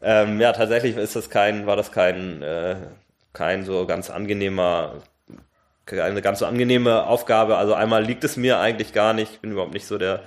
Ähm, 0.00 0.40
ja, 0.40 0.52
tatsächlich 0.52 0.96
ist 0.96 1.14
das 1.14 1.30
kein, 1.30 1.66
war 1.66 1.76
das 1.76 1.92
kein, 1.92 2.42
äh, 2.42 2.76
kein 3.32 3.64
so 3.64 3.86
ganz 3.86 4.08
angenehmer, 4.10 4.94
eine 5.86 6.22
ganz 6.22 6.38
so 6.38 6.46
angenehme 6.46 7.06
Aufgabe. 7.06 7.56
Also 7.56 7.74
einmal 7.74 8.04
liegt 8.04 8.24
es 8.24 8.36
mir 8.36 8.58
eigentlich 8.58 8.92
gar 8.92 9.12
nicht. 9.12 9.34
Ich 9.34 9.40
bin 9.40 9.52
überhaupt 9.52 9.74
nicht 9.74 9.86
so 9.86 9.98
der, 9.98 10.20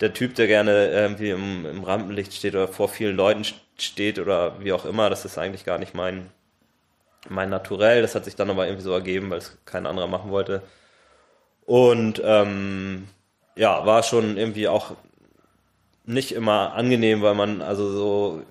der 0.00 0.12
Typ, 0.14 0.34
der 0.34 0.46
gerne 0.46 0.88
irgendwie 0.90 1.30
im, 1.30 1.66
im 1.66 1.84
Rampenlicht 1.84 2.34
steht 2.34 2.54
oder 2.54 2.68
vor 2.68 2.88
vielen 2.88 3.16
Leuten 3.16 3.44
steht 3.78 4.18
oder 4.18 4.62
wie 4.62 4.72
auch 4.72 4.84
immer. 4.84 5.10
Das 5.10 5.24
ist 5.24 5.38
eigentlich 5.38 5.64
gar 5.64 5.78
nicht 5.78 5.94
mein, 5.94 6.30
mein 7.28 7.50
Naturell. 7.50 8.02
Das 8.02 8.14
hat 8.14 8.24
sich 8.24 8.36
dann 8.36 8.50
aber 8.50 8.66
irgendwie 8.66 8.84
so 8.84 8.92
ergeben, 8.92 9.30
weil 9.30 9.38
es 9.38 9.58
kein 9.64 9.86
anderer 9.86 10.06
machen 10.06 10.30
wollte. 10.30 10.62
Und 11.64 12.20
ähm, 12.24 13.08
ja, 13.56 13.86
war 13.86 14.02
schon 14.02 14.36
irgendwie 14.36 14.68
auch 14.68 14.92
nicht 16.04 16.32
immer 16.32 16.74
angenehm, 16.74 17.22
weil 17.22 17.34
man 17.34 17.62
also 17.62 17.90
so 17.90 18.42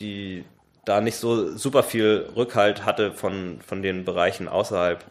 die 0.00 0.44
da 0.84 1.00
nicht 1.00 1.16
so 1.16 1.56
super 1.56 1.82
viel 1.82 2.28
Rückhalt 2.36 2.84
hatte 2.84 3.12
von, 3.12 3.60
von 3.62 3.82
den 3.82 4.04
Bereichen 4.04 4.48
außerhalb 4.48 5.04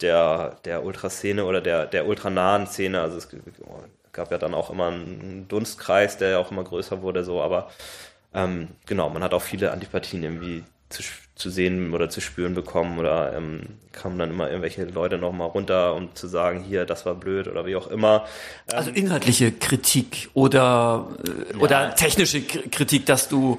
der, 0.00 0.56
der 0.64 0.84
Ultraszene 0.84 1.44
oder 1.44 1.60
der, 1.60 1.86
der 1.86 2.06
ultranahen 2.06 2.66
Szene. 2.66 3.00
Also 3.00 3.18
es 3.18 3.28
gab 4.12 4.30
ja 4.30 4.38
dann 4.38 4.54
auch 4.54 4.70
immer 4.70 4.88
einen 4.88 5.46
Dunstkreis, 5.48 6.18
der 6.18 6.30
ja 6.30 6.38
auch 6.38 6.50
immer 6.50 6.64
größer 6.64 7.02
wurde, 7.02 7.24
so, 7.24 7.42
aber 7.42 7.70
ähm, 8.34 8.68
genau, 8.86 9.08
man 9.10 9.22
hat 9.22 9.34
auch 9.34 9.42
viele 9.42 9.72
Antipathien 9.72 10.22
irgendwie 10.22 10.64
zu, 10.88 11.02
zu 11.34 11.50
sehen 11.50 11.94
oder 11.94 12.08
zu 12.08 12.20
spüren 12.20 12.54
bekommen 12.54 12.98
oder 12.98 13.34
ähm, 13.34 13.62
kamen 13.92 14.18
dann 14.18 14.30
immer 14.30 14.48
irgendwelche 14.48 14.84
Leute 14.84 15.18
nochmal 15.18 15.48
runter, 15.48 15.94
um 15.94 16.14
zu 16.14 16.28
sagen, 16.28 16.62
hier, 16.62 16.84
das 16.84 17.06
war 17.06 17.14
blöd 17.14 17.48
oder 17.48 17.66
wie 17.66 17.76
auch 17.76 17.88
immer. 17.88 18.26
Ähm, 18.70 18.78
also 18.78 18.90
inhaltliche 18.90 19.52
Kritik 19.52 20.30
oder, 20.34 21.08
äh, 21.26 21.56
ja. 21.56 21.60
oder 21.60 21.94
technische 21.94 22.42
Kritik, 22.42 23.06
dass 23.06 23.28
du 23.28 23.58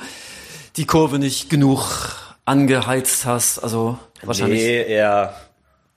die 0.76 0.86
Kurve 0.86 1.20
nicht 1.20 1.50
genug 1.50 2.16
angeheizt 2.46 3.26
hast, 3.26 3.60
also 3.60 3.98
wahrscheinlich. 4.22 4.62
Nee, 4.62 4.84
eher, 4.84 5.36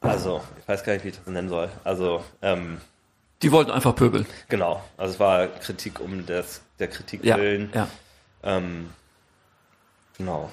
also, 0.00 0.42
ich 0.60 0.68
weiß 0.68 0.84
gar 0.84 0.92
nicht, 0.94 1.04
wie 1.04 1.08
ich 1.08 1.16
das 1.16 1.26
nennen 1.26 1.48
soll. 1.48 1.68
Also, 1.84 2.22
ähm, 2.42 2.78
die 3.42 3.52
wollten 3.52 3.70
einfach 3.70 3.94
pöbeln. 3.94 4.26
Genau, 4.48 4.82
also 4.96 5.14
es 5.14 5.20
war 5.20 5.46
Kritik 5.46 6.00
um 6.00 6.24
des, 6.26 6.62
der 6.78 6.88
Kritik 6.88 7.24
ja, 7.24 7.36
willen. 7.36 7.70
Ja. 7.74 7.88
Ähm, 8.42 8.90
genau. 10.16 10.50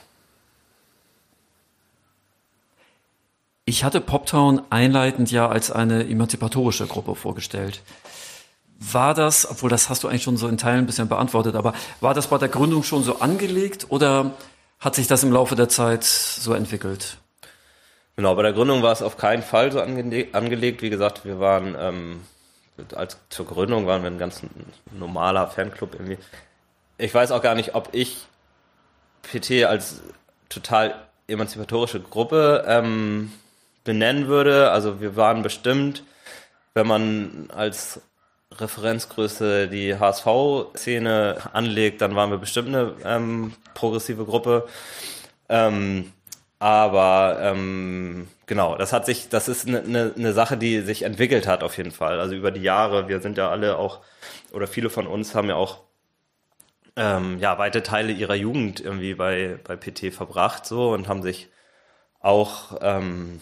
Ich 3.66 3.86
hatte 3.86 4.02
Poptown 4.02 4.62
einleitend 4.70 5.32
ja 5.32 5.48
als 5.48 5.72
eine 5.72 6.08
emanzipatorische 6.08 6.86
Gruppe 6.86 7.16
vorgestellt. 7.16 7.82
War 8.78 9.14
das, 9.14 9.50
obwohl 9.50 9.70
das 9.70 9.88
hast 9.88 10.04
du 10.04 10.10
eigentlich 10.10 10.24
schon 10.24 10.36
so 10.36 10.50
in 10.50 10.58
Teilen 10.58 10.80
ein 10.80 10.86
bisschen 10.86 11.08
beantwortet, 11.08 11.56
aber 11.56 11.74
war 12.02 12.14
das 12.14 12.28
bei 12.28 12.38
der 12.38 12.50
Gründung 12.50 12.84
schon 12.84 13.04
so 13.04 13.20
angelegt 13.20 13.88
oder 13.90 14.32
hat 14.80 14.96
sich 14.96 15.08
das 15.08 15.24
im 15.24 15.32
Laufe 15.32 15.56
der 15.56 15.70
Zeit 15.70 16.04
so 16.04 16.54
entwickelt? 16.54 17.18
Genau, 18.18 18.36
bei 18.36 18.44
der 18.44 18.52
Gründung 18.52 18.84
war 18.84 18.92
es 18.92 19.02
auf 19.02 19.16
keinen 19.16 19.42
Fall 19.42 19.72
so 19.72 19.82
ange 19.82 20.28
angelegt. 20.34 20.82
Wie 20.82 20.90
gesagt, 20.90 21.24
wir 21.24 21.40
waren, 21.40 21.76
ähm, 21.80 22.22
als 22.96 23.18
zur 23.30 23.46
Gründung 23.46 23.86
waren 23.86 24.02
wir 24.04 24.10
ein 24.10 24.18
ganz 24.18 24.42
normaler 24.92 25.48
Fanclub 25.48 25.94
irgendwie. 25.94 26.18
Ich 26.98 27.14
weiß 27.14 27.32
auch 27.32 27.42
gar 27.42 27.56
nicht, 27.56 27.76
ob 27.76 27.90
ich 27.92 28.26
PT 29.24 29.66
als 29.66 30.02
total 30.50 30.96
emanzipatorische 31.28 32.00
Gruppe 32.00 32.64
ähm, 32.68 33.32
benennen 33.84 34.28
würde. 34.28 34.72
Also 34.72 35.02
wir 35.02 35.16
waren 35.16 35.42
bestimmt, 35.42 36.04
wenn 36.74 36.88
man 36.88 37.50
als 37.54 38.02
Referenzgröße 38.52 39.68
die 39.68 39.98
HSV-Szene 39.98 41.38
anlegt, 41.54 42.02
dann 42.02 42.16
waren 42.16 42.30
wir 42.30 42.38
bestimmt 42.38 42.70
eine 42.70 42.94
ähm, 43.04 43.54
progressive 43.74 44.26
Gruppe. 44.26 44.68
Ähm, 45.50 46.12
aber 46.60 47.38
ähm, 47.42 48.28
genau, 48.54 48.78
das 48.78 48.94
hat 48.94 49.08
sich, 49.08 49.30
das 49.30 49.48
ist 49.48 49.68
eine, 49.68 49.82
eine, 49.82 50.14
eine 50.16 50.32
Sache, 50.32 50.58
die 50.58 50.82
sich 50.82 51.02
entwickelt 51.02 51.48
hat 51.48 51.64
auf 51.64 51.76
jeden 51.78 51.90
Fall. 51.90 52.20
Also 52.20 52.36
über 52.36 52.52
die 52.52 52.62
Jahre, 52.62 53.08
wir 53.08 53.20
sind 53.20 53.36
ja 53.36 53.50
alle 53.50 53.78
auch, 53.80 54.02
oder 54.52 54.68
viele 54.68 54.92
von 54.92 55.08
uns 55.08 55.34
haben 55.34 55.50
ja 55.50 55.56
auch 55.56 55.80
ähm, 56.96 57.40
ja, 57.40 57.58
weite 57.58 57.82
Teile 57.82 58.14
ihrer 58.14 58.36
Jugend 58.36 58.80
irgendwie 58.80 59.16
bei, 59.16 59.58
bei 59.64 59.76
PT 59.76 60.14
verbracht 60.14 60.68
so 60.68 60.92
und 60.92 61.08
haben 61.08 61.24
sich 61.24 61.50
auch 62.20 62.78
ähm, 62.82 63.42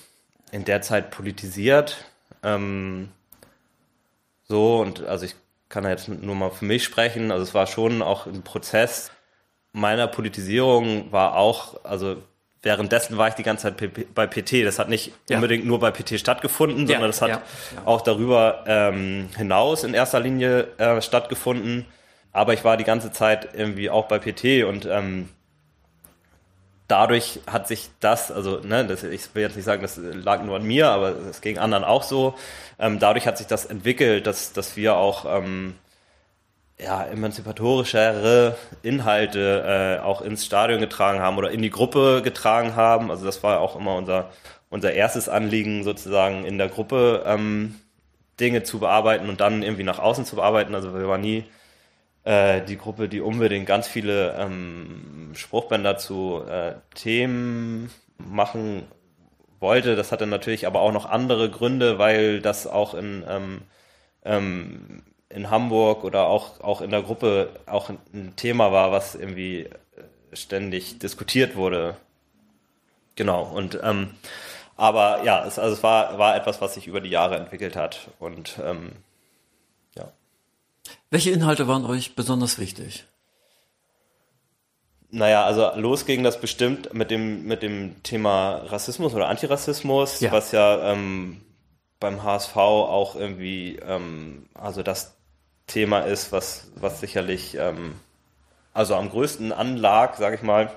in 0.54 0.64
der 0.64 0.82
Zeit 0.82 1.12
politisiert. 1.12 2.06
Ähm, 2.42 3.10
so, 4.48 4.80
und 4.80 5.04
also 5.04 5.26
ich 5.26 5.36
kann 5.68 5.84
jetzt 5.84 6.08
nur 6.08 6.36
mal 6.36 6.52
für 6.52 6.64
mich 6.64 6.86
sprechen. 6.86 7.32
Also 7.32 7.44
es 7.44 7.54
war 7.54 7.68
schon 7.68 8.02
auch 8.02 8.28
ein 8.28 8.44
Prozess 8.44 9.12
meiner 9.74 10.08
Politisierung 10.08 11.12
war 11.12 11.36
auch, 11.36 11.84
also 11.84 12.18
währenddessen 12.64 13.18
war 13.18 13.28
ich 13.28 13.34
die 13.34 13.44
ganze 13.44 13.64
Zeit 13.64 14.14
bei 14.14 14.28
PT. 14.28 14.66
Das 14.66 14.80
hat 14.80 14.90
nicht 14.90 15.12
ja. 15.30 15.38
unbedingt 15.38 15.66
nur 15.66 15.80
bei 15.80 15.92
PT 15.92 16.20
stattgefunden, 16.20 16.88
sondern 16.88 17.02
ja, 17.02 17.08
das 17.08 17.22
hat 17.22 17.30
ja, 17.30 17.42
auch 17.86 18.02
darüber 18.02 18.64
ähm, 18.68 19.30
hinaus 19.36 19.84
in 19.84 19.94
erster 19.94 20.20
Linie 20.20 20.68
äh, 20.78 21.02
stattgefunden. 21.02 21.86
Aber 22.32 22.54
ich 22.54 22.64
war 22.64 22.78
die 22.78 22.84
ganze 22.84 23.12
Zeit 23.12 23.50
irgendwie 23.54 23.90
auch 23.90 24.08
bei 24.08 24.20
PT 24.20 24.64
und 24.64 24.86
ähm, 24.86 25.28
dadurch 26.88 27.40
hat 27.48 27.68
sich 27.68 27.90
das, 28.00 28.32
also 28.32 28.60
ne, 28.60 28.86
das, 28.86 29.04
ich 29.04 29.34
will 29.34 29.44
jetzt 29.44 29.56
nicht 29.56 29.66
sagen, 29.66 29.82
das 29.82 29.98
lag 29.98 30.44
nur 30.44 30.58
an 30.58 30.64
mir, 30.64 30.90
aber 30.90 31.16
es 31.30 31.42
ging 31.42 31.58
anderen 31.58 31.84
auch 31.84 32.04
so. 32.04 32.36
Ähm, 32.80 33.00
dadurch 33.00 33.28
hat 33.28 33.38
sich 33.38 33.48
das 33.48 33.66
entwickelt, 33.66 34.28
dass, 34.28 34.54
dass 34.54 34.76
wir 34.78 34.96
auch 34.96 35.26
ähm, 35.26 35.76
ja, 36.84 37.04
emanzipatorischere 37.04 38.58
Inhalte 38.82 40.00
äh, 40.00 40.04
auch 40.04 40.22
ins 40.22 40.46
Stadion 40.46 40.80
getragen 40.80 41.20
haben 41.20 41.38
oder 41.38 41.52
in 41.52 41.62
die 41.62 41.70
Gruppe 41.70 42.22
getragen 42.24 42.76
haben. 42.76 43.12
Also 43.12 43.26
das 43.26 43.44
war 43.44 43.60
auch 43.60 43.76
immer 43.76 43.96
unser, 43.96 44.32
unser 44.70 44.94
erstes 44.94 45.30
Anliegen, 45.30 45.84
sozusagen 45.84 46.46
in 46.46 46.58
der 46.58 46.70
Gruppe 46.70 47.24
ähm, 47.26 47.76
Dinge 48.40 48.64
zu 48.64 48.80
bearbeiten 48.80 49.30
und 49.30 49.42
dann 49.42 49.64
irgendwie 49.64 49.84
nach 49.84 50.00
außen 50.00 50.26
zu 50.26 50.36
bearbeiten. 50.36 50.74
Also 50.76 50.94
wir 50.96 51.08
waren 51.08 51.22
nie 51.22 51.46
äh, 52.24 52.62
die 52.62 52.78
Gruppe, 52.78 53.10
die 53.10 53.22
unbedingt 53.22 53.68
ganz 53.68 53.88
viele 53.88 54.36
ähm, 54.38 55.32
Spruchbänder 55.36 55.98
zu 55.98 56.44
äh, 56.50 56.74
Themen 56.96 57.92
machen 58.18 58.84
wollte. 59.60 59.96
Das 59.96 60.12
hatte 60.12 60.26
natürlich 60.28 60.68
aber 60.68 60.82
auch 60.82 60.92
noch 60.92 61.06
andere 61.06 61.50
Gründe, 61.50 62.00
weil 62.00 62.42
das 62.42 62.68
auch 62.68 62.94
in, 62.96 63.24
ähm, 63.28 63.62
ähm, 64.24 65.04
in 65.36 65.50
Hamburg 65.50 66.04
oder 66.04 66.28
auch, 66.28 66.60
auch 66.62 66.82
in 66.82 66.92
der 66.92 67.04
Gruppe 67.04 67.50
auch 67.66 67.90
ein 67.90 68.34
Thema 68.36 68.72
war, 68.72 68.92
was 68.92 69.16
irgendwie 69.16 69.70
ständig 70.34 71.00
diskutiert 71.00 71.56
wurde. 71.56 71.96
Genau, 73.16 73.44
und 73.44 73.80
ähm, 73.84 74.16
aber 74.78 75.24
ja, 75.24 75.46
es, 75.46 75.60
also 75.60 75.76
es 75.76 75.84
war, 75.84 76.18
war 76.18 76.36
etwas, 76.36 76.62
was 76.62 76.74
sich 76.74 76.88
über 76.88 77.02
die 77.02 77.10
Jahre 77.10 77.38
entwickelt 77.38 77.76
hat. 77.76 78.10
Und 78.20 78.60
ähm, 78.64 78.94
welche 81.12 81.32
Inhalte 81.32 81.68
waren 81.68 81.86
euch 81.86 82.16
besonders 82.16 82.58
wichtig? 82.58 83.06
Naja, 85.10 85.44
also 85.44 85.72
los 85.76 86.06
ging 86.06 86.24
das 86.24 86.40
bestimmt 86.40 86.94
mit 86.94 87.12
dem, 87.12 87.44
mit 87.44 87.64
dem 87.64 88.02
Thema 88.02 88.62
Rassismus 88.68 89.14
oder 89.14 89.28
Antirassismus, 89.28 90.22
ja. 90.22 90.32
was 90.32 90.54
ja 90.54 90.94
ähm, 90.94 91.42
beim 92.00 92.24
HSV 92.24 92.56
auch 92.56 93.16
irgendwie, 93.18 93.76
ähm, 93.86 94.46
also 94.54 94.84
das 94.84 95.18
Thema 95.68 96.02
ist, 96.02 96.32
was, 96.32 96.68
was 96.76 97.00
sicherlich 97.00 97.56
ähm, 97.56 97.96
also 98.74 98.96
am 98.96 99.10
größten 99.10 99.52
anlag, 99.52 100.16
sage 100.18 100.36
ich 100.36 100.42
mal, 100.42 100.72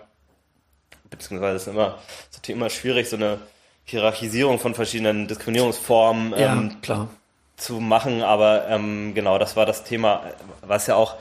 beziehungsweise 1.10 1.56
ist 1.56 1.68
immer 1.68 1.98
so 2.30 2.40
Thema 2.40 2.70
schwierig, 2.70 3.08
so 3.08 3.16
eine 3.16 3.38
Hierarchisierung 3.84 4.58
von 4.58 4.74
verschiedenen 4.74 5.28
Diskriminierungsformen 5.28 6.32
ja, 6.32 6.52
ähm, 6.52 6.80
klar. 6.80 7.08
zu 7.56 7.80
machen, 7.80 8.22
aber 8.22 8.68
ähm, 8.68 9.14
genau, 9.14 9.38
das 9.38 9.56
war 9.56 9.66
das 9.66 9.84
Thema, 9.84 10.22
was 10.62 10.86
ja 10.86 10.96
auch 10.96 11.16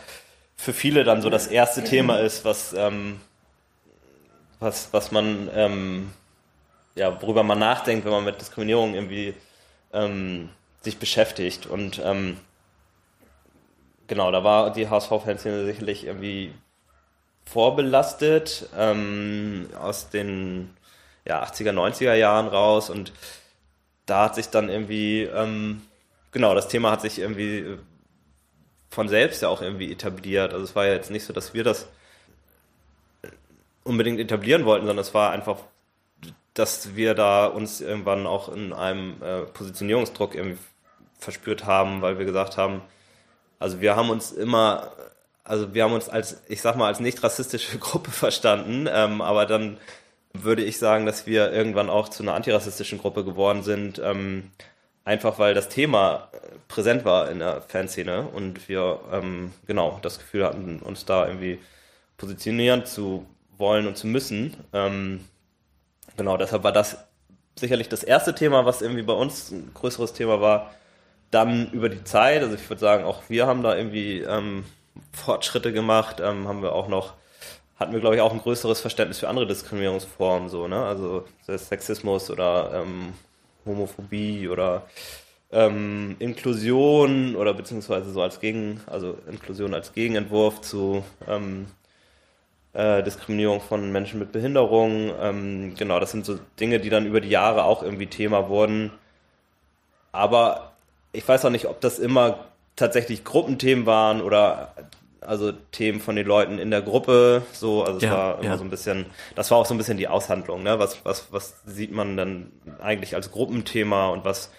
für 0.55 0.73
viele 0.73 1.03
dann 1.03 1.21
so 1.21 1.29
das 1.29 1.47
erste 1.47 1.83
Thema 1.83 2.19
ist, 2.19 2.45
was, 2.45 2.73
ähm, 2.73 3.19
was, 4.59 4.89
was 4.93 5.11
man, 5.11 5.49
ähm, 5.53 6.11
ja, 6.95 7.21
worüber 7.21 7.43
man 7.43 7.59
nachdenkt, 7.59 8.05
wenn 8.05 8.11
man 8.13 8.23
mit 8.23 8.39
Diskriminierung 8.39 8.93
irgendwie 8.93 9.33
ähm, 9.91 10.49
sich 10.81 10.97
beschäftigt. 10.99 11.65
Und 11.65 12.01
ähm, 12.03 12.37
genau, 14.07 14.31
da 14.31 14.43
war 14.43 14.71
die 14.71 14.89
HSV-Fanszene 14.89 15.65
sicherlich 15.65 16.05
irgendwie 16.05 16.53
vorbelastet 17.45 18.69
ähm, 18.77 19.67
aus 19.79 20.09
den 20.09 20.69
ja, 21.25 21.43
80er, 21.43 21.71
90er 21.71 22.13
Jahren 22.13 22.47
raus 22.47 22.89
und 22.89 23.13
da 24.05 24.25
hat 24.25 24.35
sich 24.35 24.49
dann 24.49 24.69
irgendwie, 24.69 25.23
ähm, 25.23 25.81
genau, 26.31 26.53
das 26.55 26.67
Thema 26.67 26.91
hat 26.91 27.01
sich 27.01 27.19
irgendwie 27.19 27.77
von 28.89 29.07
selbst 29.07 29.41
ja 29.41 29.49
auch 29.49 29.61
irgendwie 29.61 29.91
etabliert. 29.91 30.53
Also 30.53 30.65
es 30.65 30.75
war 30.75 30.85
ja 30.85 30.93
jetzt 30.93 31.09
nicht 31.09 31.25
so, 31.25 31.33
dass 31.33 31.53
wir 31.53 31.63
das 31.63 31.87
unbedingt 33.83 34.19
etablieren 34.19 34.65
wollten, 34.65 34.85
sondern 34.85 35.01
es 35.01 35.13
war 35.13 35.31
einfach, 35.31 35.57
dass 36.53 36.95
wir 36.95 37.15
da 37.15 37.45
uns 37.45 37.81
irgendwann 37.81 38.27
auch 38.27 38.53
in 38.53 38.73
einem 38.73 39.21
äh, 39.21 39.41
Positionierungsdruck 39.41 40.35
irgendwie 40.35 40.59
verspürt 41.17 41.65
haben, 41.65 42.01
weil 42.01 42.19
wir 42.19 42.25
gesagt 42.25 42.57
haben, 42.57 42.81
also 43.59 43.81
wir 43.81 43.95
haben 43.95 44.09
uns 44.09 44.31
immer, 44.31 44.91
also 45.43 45.73
wir 45.73 45.83
haben 45.83 45.93
uns 45.93 46.09
als, 46.09 46.41
ich 46.47 46.61
sag 46.61 46.75
mal, 46.75 46.87
als 46.87 46.99
nicht 46.99 47.23
rassistische 47.23 47.77
Gruppe 47.79 48.11
verstanden, 48.11 48.87
ähm, 48.91 49.21
aber 49.21 49.45
dann 49.45 49.77
würde 50.33 50.63
ich 50.63 50.79
sagen, 50.79 51.05
dass 51.05 51.27
wir 51.27 51.51
irgendwann 51.51 51.89
auch 51.89 52.09
zu 52.09 52.23
einer 52.23 52.33
antirassistischen 52.33 52.97
Gruppe 52.97 53.23
geworden 53.23 53.63
sind, 53.63 54.01
ähm, 54.03 54.51
einfach 55.05 55.37
weil 55.37 55.53
das 55.53 55.69
Thema 55.69 56.29
präsent 56.67 57.05
war 57.05 57.29
in 57.29 57.39
der 57.39 57.61
Fanszene 57.61 58.27
und 58.27 58.67
wir 58.67 58.99
ähm, 59.11 59.53
genau 59.67 59.99
das 60.01 60.17
Gefühl 60.17 60.45
hatten, 60.45 60.79
uns 60.79 61.05
da 61.05 61.27
irgendwie 61.27 61.59
positionieren 62.17 62.85
zu 62.85 63.25
wollen 63.57 63.85
und 63.85 63.97
zu 63.97 64.07
müssen. 64.07 64.55
Ähm, 64.73 65.25
genau, 66.17 66.37
deshalb 66.37 66.63
war 66.63 66.71
das 66.71 66.97
sicherlich 67.59 67.89
das 67.89 68.03
erste 68.03 68.33
Thema, 68.33 68.65
was 68.65 68.81
irgendwie 68.81 69.03
bei 69.03 69.13
uns 69.13 69.51
ein 69.51 69.71
größeres 69.73 70.13
Thema 70.13 70.41
war. 70.41 70.73
Dann 71.33 71.71
über 71.71 71.89
die 71.89 72.03
Zeit, 72.03 72.43
also 72.43 72.53
ich 72.53 72.69
würde 72.69 72.79
sagen, 72.79 73.05
auch 73.05 73.23
wir 73.27 73.47
haben 73.47 73.63
da 73.63 73.75
irgendwie 73.75 74.19
ähm, 74.19 74.65
Fortschritte 75.11 75.73
gemacht, 75.73 76.21
ähm, 76.23 76.47
haben 76.47 76.61
wir 76.61 76.73
auch 76.73 76.87
noch, 76.87 77.13
hatten 77.79 77.93
wir 77.93 77.99
glaube 77.99 78.15
ich 78.15 78.21
auch 78.21 78.31
ein 78.33 78.41
größeres 78.41 78.81
Verständnis 78.81 79.19
für 79.19 79.29
andere 79.29 79.47
Diskriminierungsformen, 79.47 80.49
so, 80.49 80.67
ne? 80.67 80.85
Also 80.85 81.25
Sexismus 81.47 82.29
oder 82.29 82.83
ähm, 82.83 83.13
Homophobie 83.65 84.47
oder 84.47 84.83
ähm, 85.51 86.15
Inklusion 86.19 87.35
oder 87.35 87.53
beziehungsweise 87.53 88.11
so 88.11 88.21
als 88.21 88.39
Gegen, 88.39 88.81
also 88.85 89.17
Inklusion 89.27 89.73
als 89.73 89.93
Gegenentwurf 89.93 90.61
zu 90.61 91.03
ähm, 91.27 91.67
äh, 92.73 93.03
Diskriminierung 93.03 93.61
von 93.61 93.91
Menschen 93.91 94.19
mit 94.19 94.31
Behinderung. 94.31 95.11
Ähm, 95.19 95.73
genau, 95.77 95.99
das 95.99 96.11
sind 96.11 96.25
so 96.25 96.37
Dinge, 96.59 96.79
die 96.79 96.89
dann 96.89 97.05
über 97.05 97.21
die 97.21 97.29
Jahre 97.29 97.63
auch 97.63 97.81
irgendwie 97.81 98.07
Thema 98.07 98.49
wurden. 98.49 98.91
Aber 100.11 100.72
ich 101.13 101.27
weiß 101.27 101.45
auch 101.45 101.49
nicht, 101.49 101.67
ob 101.67 101.79
das 101.79 101.99
immer 101.99 102.49
tatsächlich 102.75 103.23
Gruppenthemen 103.23 103.85
waren 103.85 104.21
oder 104.21 104.73
also 105.21 105.51
Themen 105.51 106.01
von 106.01 106.15
den 106.15 106.27
Leuten 106.27 106.59
in 106.59 106.69
der 106.69 106.81
Gruppe, 106.81 107.43
so, 107.53 107.83
also 107.83 107.97
es 107.97 108.03
ja, 108.03 108.11
war 108.11 108.39
immer 108.39 108.45
ja. 108.49 108.57
so 108.57 108.63
ein 108.63 108.69
bisschen, 108.69 109.05
das 109.35 109.51
war 109.51 109.57
auch 109.57 109.65
so 109.65 109.73
ein 109.73 109.77
bisschen 109.77 109.97
die 109.97 110.07
Aushandlung, 110.07 110.63
ne? 110.63 110.79
Was, 110.79 111.05
was, 111.05 111.31
was 111.31 111.55
sieht 111.65 111.91
man 111.91 112.17
dann 112.17 112.51
eigentlich 112.81 113.15
als 113.15 113.31
Gruppenthema 113.31 114.09
und 114.09 114.25
was 114.25 114.51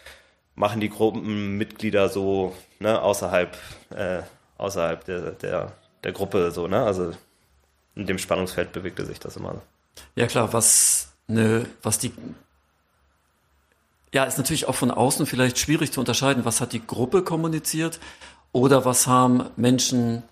machen 0.54 0.80
die 0.80 0.88
Gruppenmitglieder 0.88 2.08
so, 2.08 2.54
ne, 2.78 3.02
außerhalb, 3.02 3.56
äh, 3.90 4.22
außerhalb 4.56 5.04
der, 5.04 5.32
der, 5.32 5.72
der 6.02 6.12
Gruppe, 6.12 6.50
so, 6.50 6.66
ne? 6.66 6.82
Also 6.82 7.12
in 7.94 8.06
dem 8.06 8.18
Spannungsfeld 8.18 8.72
bewegte 8.72 9.04
sich 9.04 9.20
das 9.20 9.36
immer. 9.36 9.60
Ja 10.16 10.26
klar, 10.26 10.52
was 10.52 11.12
ne, 11.26 11.66
was 11.82 11.98
die 11.98 12.12
ja, 14.14 14.22
ist 14.24 14.38
natürlich 14.38 14.68
auch 14.68 14.76
von 14.76 14.92
außen 14.92 15.26
vielleicht 15.26 15.58
schwierig 15.58 15.92
zu 15.92 15.98
unterscheiden, 15.98 16.44
was 16.44 16.60
hat 16.60 16.72
die 16.72 16.86
Gruppe 16.86 17.22
kommuniziert 17.22 17.98
oder 18.52 18.84
was 18.84 19.08
haben 19.08 19.50
Menschen 19.56 20.22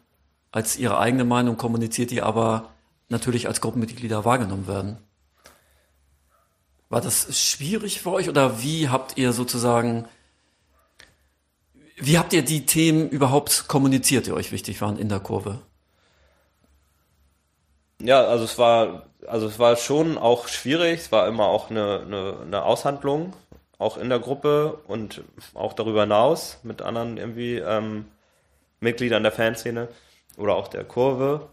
als 0.53 0.77
ihre 0.77 0.99
eigene 0.99 1.25
Meinung 1.25 1.57
kommuniziert, 1.57 2.13
die 2.13 2.23
aber 2.23 2.71
natürlich 3.09 3.49
als 3.49 3.61
Gruppenmitglieder 3.61 4.25
wahrgenommen 4.25 4.69
werden. 4.69 4.99
War 6.91 7.01
das 7.01 7.37
schwierig 7.37 8.01
für 8.01 8.13
euch 8.13 8.29
oder 8.29 8.63
wie 8.63 8.89
habt 8.89 9.19
ihr 9.19 9.33
sozusagen, 9.33 10.07
wie 11.97 12.19
habt 12.19 12.33
ihr 12.35 12.45
die 12.45 12.67
Themen 12.67 13.09
überhaupt 13.09 13.67
kommuniziert, 13.67 14.27
die 14.27 14.33
euch 14.33 14.53
wichtig 14.53 14.81
waren 14.81 14.97
in 14.97 15.09
der 15.09 15.19
Kurve? 15.19 15.59
Ja, 18.01 18.23
also 18.23 18.45
es 18.45 18.59
war, 18.59 19.07
also 19.27 19.49
es 19.49 19.59
war 19.59 19.75
schon 19.75 20.19
auch 20.19 20.47
schwierig, 20.47 21.01
es 21.01 21.13
war 21.13 21.27
immer 21.27 21.47
auch 21.47 21.71
eine, 21.71 22.03
eine, 22.07 22.37
eine 22.43 22.63
Aushandlung, 22.63 23.33
auch 23.83 23.97
in 23.97 24.09
der 24.09 24.19
Gruppe 24.19 24.79
und 24.87 25.23
auch 25.55 25.73
darüber 25.73 26.03
hinaus 26.03 26.61
mit 26.63 26.83
anderen 26.83 27.19
irgendwie 27.19 27.57
ähm, 27.57 28.07
Mitgliedern 28.81 29.23
der 29.23 29.33
Fanszene 29.33 29.89
oder 30.37 30.55
auch 30.55 30.69
der 30.69 30.85
Kurve. 30.85 31.49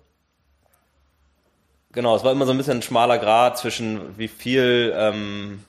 Genau, 1.91 2.15
es 2.15 2.23
war 2.23 2.31
immer 2.31 2.45
so 2.45 2.51
ein 2.51 2.57
bisschen 2.57 2.77
ein 2.79 2.81
schmaler 2.83 3.17
Grad 3.17 3.57
zwischen 3.57 4.17
wie 4.17 4.27
viel, 4.27 4.93
ähm, 4.95 5.63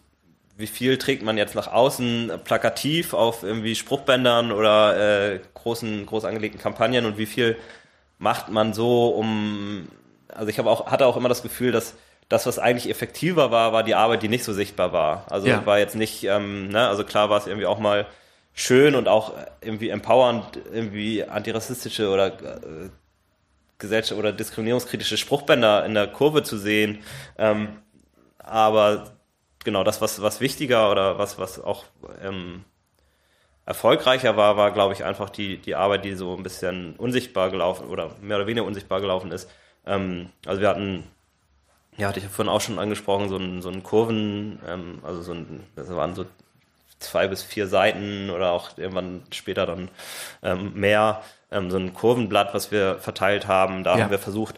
wie 0.57 0.67
viel 0.67 0.99
trägt 0.99 1.23
man 1.23 1.39
jetzt 1.39 1.55
nach 1.55 1.69
außen 1.69 2.33
plakativ 2.45 3.15
auf 3.15 3.43
irgendwie 3.43 3.75
Spruchbändern 3.75 4.53
oder 4.53 5.33
äh, 5.33 5.41
großen, 5.55 6.05
groß 6.05 6.27
angelegten 6.27 6.61
Kampagnen 6.61 7.07
und 7.07 7.17
wie 7.17 7.27
viel 7.27 7.57
macht 8.19 8.51
man 8.51 8.75
so, 8.75 9.09
um, 9.09 9.89
also 10.29 10.49
ich 10.49 10.59
habe 10.59 10.71
auch, 10.71 10.91
hatte 10.91 11.07
auch 11.07 11.17
immer 11.17 11.31
das 11.31 11.43
Gefühl, 11.43 11.73
dass 11.73 11.95
das, 12.31 12.47
was 12.47 12.61
eigentlich 12.61 12.89
effektiver 12.89 13.51
war, 13.51 13.73
war 13.73 13.83
die 13.83 13.97
Arbeit, 13.97 14.23
die 14.23 14.29
nicht 14.29 14.45
so 14.45 14.53
sichtbar 14.53 14.93
war. 14.93 15.27
Also 15.29 15.49
ja. 15.49 15.67
war 15.67 15.81
jetzt 15.81 15.97
nicht, 15.97 16.23
ähm, 16.25 16.69
ne, 16.69 16.89
also 16.89 17.05
klar 17.05 17.29
war 17.29 17.37
es 17.39 17.49
irgendwie 17.49 17.67
auch 17.67 17.81
mal 17.81 18.07
schön 18.55 18.95
und 18.95 19.09
auch 19.09 19.35
irgendwie 19.61 19.91
empowernd, 19.91 20.61
irgendwie 20.73 21.25
antirassistische 21.25 22.09
oder 22.09 22.29
äh, 22.29 22.91
gesellschaft 23.79 24.17
oder 24.17 24.33
diskriminierungskritische 24.33 25.17
Spruchbänder 25.17 25.85
in 25.85 25.95
der 25.95 26.07
Kurve 26.07 26.45
zu 26.45 26.57
sehen. 26.57 27.01
Ähm, 27.37 27.79
aber 28.39 29.11
genau 29.65 29.83
das, 29.83 30.01
was, 30.01 30.23
was 30.23 30.41
wichtiger 30.41 30.93
oder 30.93 31.19
was, 31.19 31.37
was 31.37 31.61
auch 31.61 31.85
ähm, 32.23 32.65
erfolgreicher 33.67 34.37
war, 34.37 34.57
war, 34.57 34.71
glaube 34.71 34.95
ich, 34.95 35.03
einfach 35.03 35.31
die, 35.31 35.57
die 35.57 35.75
Arbeit, 35.75 36.05
die 36.05 36.15
so 36.15 36.37
ein 36.37 36.45
bisschen 36.45 36.95
unsichtbar 36.95 37.51
gelaufen 37.51 37.89
oder 37.89 38.15
mehr 38.21 38.37
oder 38.37 38.47
weniger 38.47 38.67
unsichtbar 38.67 39.01
gelaufen 39.01 39.33
ist. 39.33 39.51
Ähm, 39.85 40.31
also 40.47 40.61
wir 40.61 40.69
hatten, 40.69 41.05
ja, 41.97 42.09
hatte 42.09 42.19
ich 42.19 42.25
ja 42.25 42.31
vorhin 42.31 42.53
auch 42.53 42.61
schon 42.61 42.79
angesprochen, 42.79 43.29
so 43.29 43.37
ein, 43.37 43.63
so 43.63 43.69
ein 43.69 43.83
Kurven, 43.83 44.59
ähm, 44.67 45.01
also 45.03 45.23
so 45.23 45.33
ein, 45.33 45.65
das 45.77 45.89
waren 45.91 46.15
so 46.15 46.27
zwei 46.99 47.29
bis 47.29 47.43
vier 47.43 47.67
Seiten 47.67 48.31
oder 48.31 48.53
auch 48.53 48.77
irgendwann 48.79 49.23
später 49.33 49.67
dann 49.67 49.91
ähm, 50.43 50.75
mehr, 50.75 51.23
ähm, 51.51 51.71
so 51.71 51.79
ein 51.79 51.95
Kurvenblatt, 51.95 52.55
was 52.55 52.71
wir 52.71 52.99
verteilt 52.99 53.47
haben. 53.47 53.85
Da 53.85 53.97
ja. 53.97 54.05
haben 54.05 54.11
wir 54.11 54.19
versucht, 54.19 54.57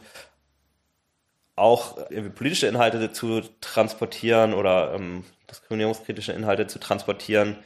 auch 1.56 1.96
politische 2.34 2.66
Inhalte 2.66 3.12
zu 3.12 3.42
transportieren 3.60 4.54
oder 4.54 4.94
ähm, 4.94 5.24
diskriminierungskritische 5.50 6.32
Inhalte 6.32 6.66
zu 6.66 6.78
transportieren. 6.78 7.56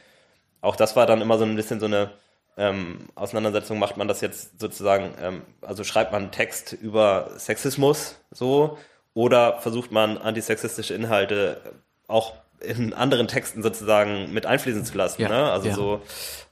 Auch 0.61 0.75
das 0.75 0.95
war 0.95 1.05
dann 1.05 1.21
immer 1.21 1.37
so 1.37 1.45
ein 1.45 1.55
bisschen 1.55 1.79
so 1.79 1.85
eine 1.85 2.11
ähm, 2.57 3.07
Auseinandersetzung, 3.15 3.79
macht 3.79 3.97
man 3.97 4.07
das 4.07 4.21
jetzt 4.21 4.59
sozusagen, 4.59 5.13
ähm, 5.21 5.41
also 5.61 5.83
schreibt 5.83 6.11
man 6.11 6.23
einen 6.23 6.31
Text 6.31 6.73
über 6.73 7.31
Sexismus 7.37 8.19
so 8.31 8.77
oder 9.17 9.59
versucht 9.61 9.91
man 9.91 10.19
antisexistische 10.19 10.93
Inhalte 10.93 11.59
auch 12.07 12.35
in 12.59 12.93
anderen 12.93 13.27
Texten 13.27 13.63
sozusagen 13.63 14.31
mit 14.31 14.45
einfließen 14.45 14.85
zu 14.85 14.95
lassen. 14.95 15.23
Ja, 15.23 15.29
ne? 15.29 15.51
Also 15.51 15.67
ja. 15.69 15.73
so, 15.73 16.01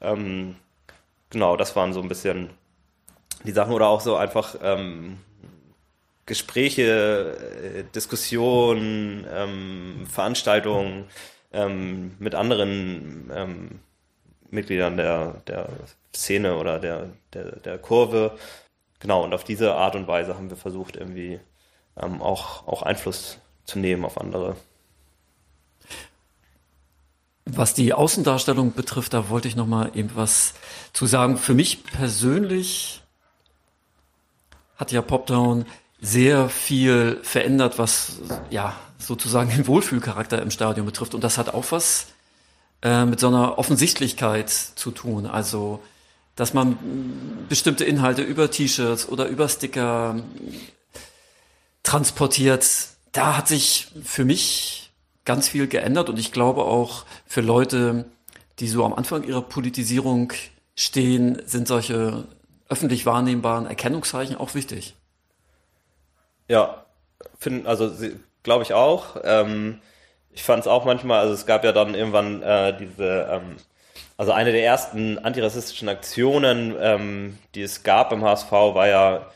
ähm, 0.02 0.56
genau, 1.30 1.58
das 1.58 1.76
waren 1.76 1.94
so 1.94 2.02
ein 2.02 2.08
bisschen 2.08 2.50
die 3.44 3.52
Sachen 3.52 3.72
oder 3.72 3.88
auch 3.88 4.02
so 4.02 4.16
einfach 4.16 4.56
ähm, 4.64 5.20
Gespräche, 6.26 7.38
äh, 7.62 7.84
Diskussionen, 7.94 9.28
ähm, 9.32 10.08
Veranstaltungen 10.10 11.06
ähm, 11.54 12.16
mit 12.18 12.34
anderen 12.34 13.32
ähm, 13.32 13.80
Mitgliedern 14.50 14.98
der, 14.98 15.36
der 15.46 15.70
Szene 16.16 16.58
oder 16.58 16.80
der, 16.80 17.12
der, 17.32 17.58
der 17.58 17.78
Kurve. 17.78 18.40
Genau, 18.98 19.24
und 19.24 19.36
auf 19.36 19.44
diese 19.44 19.76
Art 19.76 19.96
und 19.96 20.08
Weise 20.08 20.36
haben 20.36 20.50
wir 20.50 20.58
versucht, 20.58 20.96
irgendwie 20.96 21.40
ähm, 22.02 22.22
auch, 22.22 22.68
auch 22.68 22.82
Einfluss 22.84 23.38
zu 23.66 23.80
nehmen 23.80 24.06
auf 24.06 24.20
andere. 24.20 24.56
Was 27.46 27.74
die 27.74 27.94
Außendarstellung 27.94 28.74
betrifft, 28.74 29.14
da 29.14 29.30
wollte 29.30 29.48
ich 29.48 29.56
noch 29.56 29.68
mal 29.68 29.92
eben 29.94 30.12
was 30.16 30.56
zu 30.94 31.06
sagen. 31.06 31.38
Für 31.38 31.54
mich 31.54 31.84
persönlich 31.84 33.02
hat 34.78 34.92
ja 34.92 35.02
Poptown 35.02 35.66
sehr 36.02 36.50
viel 36.50 37.20
verändert, 37.22 37.78
was 37.78 38.20
ja 38.50 38.76
sozusagen 38.98 39.50
den 39.50 39.68
Wohlfühlcharakter 39.68 40.42
im 40.42 40.52
Stadion 40.52 40.86
betrifft. 40.86 41.14
Und 41.14 41.24
das 41.24 41.38
hat 41.38 41.54
auch 41.54 41.66
was 41.72 42.08
äh, 42.82 43.06
mit 43.06 43.20
so 43.20 43.28
einer 43.28 43.58
Offensichtlichkeit 43.58 44.50
zu 44.50 44.92
tun. 44.92 45.26
Also, 45.26 45.82
dass 46.36 46.54
man 46.54 46.78
bestimmte 47.48 47.86
Inhalte 47.86 48.22
über 48.22 48.52
T-Shirts 48.52 49.08
oder 49.08 49.28
über 49.28 49.48
Sticker 49.48 50.22
transportiert. 51.86 52.68
Da 53.14 53.38
hat 53.38 53.48
sich 53.48 53.88
für 54.04 54.26
mich 54.26 54.92
ganz 55.24 55.48
viel 55.48 55.68
geändert 55.68 56.10
und 56.10 56.20
ich 56.20 56.34
glaube 56.34 56.66
auch 56.66 57.06
für 57.26 57.42
Leute, 57.42 58.06
die 58.60 58.68
so 58.68 58.84
am 58.84 58.94
Anfang 58.94 59.24
ihrer 59.24 59.42
Politisierung 59.42 60.34
stehen, 60.76 61.42
sind 61.46 61.68
solche 61.68 62.26
öffentlich 62.68 63.06
wahrnehmbaren 63.06 63.66
Erkennungszeichen 63.66 64.36
auch 64.36 64.54
wichtig. 64.56 64.96
Ja, 66.48 66.86
finden, 67.40 67.66
also 67.66 67.92
glaube 68.44 68.64
ich 68.64 68.74
auch. 68.74 69.18
Ähm, 69.24 69.80
ich 70.32 70.44
fand 70.44 70.62
es 70.62 70.68
auch 70.68 70.86
manchmal, 70.86 71.20
also 71.20 71.34
es 71.34 71.46
gab 71.46 71.64
ja 71.64 71.72
dann 71.72 71.96
irgendwann 71.96 72.42
äh, 72.44 72.78
diese, 72.78 73.28
ähm, 73.32 73.58
also 74.18 74.32
eine 74.32 74.52
der 74.52 74.64
ersten 74.64 75.18
antirassistischen 75.20 75.90
Aktionen, 75.90 76.76
ähm, 76.80 77.38
die 77.56 77.62
es 77.62 77.84
gab 77.84 78.12
im 78.12 78.24
HSV, 78.24 78.52
war 78.52 78.88
ja, 78.88 79.32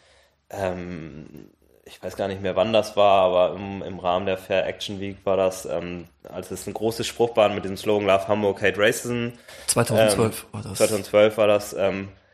ähm, 0.49 1.49
ich 1.89 2.01
weiß 2.01 2.15
gar 2.15 2.27
nicht 2.27 2.41
mehr 2.41 2.55
wann 2.55 2.71
das 2.71 2.95
war, 2.95 3.23
aber 3.23 3.55
im, 3.55 3.81
im 3.81 3.99
Rahmen 3.99 4.25
der 4.25 4.37
Fair 4.37 4.65
Action 4.65 4.99
Week 4.99 5.17
war 5.25 5.37
das, 5.37 5.65
ähm, 5.65 6.07
als 6.23 6.51
es 6.51 6.67
ein 6.67 6.73
großes 6.73 7.07
Spruchbahn 7.07 7.55
mit 7.55 7.65
dem 7.65 7.77
Slogan 7.77 8.07
Love 8.07 8.27
Hamburg, 8.27 8.61
Hate 8.61 8.77
Racism. 8.77 9.29
2012 9.67 10.45
war 10.51 10.61
das. 10.61 10.77
2012 10.77 11.37
war 11.37 11.47
das 11.47 11.75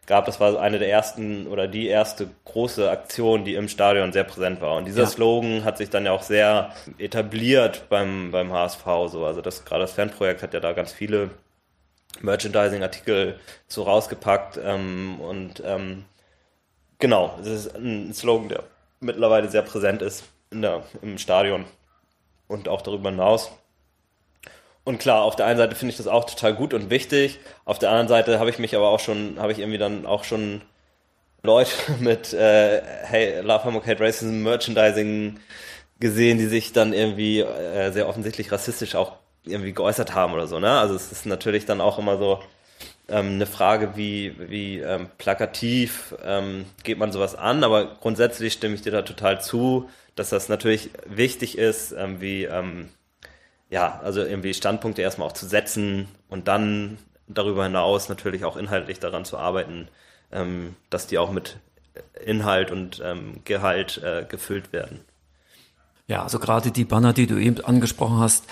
gab. 0.05 0.25
Das 0.25 0.39
war 0.39 0.59
eine 0.59 0.79
der 0.79 0.89
ersten 0.89 1.47
oder 1.47 1.67
die 1.67 1.87
erste 1.87 2.29
große 2.45 2.89
Aktion, 2.89 3.45
die 3.45 3.55
im 3.55 3.67
Stadion 3.67 4.11
sehr 4.11 4.23
präsent 4.23 4.61
war. 4.61 4.75
Und 4.77 4.85
dieser 4.85 5.03
ja. 5.03 5.07
Slogan 5.07 5.63
hat 5.63 5.77
sich 5.77 5.89
dann 5.89 6.05
ja 6.05 6.11
auch 6.11 6.23
sehr 6.23 6.71
etabliert 6.97 7.85
beim, 7.89 8.31
beim 8.31 8.51
HSV. 8.51 8.83
So. 9.07 9.25
Also 9.25 9.41
das 9.41 9.65
gerade 9.65 9.81
das 9.81 9.93
Fanprojekt 9.93 10.43
hat 10.43 10.53
ja 10.53 10.59
da 10.59 10.73
ganz 10.73 10.91
viele 10.91 11.31
Merchandising-Artikel 12.21 13.39
so 13.67 13.83
rausgepackt. 13.83 14.59
Ähm, 14.63 15.19
und 15.19 15.61
ähm, 15.65 16.05
genau, 16.99 17.37
es 17.41 17.47
ist 17.47 17.75
ein 17.75 18.13
Slogan, 18.13 18.49
der 18.49 18.63
mittlerweile 19.05 19.49
sehr 19.49 19.61
präsent 19.61 20.01
ist 20.01 20.25
in 20.51 20.61
der, 20.61 20.83
im 21.01 21.17
Stadion 21.17 21.65
und 22.47 22.67
auch 22.67 22.81
darüber 22.81 23.09
hinaus. 23.09 23.51
Und 24.83 24.99
klar, 24.99 25.23
auf 25.23 25.35
der 25.35 25.47
einen 25.47 25.57
Seite 25.57 25.75
finde 25.75 25.91
ich 25.91 25.97
das 25.97 26.07
auch 26.07 26.25
total 26.25 26.53
gut 26.53 26.73
und 26.73 26.89
wichtig. 26.89 27.39
Auf 27.65 27.79
der 27.79 27.89
anderen 27.89 28.07
Seite 28.07 28.39
habe 28.39 28.49
ich 28.49 28.59
mich 28.59 28.75
aber 28.75 28.89
auch 28.89 28.99
schon, 28.99 29.39
habe 29.39 29.51
ich 29.51 29.59
irgendwie 29.59 29.79
dann 29.79 30.05
auch 30.05 30.23
schon 30.23 30.61
Leute 31.43 31.71
mit 31.99 32.33
äh, 32.33 32.81
Hey, 33.03 33.41
Love 33.41 33.63
Hamburg 33.63 33.87
Hate 33.87 33.99
Racism 33.99 34.43
Merchandising 34.43 35.39
gesehen, 35.99 36.37
die 36.37 36.47
sich 36.47 36.73
dann 36.73 36.93
irgendwie 36.93 37.39
äh, 37.39 37.91
sehr 37.91 38.07
offensichtlich 38.07 38.51
rassistisch 38.51 38.95
auch 38.95 39.13
irgendwie 39.43 39.73
geäußert 39.73 40.13
haben 40.13 40.33
oder 40.33 40.47
so. 40.47 40.59
Ne? 40.59 40.69
Also 40.69 40.95
es 40.95 41.11
ist 41.11 41.25
natürlich 41.25 41.65
dann 41.65 41.81
auch 41.81 41.97
immer 41.97 42.17
so 42.17 42.39
ähm, 43.07 43.33
eine 43.33 43.45
Frage, 43.45 43.95
wie, 43.95 44.35
wie 44.49 44.79
ähm, 44.79 45.07
plakativ 45.17 46.15
ähm, 46.23 46.65
geht 46.83 46.97
man 46.97 47.11
sowas 47.11 47.35
an. 47.35 47.63
Aber 47.63 47.95
grundsätzlich 47.95 48.53
stimme 48.53 48.75
ich 48.75 48.81
dir 48.81 48.91
da 48.91 49.01
total 49.03 49.41
zu, 49.41 49.89
dass 50.15 50.29
das 50.29 50.49
natürlich 50.49 50.89
wichtig 51.05 51.57
ist, 51.57 51.91
ähm, 51.91 52.21
wie 52.21 52.45
ähm, 52.45 52.89
ja, 53.69 53.99
also 54.03 54.21
irgendwie 54.21 54.53
Standpunkte 54.53 55.01
erstmal 55.01 55.27
auch 55.27 55.33
zu 55.33 55.47
setzen 55.47 56.07
und 56.29 56.47
dann 56.47 56.97
darüber 57.27 57.63
hinaus 57.63 58.09
natürlich 58.09 58.45
auch 58.45 58.57
inhaltlich 58.57 58.99
daran 58.99 59.25
zu 59.25 59.37
arbeiten, 59.37 59.87
ähm, 60.31 60.75
dass 60.89 61.07
die 61.07 61.17
auch 61.17 61.31
mit 61.31 61.57
Inhalt 62.25 62.71
und 62.71 63.01
Gehalt 63.45 64.01
äh, 64.03 64.25
gefüllt 64.27 64.73
werden. 64.73 64.99
Ja, 66.07 66.23
also 66.23 66.39
gerade 66.39 66.71
die 66.71 66.83
Banner, 66.83 67.13
die 67.13 67.25
du 67.25 67.37
eben 67.37 67.63
angesprochen 67.63 68.19
hast, 68.19 68.43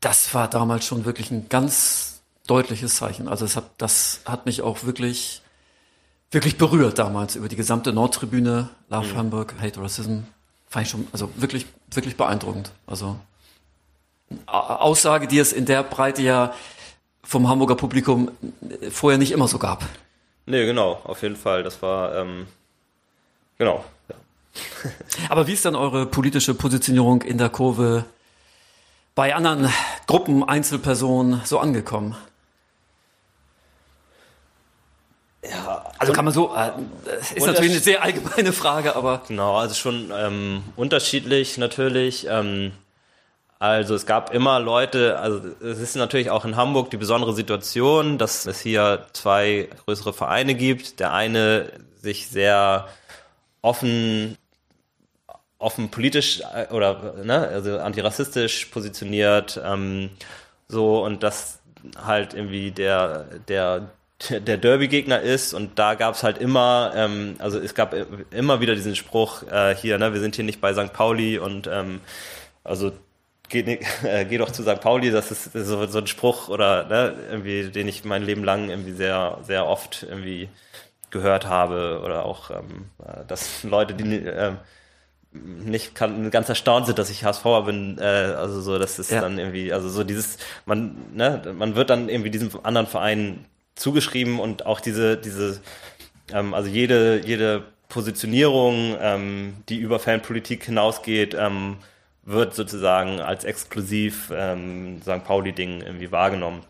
das 0.00 0.34
war 0.34 0.50
damals 0.50 0.84
schon 0.84 1.04
wirklich 1.04 1.30
ein 1.30 1.48
ganz 1.48 2.11
deutliches 2.46 2.96
Zeichen. 2.96 3.28
Also 3.28 3.46
hat, 3.54 3.70
das 3.78 4.20
hat 4.24 4.46
mich 4.46 4.62
auch 4.62 4.84
wirklich, 4.84 5.42
wirklich 6.30 6.58
berührt 6.58 6.98
damals 6.98 7.36
über 7.36 7.48
die 7.48 7.56
gesamte 7.56 7.92
Nordtribüne, 7.92 8.70
Love 8.88 9.08
mhm. 9.08 9.16
Hamburg, 9.16 9.54
Hate 9.60 9.80
Racism. 9.80 10.20
Fand 10.68 10.86
ich 10.86 10.90
schon, 10.90 11.06
also 11.12 11.30
wirklich, 11.36 11.66
wirklich 11.90 12.16
beeindruckend. 12.16 12.72
Also 12.86 13.16
Aussage, 14.46 15.26
die 15.26 15.38
es 15.38 15.52
in 15.52 15.66
der 15.66 15.82
Breite 15.82 16.22
ja 16.22 16.54
vom 17.22 17.48
Hamburger 17.48 17.76
Publikum 17.76 18.30
vorher 18.90 19.18
nicht 19.18 19.32
immer 19.32 19.48
so 19.48 19.58
gab. 19.58 19.84
Nee, 20.46 20.66
genau, 20.66 21.00
auf 21.04 21.22
jeden 21.22 21.36
Fall. 21.36 21.62
Das 21.62 21.80
war, 21.82 22.16
ähm, 22.16 22.46
genau. 23.58 23.84
Ja. 24.08 24.16
Aber 25.28 25.46
wie 25.46 25.52
ist 25.52 25.64
dann 25.64 25.76
eure 25.76 26.06
politische 26.06 26.54
Positionierung 26.54 27.22
in 27.22 27.38
der 27.38 27.48
Kurve 27.48 28.04
bei 29.14 29.34
anderen 29.34 29.72
Gruppen, 30.06 30.42
Einzelpersonen 30.42 31.42
so 31.44 31.58
angekommen? 31.58 32.16
Ja, 35.48 35.84
also 35.98 36.12
kann 36.12 36.24
man 36.24 36.32
so, 36.32 36.54
äh, 36.54 36.70
ist 37.34 37.46
natürlich 37.46 37.72
eine 37.72 37.80
sehr 37.80 38.02
allgemeine 38.02 38.52
Frage, 38.52 38.94
aber. 38.94 39.22
Genau, 39.26 39.56
also 39.56 39.74
schon 39.74 40.12
ähm, 40.16 40.62
unterschiedlich 40.76 41.58
natürlich. 41.58 42.26
Ähm, 42.28 42.72
also 43.58 43.94
es 43.94 44.06
gab 44.06 44.34
immer 44.34 44.60
Leute, 44.60 45.18
also 45.18 45.40
es 45.60 45.78
ist 45.78 45.96
natürlich 45.96 46.30
auch 46.30 46.44
in 46.44 46.56
Hamburg 46.56 46.90
die 46.90 46.96
besondere 46.96 47.32
Situation, 47.32 48.18
dass 48.18 48.46
es 48.46 48.60
hier 48.60 49.06
zwei 49.12 49.68
größere 49.84 50.12
Vereine 50.12 50.54
gibt. 50.54 51.00
Der 51.00 51.12
eine 51.12 51.70
sich 52.00 52.28
sehr 52.28 52.88
offen 53.62 54.36
offen 55.58 55.90
politisch 55.90 56.42
äh, 56.54 56.72
oder 56.72 57.14
ne, 57.24 57.48
also 57.48 57.78
antirassistisch 57.78 58.66
positioniert, 58.66 59.60
ähm, 59.64 60.10
so 60.68 61.04
und 61.04 61.22
das 61.22 61.60
halt 62.04 62.34
irgendwie 62.34 62.72
der 62.72 63.24
der 63.48 63.90
der 64.30 64.56
Derby-Gegner 64.56 65.20
ist 65.20 65.54
und 65.54 65.78
da 65.78 65.94
gab 65.94 66.14
es 66.14 66.22
halt 66.22 66.38
immer, 66.38 66.92
ähm, 66.94 67.36
also 67.38 67.58
es 67.58 67.74
gab 67.74 67.94
immer 68.30 68.60
wieder 68.60 68.74
diesen 68.74 68.96
Spruch 68.96 69.42
äh, 69.50 69.74
hier, 69.74 69.98
ne, 69.98 70.12
wir 70.12 70.20
sind 70.20 70.36
hier 70.36 70.44
nicht 70.44 70.60
bei 70.60 70.72
St. 70.72 70.92
Pauli 70.92 71.38
und 71.38 71.66
ähm, 71.66 72.00
also 72.64 72.92
geh, 73.48 73.60
äh, 74.04 74.24
geh 74.24 74.38
doch 74.38 74.50
zu 74.50 74.62
St. 74.62 74.80
Pauli, 74.80 75.10
das 75.10 75.30
ist 75.30 75.52
so, 75.52 75.86
so 75.86 75.98
ein 75.98 76.06
Spruch 76.06 76.48
oder 76.48 76.84
ne, 76.86 77.14
irgendwie, 77.30 77.70
den 77.70 77.88
ich 77.88 78.04
mein 78.04 78.22
Leben 78.22 78.44
lang 78.44 78.70
irgendwie 78.70 78.92
sehr, 78.92 79.38
sehr 79.42 79.66
oft 79.66 80.06
irgendwie 80.08 80.48
gehört 81.10 81.46
habe 81.46 82.00
oder 82.04 82.24
auch, 82.24 82.50
ähm, 82.50 82.86
äh, 83.04 83.24
dass 83.26 83.62
Leute, 83.64 83.94
die 83.94 84.16
ähm, 84.16 84.58
nicht 85.32 85.94
kann, 85.94 86.30
ganz 86.30 86.48
erstaunt 86.48 86.86
sind, 86.86 86.98
dass 86.98 87.10
ich 87.10 87.24
HSVer 87.24 87.62
bin, 87.62 87.98
äh, 87.98 88.02
also 88.36 88.60
so, 88.60 88.78
das 88.78 88.98
ist 88.98 89.10
ja. 89.10 89.20
dann 89.20 89.38
irgendwie, 89.38 89.72
also 89.72 89.88
so 89.88 90.04
dieses, 90.04 90.38
man, 90.66 90.96
ne, 91.14 91.42
man 91.56 91.74
wird 91.74 91.90
dann 91.90 92.08
irgendwie 92.08 92.30
diesem 92.30 92.50
anderen 92.64 92.86
Verein 92.86 93.44
zugeschrieben 93.74 94.38
und 94.38 94.66
auch 94.66 94.80
diese, 94.80 95.16
diese, 95.16 95.60
ähm, 96.32 96.54
also 96.54 96.68
jede, 96.68 97.20
jede 97.24 97.64
Positionierung, 97.88 98.96
ähm, 99.00 99.54
die 99.68 99.78
über 99.78 99.98
Fanpolitik 99.98 100.64
hinausgeht, 100.64 101.34
ähm, 101.38 101.76
wird 102.24 102.54
sozusagen 102.54 103.20
als 103.20 103.44
exklusiv 103.44 104.32
ähm, 104.34 105.00
St. 105.02 105.24
Pauli-Ding 105.24 105.82
irgendwie 105.82 106.12
wahrgenommen 106.12 106.62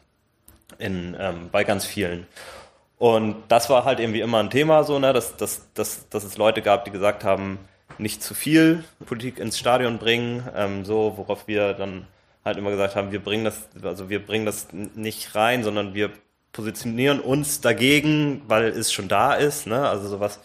in, 0.78 1.16
ähm, 1.18 1.48
bei 1.53 1.64
ganz 1.64 1.84
vielen. 1.84 2.26
Und 2.98 3.36
das 3.48 3.68
war 3.68 3.84
halt 3.84 4.00
irgendwie 4.00 4.20
immer 4.20 4.38
ein 4.38 4.50
Thema, 4.50 4.84
so, 4.84 4.98
ne, 4.98 5.12
dass, 5.12 5.36
dass, 5.36 5.72
dass, 5.74 6.09
dass 6.09 6.24
es 6.24 6.38
Leute 6.38 6.62
gab, 6.62 6.84
die 6.84 6.90
gesagt 6.90 7.24
haben, 7.24 7.59
nicht 7.98 8.22
zu 8.22 8.34
viel 8.34 8.84
Politik 9.07 9.38
ins 9.38 9.59
Stadion 9.59 9.98
bringen, 9.98 10.48
ähm, 10.57 10.84
so, 10.84 11.14
worauf 11.16 11.46
wir 11.46 11.74
dann 11.74 12.07
halt 12.44 12.57
immer 12.57 12.70
gesagt 12.70 12.96
haben, 12.96 13.12
wir 13.12 13.20
bringen 13.22 13.44
das, 13.44 13.68
also 13.82 14.09
wir 14.09 14.24
bringen 14.24 14.46
das 14.46 14.68
nicht 14.72 15.34
rein, 15.34 15.62
sondern 15.62 15.94
wir 15.94 16.11
positionieren 16.53 17.20
uns 17.20 17.61
dagegen, 17.61 18.42
weil 18.46 18.64
es 18.64 18.92
schon 18.92 19.09
da 19.09 19.34
ist, 19.34 19.66
ne, 19.66 19.88
also 19.88 20.09
sowas, 20.09 20.38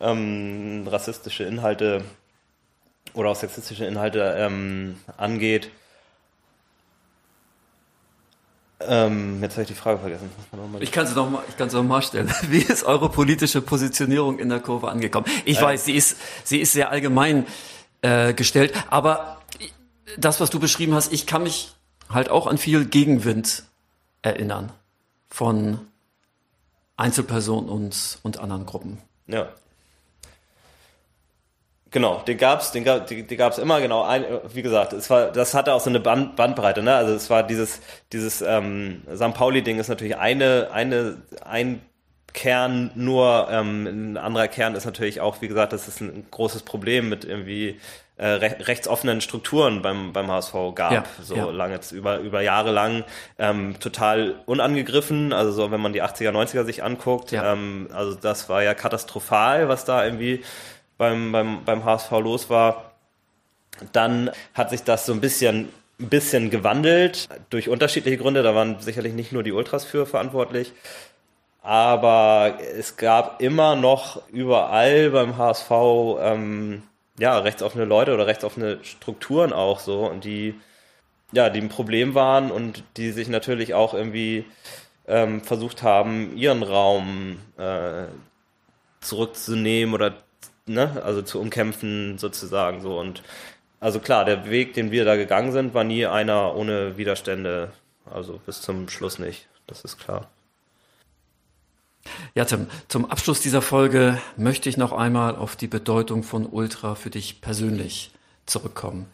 ähm, 0.00 0.86
rassistische 0.88 1.44
Inhalte 1.44 2.04
oder 3.14 3.30
auch 3.30 3.36
sexistische 3.36 3.84
Inhalte 3.84 4.34
ähm, 4.36 4.98
angeht. 5.16 5.70
Ähm, 8.80 9.40
jetzt 9.40 9.52
habe 9.52 9.62
ich 9.62 9.68
die 9.68 9.74
Frage 9.74 10.00
vergessen. 10.00 10.28
Ich 10.80 10.90
kann 10.90 11.06
sie 11.06 11.14
nochmal, 11.14 11.42
ich 11.48 11.56
kann 11.56 11.70
sie 11.70 11.80
noch 11.82 12.02
stellen. 12.02 12.30
Wie 12.48 12.58
ist 12.58 12.84
eure 12.84 13.08
politische 13.08 13.62
Positionierung 13.62 14.38
in 14.40 14.48
der 14.48 14.60
Kurve 14.60 14.90
angekommen? 14.90 15.26
Ich 15.44 15.58
äh. 15.58 15.62
weiß, 15.62 15.84
sie 15.84 15.94
ist, 15.94 16.16
sie 16.42 16.60
ist 16.60 16.72
sehr 16.72 16.90
allgemein 16.90 17.46
äh, 18.02 18.34
gestellt, 18.34 18.74
aber 18.90 19.40
das, 20.18 20.40
was 20.40 20.50
du 20.50 20.58
beschrieben 20.58 20.94
hast, 20.94 21.12
ich 21.12 21.26
kann 21.26 21.44
mich 21.44 21.72
halt 22.10 22.28
auch 22.28 22.46
an 22.48 22.58
viel 22.58 22.84
Gegenwind 22.84 23.64
erinnern 24.22 24.72
von 25.34 25.80
Einzelpersonen 26.96 27.68
und, 27.68 28.20
und 28.22 28.38
anderen 28.38 28.66
Gruppen. 28.66 28.98
Ja. 29.26 29.48
Genau, 31.90 32.20
den 32.20 32.38
gab's, 32.38 32.70
den 32.70 32.84
die, 33.08 33.24
die 33.24 33.36
gab's 33.36 33.58
immer 33.58 33.80
genau. 33.80 34.04
Ein, 34.04 34.24
wie 34.52 34.62
gesagt, 34.62 34.92
es 34.92 35.10
war, 35.10 35.32
das 35.32 35.52
hatte 35.54 35.72
auch 35.72 35.80
so 35.80 35.90
eine 35.90 35.98
Band, 35.98 36.36
Bandbreite. 36.36 36.84
Ne? 36.84 36.94
Also 36.94 37.14
es 37.14 37.30
war 37.30 37.42
dieses, 37.42 37.80
dieses 38.12 38.42
ähm, 38.42 39.02
St. 39.12 39.34
Pauli-Ding 39.34 39.80
ist 39.80 39.88
natürlich 39.88 40.16
eine, 40.16 40.68
eine, 40.72 41.20
ein 41.44 41.82
Kern. 42.34 42.90
Nur 42.94 43.48
ähm, 43.50 43.86
ein 43.86 44.16
anderer 44.18 44.48
Kern 44.48 44.74
ist 44.74 44.84
natürlich 44.84 45.20
auch, 45.20 45.40
wie 45.40 45.48
gesagt, 45.48 45.72
das 45.72 45.88
ist 45.88 46.02
ein 46.02 46.26
großes 46.30 46.64
Problem 46.64 47.08
mit 47.08 47.24
irgendwie 47.24 47.80
äh, 48.16 48.26
rechtsoffenen 48.26 49.20
Strukturen 49.20 49.82
beim, 49.82 50.12
beim 50.12 50.30
HSV 50.30 50.52
gab, 50.74 50.92
ja, 50.92 51.04
so 51.20 51.34
ja. 51.34 51.50
lange, 51.50 51.80
über, 51.90 52.18
über 52.18 52.42
Jahre 52.42 52.70
lang, 52.70 53.04
ähm, 53.38 53.80
total 53.80 54.36
unangegriffen, 54.46 55.32
also 55.32 55.50
so, 55.50 55.70
wenn 55.72 55.80
man 55.80 55.92
die 55.92 56.02
80er, 56.02 56.30
90er 56.30 56.64
sich 56.64 56.84
anguckt, 56.84 57.32
ja. 57.32 57.52
ähm, 57.52 57.88
also 57.92 58.14
das 58.14 58.48
war 58.48 58.62
ja 58.62 58.74
katastrophal, 58.74 59.68
was 59.68 59.84
da 59.84 60.04
irgendwie 60.04 60.44
beim, 60.96 61.32
beim, 61.32 61.64
beim 61.64 61.84
HSV 61.84 62.10
los 62.12 62.50
war. 62.50 62.92
Dann 63.90 64.30
hat 64.54 64.70
sich 64.70 64.84
das 64.84 65.06
so 65.06 65.12
ein 65.12 65.20
bisschen, 65.20 65.68
ein 65.98 66.08
bisschen 66.08 66.50
gewandelt, 66.50 67.28
durch 67.50 67.68
unterschiedliche 67.68 68.18
Gründe, 68.18 68.44
da 68.44 68.54
waren 68.54 68.78
sicherlich 68.78 69.14
nicht 69.14 69.32
nur 69.32 69.42
die 69.42 69.50
Ultras 69.50 69.84
für 69.84 70.06
verantwortlich, 70.06 70.72
aber 71.64 72.58
es 72.76 72.98
gab 72.98 73.40
immer 73.40 73.74
noch 73.74 74.22
überall 74.28 75.10
beim 75.10 75.38
HSV 75.38 75.70
ähm, 76.20 76.82
ja, 77.18 77.38
rechtsoffene 77.38 77.86
Leute 77.86 78.12
oder 78.12 78.26
rechtsoffene 78.26 78.78
Strukturen 78.84 79.52
auch 79.52 79.80
so 79.80 80.06
und 80.06 80.24
die 80.24 80.54
ja, 81.32 81.50
die 81.50 81.60
ein 81.60 81.70
Problem 81.70 82.14
waren 82.14 82.50
und 82.50 82.84
die 82.96 83.10
sich 83.10 83.28
natürlich 83.28 83.74
auch 83.74 83.94
irgendwie 83.94 84.44
ähm, 85.08 85.40
versucht 85.40 85.82
haben, 85.82 86.36
ihren 86.36 86.62
Raum 86.62 87.38
äh, 87.56 88.04
zurückzunehmen 89.00 89.94
oder 89.94 90.14
ne, 90.66 91.02
also 91.02 91.22
zu 91.22 91.40
umkämpfen 91.40 92.18
sozusagen 92.18 92.82
so 92.82 93.00
und 93.00 93.22
also 93.80 94.00
klar, 94.00 94.24
der 94.24 94.48
Weg, 94.50 94.74
den 94.74 94.90
wir 94.90 95.04
da 95.04 95.16
gegangen 95.16 95.52
sind, 95.52 95.74
war 95.74 95.84
nie 95.84 96.06
einer 96.06 96.54
ohne 96.56 96.96
Widerstände, 96.96 97.72
also 98.10 98.40
bis 98.46 98.60
zum 98.62 98.88
Schluss 98.88 99.18
nicht, 99.18 99.48
das 99.66 99.82
ist 99.82 99.98
klar. 99.98 100.28
Ja, 102.34 102.44
Tim, 102.44 102.66
zum 102.88 103.10
Abschluss 103.10 103.40
dieser 103.40 103.62
Folge 103.62 104.20
möchte 104.36 104.68
ich 104.68 104.76
noch 104.76 104.92
einmal 104.92 105.36
auf 105.36 105.56
die 105.56 105.68
Bedeutung 105.68 106.22
von 106.22 106.46
Ultra 106.46 106.94
für 106.94 107.10
dich 107.10 107.40
persönlich 107.40 108.10
zurückkommen. 108.46 109.06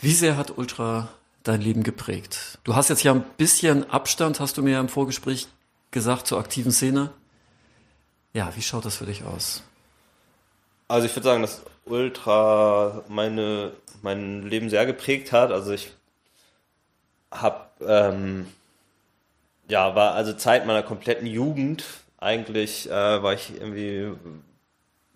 Wie 0.00 0.12
sehr 0.12 0.36
hat 0.36 0.56
Ultra 0.56 1.08
dein 1.42 1.60
Leben 1.60 1.82
geprägt? 1.82 2.58
Du 2.64 2.74
hast 2.74 2.88
jetzt 2.88 3.02
ja 3.02 3.12
ein 3.12 3.24
bisschen 3.36 3.90
Abstand, 3.90 4.40
hast 4.40 4.56
du 4.56 4.62
mir 4.62 4.80
im 4.80 4.88
Vorgespräch 4.88 5.48
gesagt, 5.90 6.26
zur 6.26 6.38
aktiven 6.38 6.72
Szene. 6.72 7.10
Ja, 8.32 8.50
wie 8.56 8.62
schaut 8.62 8.84
das 8.84 8.96
für 8.96 9.06
dich 9.06 9.24
aus? 9.24 9.62
Also 10.88 11.06
ich 11.06 11.14
würde 11.14 11.24
sagen, 11.24 11.42
dass 11.42 11.62
Ultra 11.84 13.04
meine, 13.08 13.72
mein 14.02 14.42
Leben 14.42 14.70
sehr 14.70 14.86
geprägt 14.86 15.32
hat. 15.32 15.52
Also 15.52 15.72
ich 15.72 15.92
habe, 17.30 17.66
ähm, 17.86 18.46
ja, 19.68 19.94
war 19.94 20.14
also 20.14 20.32
Zeit 20.32 20.66
meiner 20.66 20.82
kompletten 20.82 21.26
Jugend 21.26 21.84
eigentlich 22.22 22.88
äh, 22.88 23.22
war 23.22 23.34
ich 23.34 23.52
irgendwie 23.54 24.12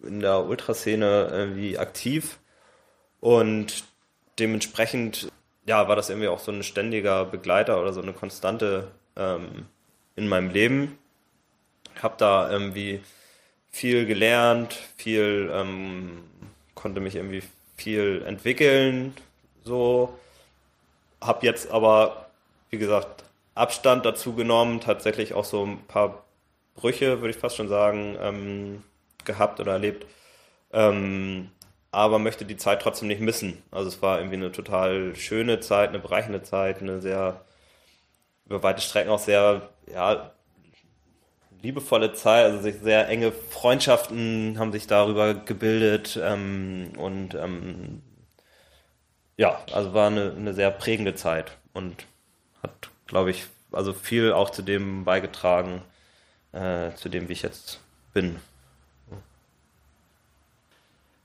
in 0.02 0.20
der 0.20 0.44
Ultraszene 0.44 1.28
irgendwie 1.30 1.78
aktiv 1.78 2.38
und 3.20 3.84
dementsprechend 4.38 5.28
ja 5.66 5.88
war 5.88 5.96
das 5.96 6.10
irgendwie 6.10 6.28
auch 6.28 6.40
so 6.40 6.52
ein 6.52 6.62
ständiger 6.62 7.24
Begleiter 7.24 7.80
oder 7.80 7.92
so 7.92 8.02
eine 8.02 8.12
Konstante 8.12 8.90
ähm, 9.16 9.66
in 10.16 10.28
meinem 10.28 10.50
Leben. 10.50 10.98
Ich 11.94 12.02
habe 12.02 12.16
da 12.18 12.50
irgendwie 12.50 13.00
viel 13.70 14.06
gelernt, 14.06 14.74
viel 14.96 15.50
ähm, 15.52 16.24
konnte 16.74 17.00
mich 17.00 17.16
irgendwie 17.16 17.42
viel 17.76 18.22
entwickeln, 18.26 19.14
so 19.64 20.18
habe 21.20 21.46
jetzt 21.46 21.70
aber 21.70 22.30
wie 22.70 22.78
gesagt 22.78 23.24
Abstand 23.54 24.04
dazu 24.04 24.34
genommen, 24.34 24.80
tatsächlich 24.80 25.32
auch 25.32 25.44
so 25.44 25.64
ein 25.64 25.78
paar 25.86 26.25
Brüche, 26.76 27.20
würde 27.20 27.30
ich 27.30 27.36
fast 27.36 27.56
schon 27.56 27.68
sagen, 27.68 28.16
ähm, 28.20 28.82
gehabt 29.24 29.60
oder 29.60 29.72
erlebt. 29.72 30.06
Ähm, 30.72 31.50
aber 31.90 32.18
möchte 32.18 32.44
die 32.44 32.56
Zeit 32.56 32.82
trotzdem 32.82 33.08
nicht 33.08 33.20
missen. 33.20 33.62
Also 33.70 33.88
es 33.88 34.02
war 34.02 34.18
irgendwie 34.18 34.36
eine 34.36 34.52
total 34.52 35.16
schöne 35.16 35.60
Zeit, 35.60 35.88
eine 35.90 35.98
bereichende 35.98 36.42
Zeit, 36.42 36.82
eine 36.82 37.00
sehr 37.00 37.40
über 38.46 38.62
weite 38.62 38.80
Strecken 38.80 39.10
auch 39.10 39.18
sehr 39.18 39.68
ja, 39.92 40.30
liebevolle 41.62 42.12
Zeit, 42.12 42.44
also 42.44 42.60
sich 42.60 42.76
sehr 42.76 43.08
enge 43.08 43.32
Freundschaften 43.32 44.58
haben 44.58 44.72
sich 44.72 44.86
darüber 44.86 45.34
gebildet 45.34 46.18
ähm, 46.22 46.92
und 46.96 47.34
ähm, 47.34 48.02
ja, 49.36 49.60
also 49.72 49.92
war 49.92 50.08
eine, 50.08 50.32
eine 50.36 50.54
sehr 50.54 50.70
prägende 50.70 51.14
Zeit 51.14 51.58
und 51.72 52.06
hat, 52.62 52.90
glaube 53.06 53.30
ich, 53.30 53.46
also 53.72 53.92
viel 53.92 54.32
auch 54.32 54.50
zu 54.50 54.62
dem 54.62 55.04
beigetragen, 55.04 55.82
äh, 56.56 56.94
zu 56.96 57.08
dem, 57.08 57.28
wie 57.28 57.34
ich 57.34 57.42
jetzt 57.42 57.80
bin. 58.12 58.36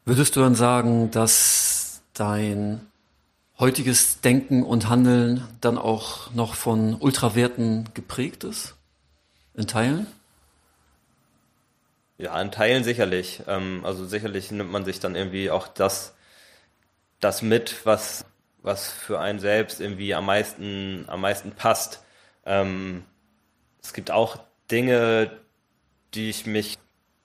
Würdest 0.03 0.35
du 0.35 0.41
dann 0.41 0.55
sagen, 0.55 1.11
dass 1.11 2.01
dein 2.13 2.81
heutiges 3.59 4.19
Denken 4.21 4.63
und 4.63 4.89
Handeln 4.89 5.47
dann 5.61 5.77
auch 5.77 6.33
noch 6.33 6.55
von 6.55 6.95
Ultrawerten 6.95 7.89
geprägt 7.93 8.43
ist? 8.43 8.75
In 9.53 9.67
Teilen? 9.67 10.07
Ja, 12.17 12.39
in 12.41 12.51
Teilen 12.51 12.83
sicherlich. 12.83 13.43
Ähm, 13.47 13.81
also 13.83 14.05
sicherlich 14.05 14.51
nimmt 14.51 14.71
man 14.71 14.85
sich 14.85 14.99
dann 14.99 15.15
irgendwie 15.15 15.49
auch 15.49 15.67
das, 15.67 16.13
das 17.19 17.41
mit, 17.41 17.85
was, 17.85 18.25
was 18.63 18.89
für 18.91 19.19
einen 19.19 19.39
selbst 19.39 19.79
irgendwie 19.79 20.13
am 20.13 20.25
meisten, 20.25 21.05
am 21.07 21.21
meisten 21.21 21.51
passt. 21.51 22.03
Ähm, 22.45 23.05
es 23.81 23.93
gibt 23.93 24.11
auch 24.11 24.39
Dinge, 24.71 25.31
die 26.13 26.29
ich 26.29 26.45
mich, 26.45 26.77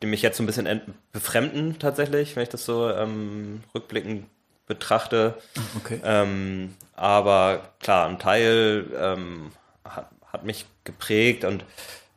die 0.02 0.06
mich 0.06 0.22
jetzt 0.22 0.36
so 0.36 0.42
ein 0.42 0.46
bisschen 0.46 0.80
befremden 1.12 1.78
tatsächlich, 1.78 2.36
wenn 2.36 2.42
ich 2.42 2.48
das 2.48 2.64
so 2.64 2.90
ähm, 2.90 3.62
rückblickend 3.74 4.26
betrachte. 4.66 5.34
Okay. 5.76 6.00
Ähm, 6.04 6.74
aber 6.94 7.72
klar, 7.80 8.08
ein 8.08 8.18
Teil 8.18 8.86
ähm, 8.98 9.52
hat, 9.84 10.10
hat 10.32 10.44
mich 10.44 10.66
geprägt 10.84 11.44
und 11.44 11.64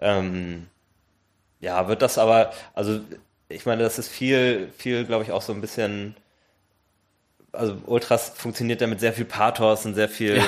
ähm, 0.02 0.68
ja, 1.60 1.88
wird 1.88 2.02
das 2.02 2.18
aber, 2.18 2.52
also 2.74 3.02
ich 3.50 3.66
meine, 3.66 3.84
das 3.84 4.00
ist 4.00 4.10
viel, 4.10 4.72
viel, 4.78 5.06
glaube 5.06 5.24
ich, 5.24 5.32
auch 5.32 5.42
so 5.42 5.54
ein 5.54 5.62
bisschen 5.62 6.16
also 7.52 7.78
Ultras 7.86 8.34
funktioniert 8.36 8.82
ja 8.82 8.88
mit 8.88 9.00
sehr 9.00 9.14
viel 9.14 9.26
Pathos 9.26 9.86
und 9.86 9.96
sehr 9.96 10.10
viel 10.10 10.38
ja. 10.38 10.44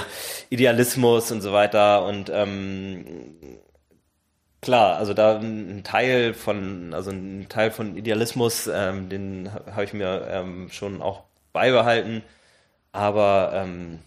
Idealismus 0.49 1.31
und 1.31 1.41
so 1.41 1.51
weiter 1.51 2.05
und 2.05 2.29
ähm, 2.33 3.35
Klar, 4.61 4.97
also 4.97 5.13
da 5.15 5.39
ein 5.39 5.83
Teil 5.83 6.33
von, 6.35 6.93
also 6.93 7.09
ein 7.11 7.47
Teil 7.49 7.71
von 7.71 7.97
Idealismus, 7.97 8.67
ähm, 8.67 9.09
den 9.09 9.51
habe 9.53 9.83
ich 9.85 9.93
mir 9.93 10.27
ähm, 10.29 10.69
schon 10.71 11.01
auch 11.01 11.23
beibehalten. 11.51 12.23
Aber 12.93 13.51
ähm, 13.55 13.99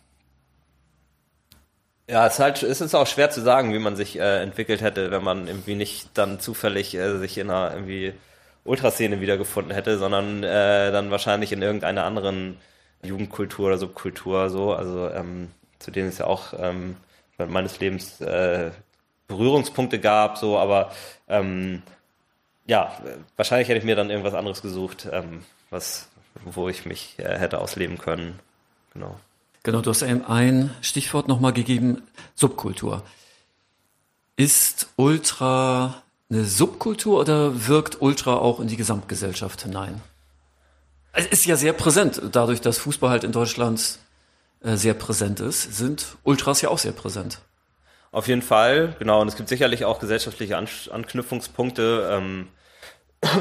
ja, 2.08 2.26
es 2.26 2.34
ist 2.34 2.40
halt, 2.40 2.62
es 2.62 2.80
ist 2.80 2.94
auch 2.94 3.06
schwer 3.06 3.30
zu 3.30 3.40
sagen, 3.40 3.72
wie 3.72 3.78
man 3.78 3.96
sich 3.96 4.18
äh, 4.18 4.42
entwickelt 4.42 4.82
hätte, 4.82 5.10
wenn 5.10 5.24
man 5.24 5.48
irgendwie 5.48 5.74
nicht 5.74 6.10
dann 6.14 6.38
zufällig 6.38 6.94
äh, 6.94 7.18
sich 7.18 7.38
in 7.38 7.50
einer 7.50 7.72
irgendwie 7.74 8.12
Ultraszene 8.64 9.20
wiedergefunden 9.20 9.72
hätte, 9.74 9.98
sondern 9.98 10.42
äh, 10.42 10.92
dann 10.92 11.10
wahrscheinlich 11.10 11.52
in 11.52 11.62
irgendeiner 11.62 12.04
anderen 12.04 12.58
Jugendkultur 13.02 13.68
oder 13.68 13.78
Subkultur 13.78 14.50
so. 14.50 14.74
Also 14.74 15.10
ähm, 15.10 15.50
zu 15.78 15.90
denen 15.90 16.08
es 16.10 16.18
ja 16.18 16.26
auch 16.26 16.52
ähm, 16.58 16.96
meines 17.38 17.80
Lebens 17.80 18.20
äh, 18.20 18.70
Berührungspunkte 19.26 19.98
gab, 20.00 20.38
so, 20.38 20.58
aber 20.58 20.92
ähm, 21.28 21.82
ja, 22.66 22.96
wahrscheinlich 23.36 23.68
hätte 23.68 23.78
ich 23.78 23.84
mir 23.84 23.96
dann 23.96 24.10
irgendwas 24.10 24.34
anderes 24.34 24.62
gesucht, 24.62 25.08
ähm, 25.10 25.44
was, 25.70 26.08
wo 26.44 26.68
ich 26.68 26.86
mich 26.86 27.14
äh, 27.18 27.38
hätte 27.38 27.58
ausleben 27.58 27.98
können. 27.98 28.38
Genau. 28.92 29.18
Genau, 29.62 29.80
du 29.80 29.90
hast 29.90 30.02
eben 30.02 30.24
ein 30.24 30.70
Stichwort 30.82 31.26
nochmal 31.26 31.52
gegeben, 31.52 32.02
Subkultur. 32.34 33.02
Ist 34.36 34.88
Ultra 34.96 36.02
eine 36.30 36.44
Subkultur 36.44 37.20
oder 37.20 37.66
wirkt 37.68 38.00
Ultra 38.02 38.36
auch 38.36 38.60
in 38.60 38.68
die 38.68 38.76
Gesamtgesellschaft 38.76 39.62
hinein? 39.62 40.00
Es 41.12 41.26
ist 41.26 41.46
ja 41.46 41.56
sehr 41.56 41.72
präsent, 41.72 42.20
dadurch, 42.32 42.60
dass 42.60 42.78
Fußball 42.78 43.10
halt 43.10 43.24
in 43.24 43.32
Deutschland 43.32 43.98
äh, 44.62 44.76
sehr 44.76 44.94
präsent 44.94 45.40
ist, 45.40 45.76
sind 45.76 46.16
Ultras 46.24 46.60
ja 46.60 46.70
auch 46.70 46.78
sehr 46.78 46.92
präsent. 46.92 47.38
Auf 48.14 48.28
jeden 48.28 48.42
Fall, 48.42 48.94
genau. 49.00 49.20
Und 49.20 49.26
es 49.26 49.34
gibt 49.34 49.48
sicherlich 49.48 49.84
auch 49.84 49.98
gesellschaftliche 49.98 50.56
An 50.56 50.68
Anknüpfungspunkte, 50.92 52.08
ähm, 52.12 52.48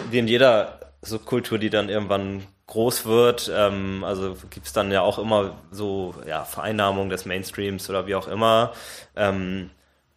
wie 0.09 0.17
in 0.17 0.27
jeder 0.27 0.79
Subkultur, 1.03 1.59
die 1.59 1.69
dann 1.69 1.89
irgendwann 1.89 2.47
groß 2.65 3.05
wird. 3.05 3.51
Ähm, 3.53 4.03
also 4.03 4.35
gibt 4.49 4.65
es 4.65 4.73
dann 4.73 4.91
ja 4.91 5.01
auch 5.01 5.19
immer 5.19 5.57
so 5.69 6.15
ja, 6.27 6.43
Vereinnahmung 6.43 7.09
des 7.09 7.25
Mainstreams 7.25 7.87
oder 7.87 8.07
wie 8.07 8.15
auch 8.15 8.27
immer. 8.27 8.73
Ähm, 9.15 9.69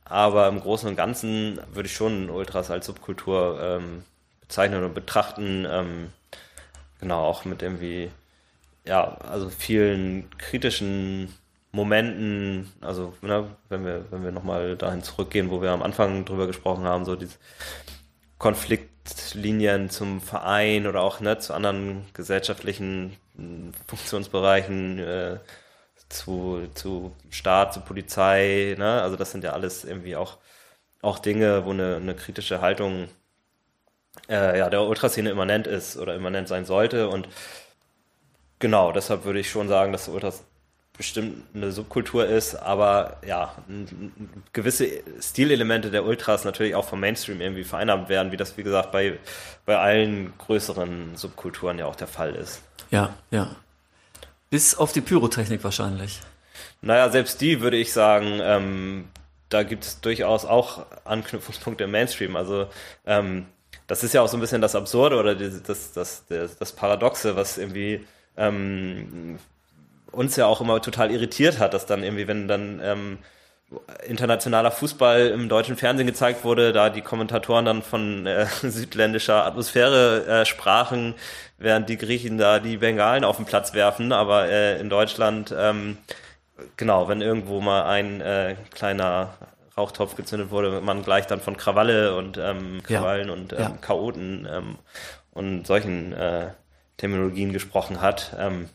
aber 0.07 0.49
im 0.49 0.61
Großen 0.61 0.89
und 0.89 0.97
Ganzen 0.97 1.61
würde 1.75 1.89
ich 1.89 1.95
schon 1.95 2.31
Ultras 2.31 2.71
als 2.71 2.87
Subkultur 2.87 3.61
ähm, 3.61 4.05
bezeichnen 4.41 4.85
und 4.85 4.95
betrachten. 4.95 5.67
Ähm, 5.71 6.13
genau, 6.99 7.27
auch 7.27 7.45
mit 7.45 7.61
irgendwie 7.61 8.11
ja, 8.87 9.19
also 9.19 9.51
vielen 9.51 10.31
kritischen 10.39 11.35
Momenten, 11.77 12.73
also 12.81 13.13
ne, 13.21 13.51
wenn 13.69 13.85
wir, 13.85 14.07
wenn 14.11 14.25
wir 14.25 14.33
nochmal 14.33 14.77
dahin 14.77 15.03
zurückgehen, 15.03 15.51
wo 15.51 15.61
wir 15.61 15.71
am 15.71 15.83
Anfang 15.83 16.25
drüber 16.25 16.47
gesprochen 16.47 16.85
haben, 16.85 17.05
so 17.05 17.17
diese 17.17 17.37
Konfliktlinien 18.39 19.91
zum 19.91 20.21
Verein 20.23 20.87
oder 20.87 21.03
auch 21.03 21.21
ne, 21.21 21.39
zu 21.39 21.53
anderen 21.55 22.07
gesellschaftlichen 22.15 23.17
Funktionsbereichen, 23.87 24.99
äh, 24.99 25.39
zu, 26.09 26.67
zu 26.75 27.13
Staat, 27.31 27.75
zu 27.75 27.81
Polizei, 27.81 28.75
ne? 28.79 29.03
also 29.03 29.17
das 29.17 29.33
sind 29.33 29.45
ja 29.45 29.53
alles 29.53 29.85
irgendwie 29.85 30.17
auch, 30.17 30.39
auch 31.03 31.19
Dinge, 31.19 31.67
wo 31.67 31.71
eine, 31.73 31.97
eine 31.97 32.15
kritische 32.15 32.61
Haltung 32.63 33.09
äh, 34.31 34.59
ja, 34.59 34.71
der 34.71 34.83
Ultraszene 34.83 35.31
immanent 35.31 35.67
ist 35.67 35.99
oder 35.99 36.15
immanent 36.15 36.49
sein 36.49 36.65
sollte 36.65 37.09
und 37.09 37.29
genau, 38.61 38.93
deshalb 38.93 39.25
würde 39.25 39.41
ich 39.41 39.51
schon 39.51 39.69
sagen, 39.69 39.93
dass 39.93 40.09
Ultras 40.09 40.45
bestimmt 40.97 41.43
eine 41.55 41.73
Subkultur 41.73 42.27
ist, 42.27 42.55
aber 42.55 43.19
ja, 43.27 43.55
gewisse 44.53 44.89
Stilelemente 45.21 45.91
der 45.91 46.05
Ultras 46.05 46.45
natürlich 46.45 46.75
auch 46.75 46.85
vom 46.85 47.01
Mainstream 47.01 47.41
irgendwie 47.41 47.65
vereinnahmt 47.65 48.09
werden, 48.09 48.33
wie 48.33 48.37
das, 48.37 48.57
wie 48.57 48.63
gesagt, 48.63 48.93
bei, 48.93 49.19
bei 49.65 49.79
allen 49.79 50.33
größeren 50.39 51.17
Subkulturen 51.17 51.79
ja 51.79 51.87
auch 51.87 51.97
der 51.97 52.07
Fall 52.07 52.35
ist. 52.35 52.63
Ja, 52.91 53.15
ja. 53.31 53.55
Bis 54.51 54.75
auf 54.75 54.93
die 54.93 55.01
Pyrotechnik 55.01 55.63
wahrscheinlich. 55.65 56.21
Naja, 56.81 57.11
selbst 57.11 57.41
die 57.41 57.61
würde 57.61 57.77
ich 57.77 57.93
sagen, 57.93 58.39
ähm, 58.43 59.09
da 59.49 59.63
gibt 59.63 59.85
es 59.85 60.01
durchaus 60.01 60.45
auch 60.45 60.87
Anknüpfungspunkte 61.05 61.85
im 61.85 61.91
Mainstream. 61.91 62.37
Also 62.37 62.69
ähm, 63.07 63.47
das 63.87 64.03
ist 64.03 64.15
ja 64.15 64.23
auch 64.23 64.29
so 64.29 64.37
ein 64.37 64.41
bisschen 64.41 64.61
das 64.61 64.75
Absurde 64.75 65.17
oder 65.17 65.35
das, 65.35 65.93
das, 65.93 66.25
das, 66.27 66.57
das 66.59 66.73
Paradoxe, 66.73 67.37
was 67.37 67.59
irgendwie 67.59 68.05
ähm, 68.37 69.39
uns 70.17 70.37
ja 70.37 70.47
auch 70.47 70.61
immer 70.61 70.81
total 70.81 71.11
irritiert 71.11 71.59
hat, 71.59 71.75
dass 71.75 71.87
dann 71.87 72.03
irgendwie, 72.03 72.27
wenn 72.27 72.49
dann 72.49 72.81
ähm, 72.83 73.19
internationaler 74.07 74.71
Fußball 74.71 75.27
im 75.29 75.49
deutschen 75.49 75.77
Fernsehen 75.77 76.07
gezeigt 76.07 76.45
wurde, 76.45 76.73
da 76.73 76.89
die 76.89 77.01
Kommentatoren 77.03 77.65
dann 77.65 77.83
von 77.83 78.27
äh, 78.27 78.47
südländischer 78.63 79.45
Atmosphäre 79.45 80.25
äh, 80.27 80.45
sprachen, 80.45 81.15
während 81.59 81.89
die 81.89 81.97
Griechen 81.97 82.39
da 82.39 82.61
die 82.61 82.77
Bengalen 82.77 83.25
auf 83.25 83.37
den 83.37 83.45
Platz 83.45 83.75
werfen, 83.75 84.13
aber 84.13 84.49
äh, 84.49 84.81
in 84.81 84.89
Deutschland, 84.89 85.55
ähm, 85.57 85.99
genau, 86.77 87.09
wenn 87.09 87.21
irgendwo 87.21 87.61
mal 87.61 87.85
ein 87.85 88.21
äh, 88.21 88.57
kleiner 88.73 89.35
Rauchtopf 89.77 90.17
gezündet 90.17 90.51
wurde, 90.51 90.81
man 90.81 91.03
gleich 91.03 91.27
dann 91.27 91.41
von 91.41 91.57
Krawalle 91.57 92.17
und 92.17 92.39
ähm, 92.39 92.83
Krawallen 92.83 93.29
ja. 93.29 93.35
und 93.35 93.53
ähm, 93.53 93.59
ja. 93.59 93.79
Chaoten 93.81 94.49
ähm, 94.51 94.77
und 95.33 95.67
solchen 95.67 96.13
äh, 96.15 96.51
Terminologien 96.97 97.53
gesprochen 97.53 98.01
hat. 98.01 98.35
Ähm, 98.39 98.71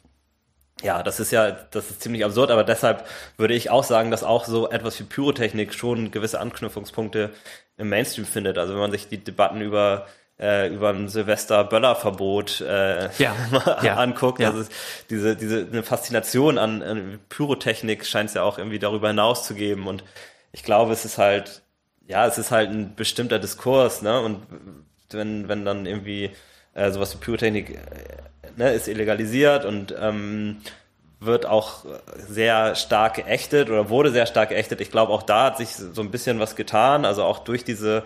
ja, 0.81 1.03
das 1.03 1.19
ist 1.19 1.31
ja, 1.31 1.51
das 1.51 1.89
ist 1.89 2.01
ziemlich 2.01 2.25
absurd, 2.25 2.51
aber 2.51 2.63
deshalb 2.63 3.05
würde 3.37 3.53
ich 3.53 3.69
auch 3.69 3.83
sagen, 3.83 4.11
dass 4.11 4.23
auch 4.23 4.45
so 4.45 4.69
etwas 4.69 4.99
wie 4.99 5.03
Pyrotechnik 5.03 5.73
schon 5.73 6.11
gewisse 6.11 6.39
Anknüpfungspunkte 6.39 7.31
im 7.77 7.89
Mainstream 7.89 8.25
findet. 8.25 8.57
Also 8.57 8.73
wenn 8.73 8.81
man 8.81 8.91
sich 8.91 9.07
die 9.07 9.23
Debatten 9.23 9.61
über 9.61 10.07
äh, 10.41 10.73
über 10.73 10.89
ein 10.89 11.07
Silvester-Böller-Verbot 11.07 12.61
äh, 12.61 13.09
ja, 13.19 13.35
ja, 13.83 13.95
anguckt. 13.95 14.39
Ja. 14.39 14.49
Also 14.49 14.69
diese, 15.09 15.35
diese 15.35 15.67
eine 15.71 15.83
Faszination 15.83 16.57
an, 16.57 16.81
an 16.81 17.19
Pyrotechnik 17.29 18.05
scheint 18.05 18.29
es 18.29 18.35
ja 18.35 18.43
auch 18.43 18.57
irgendwie 18.57 18.79
darüber 18.79 19.09
hinaus 19.09 19.45
zu 19.45 19.53
geben. 19.53 19.87
Und 19.87 20.03
ich 20.51 20.63
glaube, 20.63 20.93
es 20.93 21.05
ist 21.05 21.19
halt, 21.19 21.61
ja, 22.07 22.25
es 22.25 22.37
ist 22.37 22.51
halt 22.51 22.71
ein 22.71 22.95
bestimmter 22.95 23.37
Diskurs, 23.37 24.01
ne? 24.01 24.19
Und 24.19 24.41
wenn, 25.11 25.47
wenn 25.47 25.63
dann 25.63 25.85
irgendwie 25.85 26.31
äh, 26.73 26.89
sowas 26.91 27.13
wie 27.13 27.19
Pyrotechnik 27.19 27.69
äh, 27.69 27.77
ne, 28.57 28.71
ist 28.73 28.87
illegalisiert 28.87 29.65
und 29.65 29.93
ähm, 29.99 30.57
wird 31.21 31.45
auch 31.45 31.85
sehr 32.15 32.75
stark 32.75 33.13
geächtet 33.13 33.69
oder 33.69 33.89
wurde 33.89 34.11
sehr 34.11 34.25
stark 34.25 34.49
geächtet. 34.49 34.81
Ich 34.81 34.89
glaube, 34.89 35.13
auch 35.13 35.21
da 35.21 35.45
hat 35.45 35.57
sich 35.57 35.69
so 35.69 36.01
ein 36.01 36.09
bisschen 36.09 36.39
was 36.39 36.55
getan. 36.55 37.05
Also 37.05 37.23
auch 37.23 37.39
durch 37.39 37.63
diese, 37.63 38.03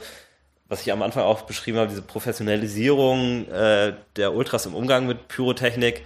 was 0.68 0.82
ich 0.82 0.92
am 0.92 1.02
Anfang 1.02 1.24
auch 1.24 1.44
beschrieben 1.44 1.78
habe, 1.78 1.88
diese 1.88 2.02
Professionalisierung 2.02 3.48
äh, 3.50 3.94
der 4.18 4.34
Ultras 4.34 4.66
im 4.66 4.76
Umgang 4.76 5.08
mit 5.08 5.30
Pyrotechnik. 5.30 6.04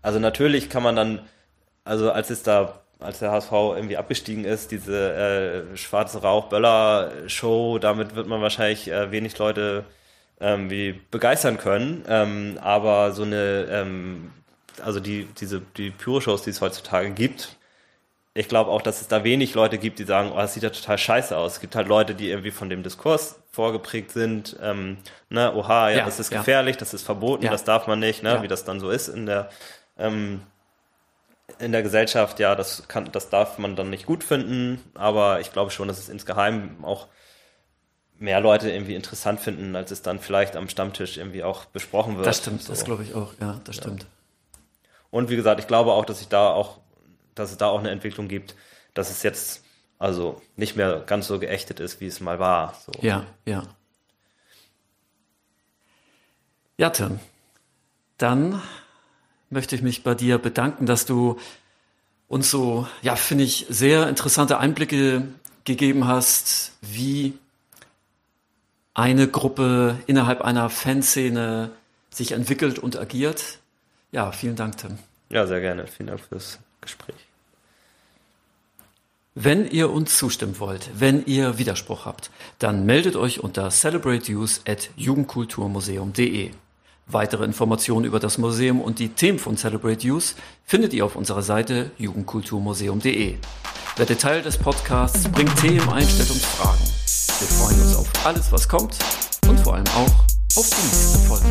Also 0.00 0.18
natürlich 0.18 0.70
kann 0.70 0.82
man 0.82 0.96
dann, 0.96 1.20
also 1.84 2.10
als 2.10 2.30
es 2.30 2.42
da, 2.42 2.80
als 2.98 3.18
der 3.18 3.30
HSV 3.30 3.52
irgendwie 3.52 3.98
abgestiegen 3.98 4.44
ist, 4.46 4.70
diese 4.70 5.12
äh, 5.12 5.76
schwarze 5.76 6.22
Rauch-Böller-Show, 6.22 7.78
damit 7.78 8.14
wird 8.14 8.26
man 8.26 8.40
wahrscheinlich 8.40 8.90
äh, 8.90 9.10
wenig 9.10 9.36
Leute 9.36 9.84
ähm, 10.42 10.68
wie 10.68 11.00
begeistern 11.10 11.56
können. 11.56 12.04
Ähm, 12.08 12.58
aber 12.60 13.12
so 13.12 13.22
eine, 13.22 13.68
ähm, 13.70 14.32
also 14.84 15.00
die, 15.00 15.24
diese, 15.38 15.62
die 15.76 15.90
Pyro-Shows, 15.90 16.42
die 16.42 16.50
es 16.50 16.60
heutzutage 16.60 17.10
gibt, 17.12 17.56
ich 18.34 18.48
glaube 18.48 18.70
auch, 18.70 18.82
dass 18.82 19.00
es 19.00 19.08
da 19.08 19.24
wenig 19.24 19.54
Leute 19.54 19.78
gibt, 19.78 19.98
die 19.98 20.04
sagen, 20.04 20.30
oh, 20.32 20.36
das 20.36 20.54
sieht 20.54 20.62
ja 20.62 20.70
total 20.70 20.96
scheiße 20.96 21.36
aus. 21.36 21.54
Es 21.54 21.60
gibt 21.60 21.76
halt 21.76 21.86
Leute, 21.86 22.14
die 22.14 22.30
irgendwie 22.30 22.50
von 22.50 22.70
dem 22.70 22.82
Diskurs 22.82 23.40
vorgeprägt 23.50 24.10
sind, 24.10 24.56
ähm, 24.62 24.96
ne, 25.28 25.54
oha, 25.54 25.90
ja, 25.90 25.98
ja 25.98 26.04
das 26.06 26.18
ist 26.18 26.30
gefährlich, 26.30 26.76
ja. 26.76 26.80
das 26.80 26.94
ist 26.94 27.02
verboten, 27.02 27.44
ja. 27.44 27.50
das 27.50 27.64
darf 27.64 27.86
man 27.86 27.98
nicht, 27.98 28.22
ne, 28.22 28.40
wie 28.40 28.48
das 28.48 28.64
dann 28.64 28.80
so 28.80 28.88
ist 28.88 29.08
in 29.08 29.26
der, 29.26 29.50
ähm, 29.98 30.40
in 31.58 31.72
der 31.72 31.82
Gesellschaft, 31.82 32.40
ja, 32.40 32.54
das 32.54 32.88
kann, 32.88 33.12
das 33.12 33.28
darf 33.28 33.58
man 33.58 33.76
dann 33.76 33.90
nicht 33.90 34.06
gut 34.06 34.24
finden, 34.24 34.80
aber 34.94 35.40
ich 35.40 35.52
glaube 35.52 35.70
schon, 35.70 35.86
dass 35.86 35.98
es 35.98 36.08
insgeheim 36.08 36.82
auch 36.82 37.08
mehr 38.22 38.40
Leute 38.40 38.70
irgendwie 38.70 38.94
interessant 38.94 39.40
finden, 39.40 39.76
als 39.76 39.90
es 39.90 40.00
dann 40.02 40.20
vielleicht 40.20 40.56
am 40.56 40.68
Stammtisch 40.68 41.18
irgendwie 41.18 41.42
auch 41.42 41.66
besprochen 41.66 42.16
wird. 42.16 42.26
Das 42.26 42.38
stimmt, 42.38 42.62
so. 42.62 42.72
das 42.72 42.84
glaube 42.84 43.02
ich 43.02 43.14
auch, 43.14 43.34
ja, 43.40 43.60
das 43.64 43.76
stimmt. 43.76 44.06
Und 45.10 45.28
wie 45.28 45.36
gesagt, 45.36 45.60
ich 45.60 45.66
glaube 45.66 45.92
auch, 45.92 46.06
dass 46.06 46.20
sich 46.20 46.28
da 46.28 46.48
auch, 46.48 46.78
dass 47.34 47.50
es 47.50 47.58
da 47.58 47.66
auch 47.66 47.80
eine 47.80 47.90
Entwicklung 47.90 48.28
gibt, 48.28 48.54
dass 48.94 49.10
es 49.10 49.22
jetzt 49.22 49.62
also 49.98 50.40
nicht 50.56 50.76
mehr 50.76 51.00
ganz 51.06 51.26
so 51.26 51.38
geächtet 51.38 51.80
ist, 51.80 52.00
wie 52.00 52.06
es 52.06 52.20
mal 52.20 52.38
war. 52.38 52.74
So. 52.86 52.92
Ja, 53.02 53.26
ja. 53.44 53.64
Ja, 56.78 56.90
Tim, 56.90 57.20
dann 58.18 58.60
möchte 59.50 59.76
ich 59.76 59.82
mich 59.82 60.02
bei 60.02 60.14
dir 60.14 60.38
bedanken, 60.38 60.86
dass 60.86 61.06
du 61.06 61.38
uns 62.26 62.50
so, 62.50 62.88
ja, 63.02 63.14
finde 63.14 63.44
ich, 63.44 63.66
sehr 63.68 64.08
interessante 64.08 64.58
Einblicke 64.58 65.28
gegeben 65.64 66.06
hast, 66.06 66.72
wie 66.80 67.38
eine 68.94 69.28
Gruppe 69.28 69.98
innerhalb 70.06 70.42
einer 70.42 70.70
Fanszene 70.70 71.70
sich 72.10 72.32
entwickelt 72.32 72.78
und 72.78 72.98
agiert. 72.98 73.58
Ja, 74.10 74.32
vielen 74.32 74.56
Dank, 74.56 74.78
Tim. 74.78 74.98
Ja, 75.30 75.46
sehr 75.46 75.60
gerne. 75.60 75.86
Vielen 75.86 76.08
Dank 76.08 76.20
fürs 76.20 76.58
Gespräch. 76.80 77.16
Wenn 79.34 79.70
ihr 79.70 79.90
uns 79.90 80.18
zustimmen 80.18 80.58
wollt, 80.58 80.90
wenn 80.94 81.24
ihr 81.24 81.56
Widerspruch 81.56 82.04
habt, 82.04 82.30
dann 82.58 82.84
meldet 82.84 83.16
euch 83.16 83.40
unter 83.40 83.70
celebrateuse@jugendkulturmuseum.de. 83.70 86.50
Weitere 87.06 87.44
Informationen 87.44 88.04
über 88.04 88.20
das 88.20 88.36
Museum 88.36 88.82
und 88.82 88.98
die 88.98 89.08
Themen 89.08 89.38
von 89.38 89.56
Celebrate 89.56 90.06
Youth 90.06 90.34
findet 90.66 90.92
ihr 90.92 91.06
auf 91.06 91.16
unserer 91.16 91.40
Seite 91.42 91.92
jugendkulturmuseum.de. 91.96 93.36
Werdet 93.96 94.20
Teil 94.20 94.42
des 94.42 94.58
Podcasts, 94.58 95.26
bringt 95.30 95.56
Themen, 95.56 95.88
Einstellungen, 95.88 96.42
Fragen. 96.42 97.01
Wir 97.42 97.48
freuen 97.48 97.82
uns 97.82 97.96
auf 97.96 98.06
alles, 98.24 98.52
was 98.52 98.68
kommt 98.68 98.96
und 99.48 99.58
vor 99.58 99.74
allem 99.74 99.86
auch 99.88 100.24
auf 100.56 100.70
die 100.70 100.76
nächste 100.86 101.18
Folge. 101.18 101.46